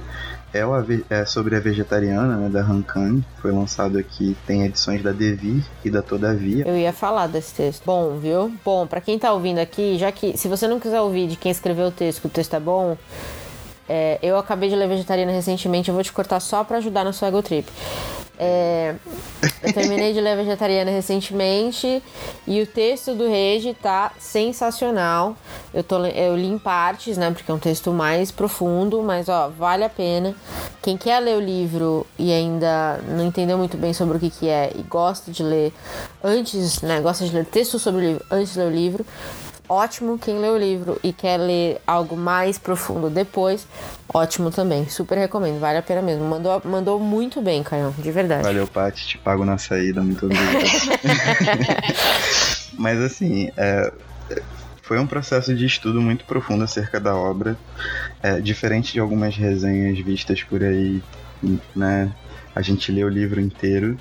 é, 0.58 1.22
é 1.22 1.26
sobre 1.26 1.56
a 1.56 1.60
vegetariana, 1.60 2.38
né, 2.38 2.50
da 2.50 2.62
Hankan, 2.62 3.22
foi 3.42 3.52
lançado 3.52 3.98
aqui, 3.98 4.36
tem 4.46 4.64
edições 4.66 5.02
da 5.02 5.12
Devir 5.12 5.64
e 5.84 5.90
da 5.90 6.02
Todavia. 6.02 6.68
Eu 6.68 6.78
ia 6.78 6.94
falar 6.94 7.28
desse 7.28 7.54
texto. 7.54 7.84
Bom, 7.86 8.18
viu? 8.18 8.52
Bom, 8.64 8.88
para 8.88 9.02
quem 9.02 9.18
tá 9.18 9.32
ouvindo 9.34 9.60
aqui, 9.60 9.98
já 9.98 10.12
que 10.12 10.38
se 10.38 10.48
você 10.48 10.68
não 10.68 10.80
quiser 10.80 11.02
ouvir 11.02 11.28
de 11.28 11.36
quem 11.36 11.52
escreveu 11.52 11.88
o 11.88 11.92
texto, 11.92 12.22
que 12.22 12.28
o 12.28 12.30
texto 12.30 12.56
é 12.56 12.60
bom, 12.60 12.98
é, 13.90 14.20
eu 14.22 14.38
acabei 14.38 14.70
de 14.70 14.76
ler 14.76 14.88
vegetariana 14.88 15.32
recentemente, 15.32 15.90
eu 15.90 15.96
vou 15.96 16.04
te 16.04 16.12
cortar 16.12 16.40
só 16.40 16.64
para 16.64 16.78
ajudar 16.78 17.04
na 17.04 17.14
sua 17.14 17.30
ego 17.30 17.42
trip. 17.42 17.72
É, 18.40 18.96
eu 19.64 19.74
terminei 19.74 20.14
de 20.14 20.22
ler 20.22 20.38
Vegetariana 20.38 20.92
recentemente 20.92 22.04
e 22.46 22.62
o 22.62 22.68
texto 22.68 23.16
do 23.16 23.28
Regi 23.28 23.74
tá 23.74 24.12
sensacional. 24.20 25.36
Eu, 25.74 25.84
tô, 25.84 26.06
eu 26.06 26.36
li 26.36 26.48
em 26.48 26.60
partes, 26.60 27.18
né? 27.18 27.32
Porque 27.32 27.50
é 27.50 27.54
um 27.54 27.60
texto 27.60 27.92
mais 27.92 28.32
profundo, 28.32 29.02
mas 29.02 29.28
ó, 29.28 29.50
vale 29.50 29.84
a 29.84 29.90
pena. 29.90 30.36
Quem 30.82 30.96
quer 30.96 31.20
ler 31.20 31.38
o 31.38 31.42
livro 31.42 32.06
e 32.18 32.32
ainda 32.32 33.00
não 33.08 33.26
entendeu 33.26 33.58
muito 33.58 33.76
bem 33.76 33.94
sobre 33.94 34.18
o 34.18 34.20
que, 34.20 34.30
que 34.30 34.48
é 34.48 34.72
e 34.76 34.84
gosta 34.84 35.32
de 35.32 35.42
ler 35.42 35.74
antes, 36.24 36.82
né? 36.82 37.02
Gosta 37.02 37.26
de 37.26 37.34
ler 37.34 37.46
texto 37.46 37.80
sobre 37.80 38.02
o 38.02 38.08
livro 38.08 38.26
antes 38.30 38.54
de 38.54 38.60
ler 38.60 38.68
o 38.68 38.72
livro, 38.72 39.06
ótimo. 39.68 40.18
Quem 40.18 40.40
lê 40.40 40.50
o 40.50 40.58
livro 40.58 41.00
e 41.04 41.12
quer 41.12 41.38
ler 41.38 41.82
algo 41.86 42.16
mais 42.16 42.58
profundo 42.58 43.10
depois, 43.10 43.68
ótimo 44.14 44.52
também. 44.52 44.88
Super 44.90 45.18
recomendo, 45.18 45.60
vale 45.60 45.78
a 45.78 45.82
pena 45.82 46.02
mesmo. 46.02 46.26
Mandou, 46.26 46.62
mandou 46.66 47.00
muito 47.00 47.42
bem, 47.42 47.64
Caio, 47.64 47.94
de 47.98 48.12
verdade. 48.12 48.44
Valeu, 48.44 48.68
Paty, 48.68 49.08
te 49.08 49.18
pago 49.18 49.46
na 49.46 49.58
saída, 49.58 50.02
muito 50.02 50.26
obrigado. 50.26 50.66
Mas 52.78 53.00
assim, 53.00 53.50
é, 53.58 53.92
foi 54.82 55.00
um 55.00 55.08
processo 55.08 55.56
de 55.56 55.66
estudo 55.66 56.02
muito 56.02 56.26
profundo 56.26 56.64
acerca 56.64 57.00
da 57.00 57.16
obra. 57.16 57.58
É, 58.22 58.40
diferente 58.40 58.94
de 58.94 59.00
algumas 59.00 59.36
resenhas 59.36 59.98
vistas 60.00 60.44
por 60.44 60.64
aí, 60.64 61.02
né? 61.76 62.12
A 62.56 62.62
gente 62.62 62.92
lê 62.92 63.04
o 63.04 63.10
livro 63.10 63.40
inteiro 63.40 63.98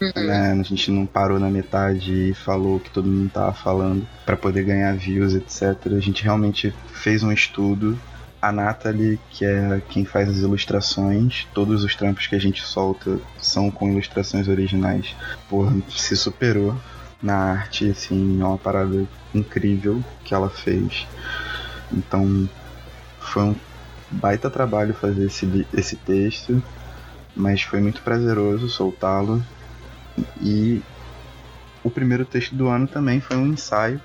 Uhum. 0.00 0.26
Né? 0.26 0.52
A 0.58 0.62
gente 0.62 0.90
não 0.90 1.04
parou 1.04 1.38
na 1.38 1.50
metade 1.50 2.30
e 2.30 2.34
falou 2.34 2.76
o 2.76 2.80
que 2.80 2.90
todo 2.90 3.06
mundo 3.06 3.30
tava 3.30 3.52
falando 3.52 4.06
para 4.24 4.36
poder 4.36 4.64
ganhar 4.64 4.96
views, 4.96 5.34
etc. 5.34 5.92
A 5.94 6.00
gente 6.00 6.24
realmente 6.24 6.74
fez 6.94 7.22
um 7.22 7.30
estudo. 7.30 7.98
A 8.40 8.50
Natalie, 8.50 9.20
que 9.30 9.44
é 9.44 9.82
quem 9.88 10.04
faz 10.04 10.28
as 10.28 10.38
ilustrações, 10.38 11.46
todos 11.52 11.84
os 11.84 11.94
trampos 11.94 12.26
que 12.26 12.34
a 12.34 12.38
gente 12.38 12.62
solta 12.62 13.18
são 13.38 13.70
com 13.70 13.90
ilustrações 13.90 14.48
originais. 14.48 15.14
Porra, 15.48 15.76
se 15.90 16.16
superou 16.16 16.74
na 17.22 17.34
arte, 17.34 17.90
assim, 17.90 18.40
é 18.40 18.44
uma 18.44 18.56
parada 18.56 19.06
incrível 19.34 20.02
que 20.24 20.32
ela 20.32 20.48
fez. 20.48 21.06
Então, 21.92 22.48
foi 23.18 23.42
um 23.42 23.56
baita 24.10 24.50
trabalho 24.50 24.94
fazer 24.94 25.26
esse, 25.26 25.66
esse 25.72 25.96
texto, 25.96 26.62
mas 27.36 27.62
foi 27.62 27.80
muito 27.80 28.02
prazeroso 28.02 28.68
soltá-lo 28.68 29.44
e 30.40 30.82
o 31.82 31.90
primeiro 31.90 32.24
texto 32.24 32.54
do 32.54 32.68
ano 32.68 32.86
também 32.86 33.20
foi 33.20 33.36
um 33.36 33.46
ensaio 33.46 34.00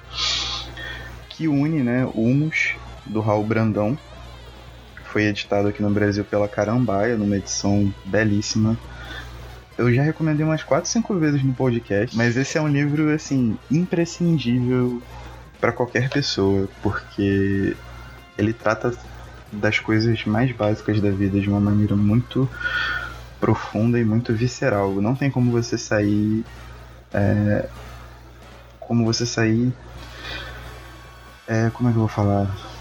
que 1.29 1.47
une 1.47 1.81
né, 1.81 2.05
Humus, 2.13 2.75
do 3.05 3.19
Raul 3.19 3.43
Brandão. 3.43 3.97
Foi 5.15 5.23
editado 5.23 5.69
aqui 5.69 5.81
no 5.81 5.89
Brasil 5.89 6.25
pela 6.25 6.45
Carambaia, 6.45 7.15
numa 7.15 7.37
edição 7.37 7.89
belíssima. 8.03 8.77
Eu 9.77 9.93
já 9.93 10.03
recomendei 10.03 10.45
umas 10.45 10.61
4, 10.61 10.89
5 10.89 11.15
vezes 11.17 11.41
no 11.41 11.53
podcast, 11.53 12.13
mas 12.17 12.35
esse 12.35 12.57
é 12.57 12.61
um 12.61 12.67
livro, 12.67 13.09
assim, 13.13 13.57
imprescindível 13.71 15.01
para 15.57 15.71
qualquer 15.71 16.09
pessoa, 16.09 16.67
porque 16.83 17.77
ele 18.37 18.51
trata 18.51 18.93
das 19.53 19.79
coisas 19.79 20.25
mais 20.25 20.51
básicas 20.51 20.99
da 20.99 21.11
vida 21.11 21.39
de 21.39 21.47
uma 21.47 21.61
maneira 21.61 21.95
muito 21.95 22.49
profunda 23.39 23.97
e 23.97 24.03
muito 24.03 24.33
visceral. 24.33 24.95
Não 24.95 25.15
tem 25.15 25.31
como 25.31 25.49
você 25.49 25.77
sair. 25.77 26.43
É, 27.13 27.69
como 28.81 29.05
você 29.05 29.25
sair. 29.25 29.71
É, 31.47 31.69
como 31.69 31.87
é 31.87 31.93
que 31.93 31.97
eu 31.97 32.01
vou 32.01 32.09
falar? 32.09 32.74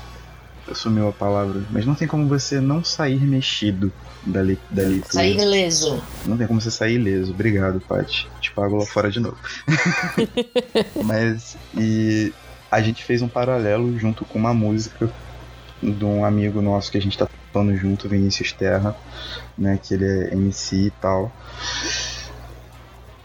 Assumiu 0.71 1.09
a 1.09 1.13
palavra. 1.13 1.63
Mas 1.71 1.85
não 1.85 1.95
tem 1.95 2.09
como 2.09 2.27
você 2.27 2.61
não 2.61 2.83
sair 2.83 3.21
mexido 3.21 3.93
dali. 4.25 4.59
dali 4.71 5.03
sair 5.07 5.37
ileso. 5.39 6.03
Não 6.27 6.37
tem 6.37 6.47
como 6.47 6.61
você 6.61 6.71
sair 6.71 6.95
ileso. 6.95 7.33
Obrigado, 7.33 7.81
Paty. 7.81 8.29
Te 8.41 8.51
pago 8.53 8.77
lá 8.77 8.87
fora 8.87 9.11
de 9.11 9.21
novo. 9.21 9.37
Mas. 11.05 11.57
E 11.77 12.33
a 12.71 12.81
gente 12.81 13.05
fez 13.05 13.23
um 13.23 13.29
paralelo 13.29 13.97
junto 13.99 14.25
com 14.25 14.39
uma 14.39 14.55
música 14.55 15.11
de 15.83 16.05
um 16.05 16.25
amigo 16.25 16.63
nosso 16.63 16.91
que 16.91 16.99
a 16.99 17.03
gente 17.03 17.17
tá 17.17 17.27
tocando 17.27 17.77
junto, 17.77 18.09
Vinícius 18.09 18.53
Terra, 18.53 18.97
né? 19.57 19.79
Que 19.83 19.95
ele 19.95 20.07
é 20.07 20.33
MC 20.33 20.87
e 20.87 20.91
tal. 20.91 21.31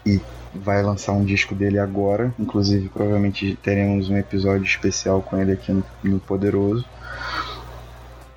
E 0.04 0.20
vai 0.54 0.82
lançar 0.82 1.12
um 1.12 1.24
disco 1.24 1.54
dele 1.54 1.78
agora. 1.78 2.34
Inclusive, 2.38 2.88
provavelmente 2.88 3.58
teremos 3.62 4.08
um 4.08 4.16
episódio 4.16 4.64
especial 4.64 5.22
com 5.22 5.38
ele 5.38 5.52
aqui 5.52 5.72
no, 5.72 5.84
no 6.02 6.20
Poderoso. 6.20 6.84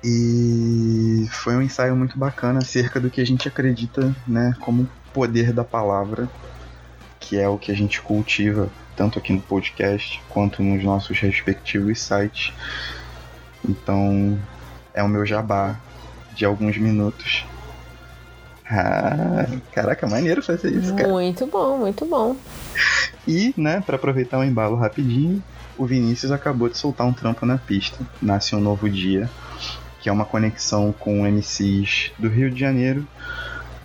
E 0.02 1.26
foi 1.30 1.56
um 1.56 1.62
ensaio 1.62 1.96
muito 1.96 2.18
bacana 2.18 2.58
acerca 2.58 3.00
do 3.00 3.08
que 3.08 3.20
a 3.20 3.26
gente 3.26 3.48
acredita, 3.48 4.14
né, 4.26 4.54
como 4.60 4.88
poder 5.14 5.52
da 5.52 5.64
palavra, 5.64 6.28
que 7.18 7.38
é 7.38 7.48
o 7.48 7.56
que 7.56 7.72
a 7.72 7.74
gente 7.74 8.02
cultiva 8.02 8.68
tanto 8.94 9.18
aqui 9.18 9.32
no 9.32 9.40
podcast 9.40 10.22
quanto 10.28 10.62
nos 10.62 10.84
nossos 10.84 11.18
respectivos 11.18 12.00
sites. 12.00 12.52
Então, 13.66 14.38
é 14.92 15.02
o 15.02 15.08
meu 15.08 15.24
jabá 15.24 15.76
de 16.34 16.44
alguns 16.44 16.76
minutos. 16.76 17.46
Ah, 18.66 19.46
caraca, 19.72 20.06
maneiro 20.06 20.42
fazer 20.42 20.72
isso, 20.72 20.94
cara. 20.94 21.08
Muito 21.08 21.46
bom, 21.46 21.78
muito 21.78 22.04
bom. 22.06 22.36
E, 23.26 23.54
né, 23.56 23.82
para 23.84 23.96
aproveitar 23.96 24.38
o 24.38 24.44
embalo 24.44 24.76
rapidinho, 24.76 25.42
o 25.76 25.86
Vinícius 25.86 26.32
acabou 26.32 26.68
de 26.68 26.78
soltar 26.78 27.06
um 27.06 27.12
trampo 27.12 27.44
na 27.44 27.58
pista. 27.58 27.98
Nasce 28.20 28.54
um 28.54 28.60
novo 28.60 28.88
dia, 28.88 29.28
que 30.00 30.08
é 30.08 30.12
uma 30.12 30.24
conexão 30.24 30.92
com 30.92 31.26
MCs 31.26 32.12
do 32.18 32.28
Rio 32.28 32.50
de 32.50 32.60
Janeiro 32.60 33.06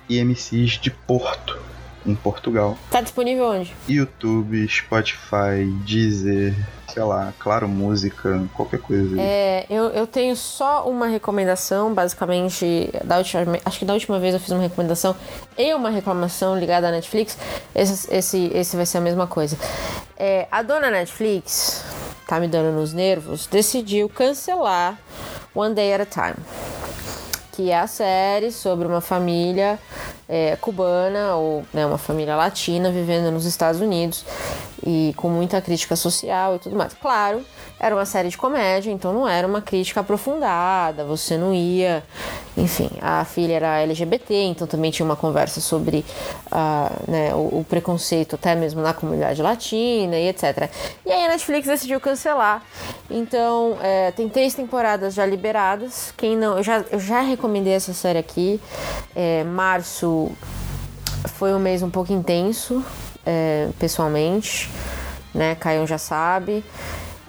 e 0.07 0.23
MCs 0.23 0.71
de 0.71 0.91
Porto, 0.91 1.59
em 2.05 2.15
Portugal. 2.15 2.77
Tá 2.89 3.01
disponível 3.01 3.45
onde? 3.45 3.73
YouTube, 3.87 4.67
Spotify, 4.67 5.65
Deezer, 5.85 6.53
sei 6.87 7.03
lá, 7.03 7.33
Claro 7.39 7.67
Música, 7.67 8.43
qualquer 8.53 8.79
coisa. 8.79 9.19
É, 9.19 9.65
eu, 9.69 9.85
eu 9.89 10.07
tenho 10.07 10.35
só 10.35 10.89
uma 10.89 11.07
recomendação, 11.07 11.93
basicamente, 11.93 12.89
da 13.03 13.17
última, 13.17 13.59
acho 13.65 13.79
que 13.79 13.85
da 13.85 13.93
última 13.93 14.19
vez 14.19 14.33
eu 14.33 14.39
fiz 14.39 14.51
uma 14.51 14.61
recomendação 14.61 15.15
e 15.57 15.73
uma 15.73 15.89
reclamação 15.89 16.57
ligada 16.57 16.87
à 16.87 16.91
Netflix. 16.91 17.37
Esse, 17.75 18.13
esse, 18.13 18.51
esse 18.53 18.75
vai 18.75 18.85
ser 18.85 18.97
a 18.97 19.01
mesma 19.01 19.27
coisa. 19.27 19.57
É, 20.17 20.47
a 20.51 20.61
dona 20.61 20.89
Netflix, 20.89 21.83
tá 22.27 22.39
me 22.39 22.47
dando 22.47 22.75
nos 22.75 22.93
nervos, 22.93 23.47
decidiu 23.47 24.09
cancelar 24.09 24.97
One 25.53 25.73
Day 25.73 25.93
at 25.93 26.01
a 26.01 26.05
Time 26.05 26.78
que 27.59 27.71
é 27.71 27.77
a 27.77 27.87
série 27.87 28.53
sobre 28.53 28.87
uma 28.87 29.01
família 29.01 29.77
é, 30.29 30.55
cubana 30.61 31.35
ou 31.35 31.65
né, 31.73 31.85
uma 31.85 31.97
família 31.97 32.33
latina 32.33 32.89
vivendo 32.89 33.29
nos 33.33 33.43
Estados 33.43 33.81
Unidos 33.81 34.23
e 34.85 35.13
com 35.15 35.29
muita 35.29 35.61
crítica 35.61 35.95
social 35.95 36.55
e 36.55 36.59
tudo 36.59 36.75
mais. 36.75 36.93
Claro, 36.93 37.43
era 37.79 37.95
uma 37.95 38.05
série 38.05 38.29
de 38.29 38.37
comédia, 38.37 38.91
então 38.91 39.13
não 39.13 39.27
era 39.27 39.47
uma 39.47 39.61
crítica 39.61 40.01
aprofundada, 40.01 41.03
você 41.03 41.37
não 41.37 41.53
ia. 41.53 42.03
Enfim, 42.57 42.89
a 43.01 43.23
filha 43.23 43.53
era 43.53 43.79
LGBT, 43.79 44.33
então 44.33 44.67
também 44.67 44.91
tinha 44.91 45.05
uma 45.05 45.15
conversa 45.15 45.61
sobre 45.61 46.03
uh, 46.47 47.11
né, 47.11 47.33
o, 47.33 47.59
o, 47.59 47.65
preconceito 47.67 48.35
até 48.35 48.53
mesmo 48.53 48.81
na 48.81 48.93
comunidade 48.93 49.41
latina 49.41 50.17
e 50.17 50.27
etc. 50.27 50.69
E 51.05 51.11
aí 51.11 51.25
a 51.25 51.29
Netflix 51.29 51.67
decidiu 51.67 52.01
cancelar. 52.01 52.61
Então, 53.09 53.77
é, 53.81 54.11
tem 54.11 54.27
três 54.27 54.53
temporadas 54.53 55.13
já 55.13 55.25
liberadas. 55.25 56.13
Quem 56.17 56.35
não. 56.35 56.57
Eu 56.57 56.63
já, 56.63 56.83
eu 56.91 56.99
já 56.99 57.21
recomendei 57.21 57.73
essa 57.73 57.93
série 57.93 58.19
aqui. 58.19 58.59
É, 59.15 59.43
março 59.45 60.29
foi 61.27 61.53
um 61.53 61.59
mês 61.59 61.81
um 61.81 61.89
pouco 61.89 62.13
intenso, 62.13 62.83
é, 63.29 63.69
pessoalmente, 63.77 64.67
né? 65.35 65.53
Caio 65.53 65.85
já 65.85 65.99
sabe. 65.99 66.63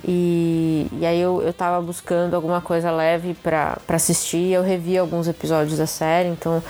E, 0.02 0.86
e 0.98 1.04
aí 1.04 1.20
eu, 1.20 1.42
eu 1.42 1.52
tava 1.52 1.84
buscando 1.84 2.34
alguma 2.34 2.62
coisa 2.62 2.90
leve 2.90 3.34
para 3.34 3.76
assistir. 3.88 4.50
Eu 4.50 4.62
revi 4.62 4.96
alguns 4.96 5.28
episódios 5.28 5.76
da 5.76 5.86
série, 5.86 6.30
então 6.30 6.62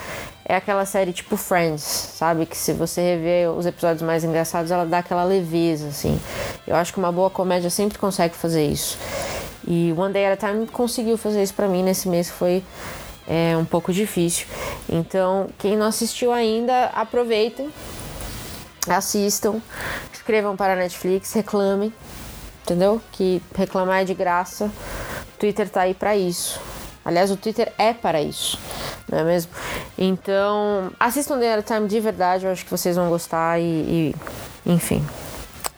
é 0.44 0.56
aquela 0.56 0.84
série 0.84 1.12
tipo 1.12 1.36
Friends, 1.36 1.82
sabe? 1.82 2.44
Que 2.44 2.56
se 2.56 2.72
você 2.72 3.00
rever 3.00 3.50
os 3.50 3.66
episódios 3.66 4.02
mais 4.02 4.24
engraçados, 4.24 4.72
ela 4.72 4.84
dá 4.84 4.98
aquela 4.98 5.22
leveza, 5.22 5.86
assim. 5.86 6.18
Eu 6.66 6.74
acho 6.74 6.92
que 6.92 6.98
uma 6.98 7.12
boa 7.12 7.30
comédia 7.30 7.70
sempre 7.70 7.98
consegue 7.98 8.34
fazer 8.34 8.66
isso. 8.66 8.98
E 9.64 9.94
One 9.96 10.12
Day 10.12 10.26
at 10.26 10.42
a 10.42 10.48
Time 10.48 10.66
conseguiu 10.66 11.16
fazer 11.16 11.40
isso 11.40 11.54
para 11.54 11.68
mim 11.68 11.84
nesse 11.84 12.08
mês, 12.08 12.28
foi 12.28 12.64
é, 13.28 13.56
um 13.56 13.64
pouco 13.64 13.92
difícil. 13.92 14.48
Então, 14.88 15.48
quem 15.56 15.76
não 15.76 15.86
assistiu 15.86 16.32
ainda, 16.32 16.86
aproveitem, 16.86 17.70
assistam, 18.88 19.60
escrevam 20.12 20.56
para 20.56 20.72
a 20.72 20.76
Netflix, 20.76 21.32
reclamem 21.32 21.92
entendeu? 22.70 23.00
Que 23.12 23.42
reclamar 23.54 24.02
é 24.02 24.04
de 24.04 24.14
graça. 24.14 24.66
O 24.66 25.38
Twitter 25.38 25.68
tá 25.68 25.82
aí 25.82 25.94
para 25.94 26.16
isso. 26.16 26.60
Aliás, 27.04 27.30
o 27.30 27.36
Twitter 27.36 27.72
é 27.78 27.94
para 27.94 28.20
isso, 28.20 28.58
não 29.10 29.18
é 29.18 29.24
mesmo? 29.24 29.50
Então, 29.96 30.92
assistam 31.00 31.38
The 31.38 31.54
Other 31.54 31.64
Time 31.64 31.88
de 31.88 31.98
verdade, 31.98 32.44
eu 32.44 32.52
acho 32.52 32.62
que 32.62 32.70
vocês 32.70 32.94
vão 32.94 33.08
gostar 33.08 33.58
e, 33.58 33.64
e, 33.64 34.14
enfim. 34.66 35.04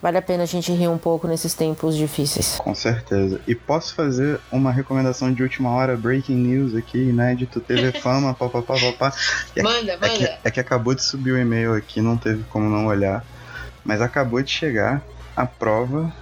Vale 0.03 0.19
a 0.19 0.23
pena 0.23 0.43
a 0.43 0.47
gente 0.47 0.73
rir 0.73 0.89
um 0.89 0.99
pouco 0.99 1.29
nesses 1.29 1.55
tempos 1.55 1.97
difíceis. 1.97 2.57
Com 2.59 2.75
certeza. 2.75 3.41
E 3.47 3.55
posso 3.55 3.95
fazer 3.95 4.41
uma 4.51 4.73
recomendação 4.73 5.33
de 5.33 5.45
última 5.45 5.71
hora, 5.71 5.97
breaking 5.97 6.35
news 6.35 6.75
aqui, 6.75 6.99
inédito, 6.99 7.61
TV 7.61 7.93
Fama, 8.03 8.35
papapá, 8.35 8.75
papá. 8.81 9.13
É, 9.55 9.63
manda, 9.63 9.93
é 9.93 9.97
manda. 9.97 10.09
Que, 10.09 10.39
é 10.43 10.51
que 10.51 10.59
acabou 10.59 10.93
de 10.93 11.05
subir 11.05 11.31
o 11.31 11.39
e-mail 11.39 11.73
aqui, 11.75 12.01
não 12.01 12.17
teve 12.17 12.43
como 12.51 12.69
não 12.69 12.87
olhar. 12.87 13.25
Mas 13.85 14.01
acabou 14.01 14.43
de 14.43 14.51
chegar 14.51 15.01
a 15.37 15.47
prova 15.47 16.13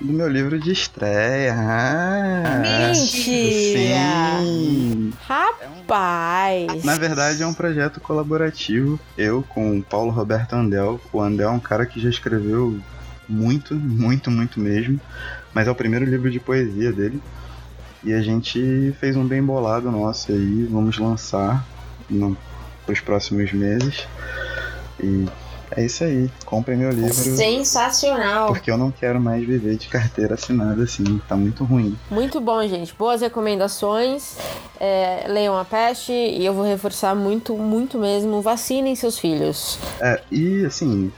do 0.00 0.12
meu 0.12 0.28
livro 0.28 0.58
de 0.58 0.72
estreia. 0.72 1.54
Ah, 1.56 2.88
Mentira! 2.88 4.40
Sim. 4.42 5.12
Rapaz! 5.28 6.82
Na 6.84 6.96
verdade, 6.96 7.40
é 7.40 7.46
um 7.46 7.54
projeto 7.54 8.00
colaborativo. 8.00 8.98
Eu 9.16 9.44
com 9.48 9.78
o 9.78 9.82
Paulo 9.82 10.10
Roberto 10.10 10.54
Andel. 10.54 11.00
O 11.12 11.20
Andel 11.20 11.50
é 11.50 11.52
um 11.52 11.60
cara 11.60 11.86
que 11.86 12.00
já 12.00 12.10
escreveu 12.10 12.80
muito, 13.28 13.74
muito, 13.74 14.30
muito 14.30 14.60
mesmo. 14.60 15.00
Mas 15.52 15.66
é 15.66 15.70
o 15.70 15.74
primeiro 15.74 16.04
livro 16.04 16.30
de 16.30 16.40
poesia 16.40 16.92
dele. 16.92 17.20
E 18.04 18.12
a 18.12 18.22
gente 18.22 18.94
fez 19.00 19.16
um 19.16 19.26
bem 19.26 19.42
bolado 19.42 19.90
nosso 19.90 20.30
aí. 20.30 20.64
Vamos 20.70 20.98
lançar 20.98 21.66
para 22.84 22.92
os 22.92 23.00
próximos 23.00 23.52
meses. 23.52 24.06
E 25.02 25.26
é 25.72 25.84
isso 25.84 26.04
aí. 26.04 26.30
Comprem 26.44 26.76
meu 26.76 26.90
livro. 26.90 27.12
Sensacional. 27.12 28.48
Porque 28.48 28.70
eu 28.70 28.78
não 28.78 28.90
quero 28.90 29.20
mais 29.20 29.44
viver 29.44 29.76
de 29.76 29.88
carteira 29.88 30.34
assinada 30.34 30.84
assim. 30.84 31.20
Tá 31.28 31.36
muito 31.36 31.64
ruim. 31.64 31.98
Muito 32.10 32.40
bom, 32.40 32.66
gente. 32.66 32.94
Boas 32.94 33.20
recomendações. 33.20 34.36
É, 34.78 35.24
leiam 35.28 35.58
a 35.58 35.64
peste 35.64 36.12
e 36.12 36.44
eu 36.44 36.54
vou 36.54 36.64
reforçar 36.64 37.14
muito, 37.14 37.56
muito 37.56 37.98
mesmo. 37.98 38.40
Vacinem 38.40 38.94
seus 38.94 39.18
filhos. 39.18 39.78
É, 40.00 40.20
e 40.30 40.64
assim. 40.64 41.10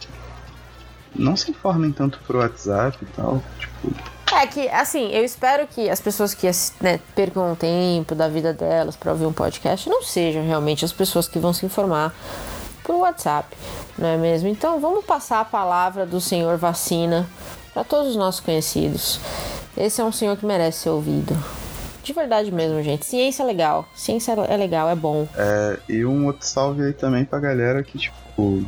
Não 1.18 1.36
se 1.36 1.50
informem 1.50 1.92
tanto 1.92 2.20
pro 2.26 2.38
WhatsApp 2.38 2.96
e 3.02 3.06
tal. 3.06 3.42
Tipo. 3.58 3.94
É 4.32 4.46
que, 4.46 4.68
assim, 4.68 5.10
eu 5.10 5.24
espero 5.24 5.66
que 5.66 5.88
as 5.88 6.00
pessoas 6.00 6.34
que 6.34 6.48
né, 6.80 7.00
percam 7.14 7.52
o 7.52 7.56
tempo 7.56 8.14
da 8.14 8.28
vida 8.28 8.52
delas 8.52 8.94
para 8.94 9.12
ouvir 9.12 9.26
um 9.26 9.32
podcast 9.32 9.88
não 9.88 10.02
sejam 10.02 10.46
realmente 10.46 10.84
as 10.84 10.92
pessoas 10.92 11.26
que 11.26 11.38
vão 11.38 11.52
se 11.52 11.66
informar 11.66 12.14
por 12.84 12.96
WhatsApp, 12.96 13.54
não 13.98 14.08
é 14.08 14.16
mesmo? 14.16 14.48
Então 14.48 14.80
vamos 14.80 15.04
passar 15.04 15.40
a 15.40 15.44
palavra 15.44 16.06
do 16.06 16.20
Senhor 16.20 16.56
vacina 16.56 17.26
para 17.74 17.84
todos 17.84 18.10
os 18.10 18.16
nossos 18.16 18.40
conhecidos. 18.40 19.20
Esse 19.76 20.00
é 20.00 20.04
um 20.04 20.10
senhor 20.10 20.36
que 20.36 20.46
merece 20.46 20.78
ser 20.78 20.90
ouvido. 20.90 21.36
De 22.02 22.12
verdade 22.12 22.50
mesmo, 22.50 22.82
gente. 22.82 23.04
Ciência 23.04 23.42
é 23.42 23.46
legal. 23.46 23.86
Ciência 23.94 24.32
é 24.32 24.56
legal, 24.56 24.88
é 24.88 24.94
bom. 24.94 25.28
É, 25.36 25.78
e 25.88 26.04
um 26.04 26.26
outro 26.26 26.46
salve 26.46 26.82
aí 26.82 26.92
também 26.92 27.24
pra 27.24 27.38
galera 27.38 27.82
que, 27.82 27.98
tipo. 27.98 28.64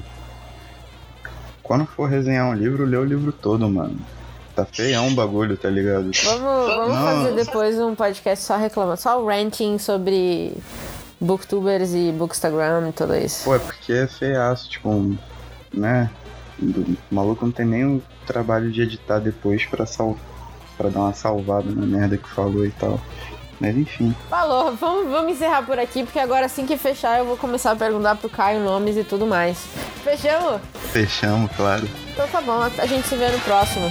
Quando 1.71 1.87
for 1.87 2.11
resenhar 2.11 2.49
um 2.49 2.53
livro, 2.53 2.85
lê 2.85 2.97
o 2.97 3.05
livro 3.05 3.31
todo, 3.31 3.71
mano. 3.71 3.97
Tá 4.57 4.65
feião 4.65 5.07
um 5.07 5.15
bagulho, 5.15 5.57
tá 5.57 5.71
ligado? 5.71 6.11
Vamos, 6.25 6.75
vamos 6.75 6.97
fazer 6.97 7.33
depois 7.37 7.79
um 7.79 7.95
podcast 7.95 8.45
só 8.45 8.57
reclamando, 8.57 9.01
só 9.01 9.23
o 9.23 9.29
ranting 9.29 9.79
sobre 9.79 10.53
booktubers 11.21 11.95
e 11.95 12.11
bookstagram 12.11 12.89
e 12.89 12.93
tudo 12.93 13.15
isso. 13.15 13.45
Pô, 13.45 13.55
é 13.55 13.61
porque 13.61 13.93
é 13.93 14.09
feiaço, 14.09 14.69
tipo, 14.69 15.17
né? 15.73 16.11
O 16.61 16.97
maluco 17.09 17.45
não 17.45 17.53
tem 17.53 17.65
nem 17.65 17.85
o 17.85 18.03
trabalho 18.27 18.73
de 18.73 18.83
editar 18.83 19.21
depois 19.21 19.65
pra 19.65 19.87
sal 19.87 20.19
pra 20.77 20.89
dar 20.89 20.99
uma 20.99 21.15
salvada 21.15 21.71
na 21.71 21.87
merda 21.87 22.17
que 22.17 22.29
falou 22.31 22.67
e 22.67 22.73
tal. 22.73 22.99
Mas 23.61 23.77
enfim. 23.77 24.15
Falou, 24.29 24.75
vamos, 24.75 25.11
vamos 25.11 25.33
encerrar 25.33 25.63
por 25.63 25.79
aqui, 25.79 26.03
porque 26.03 26.19
agora 26.19 26.47
assim 26.47 26.67
que 26.67 26.77
fechar 26.79 27.19
eu 27.19 27.27
vou 27.27 27.37
começar 27.37 27.73
a 27.73 27.77
perguntar 27.77 28.17
pro 28.17 28.31
Caio 28.31 28.61
nomes 28.61 28.97
e 28.97 29.05
tudo 29.05 29.27
mais. 29.27 29.59
Fechamos? 30.03 30.61
Fechamos, 30.93 31.51
claro. 31.57 31.87
Então 32.13 32.27
tá 32.29 32.41
bom, 32.41 32.63
a 32.63 32.87
gente 32.87 33.07
se 33.07 33.17
vê 33.17 33.29
no 33.29 33.39
próximo. 33.41 33.91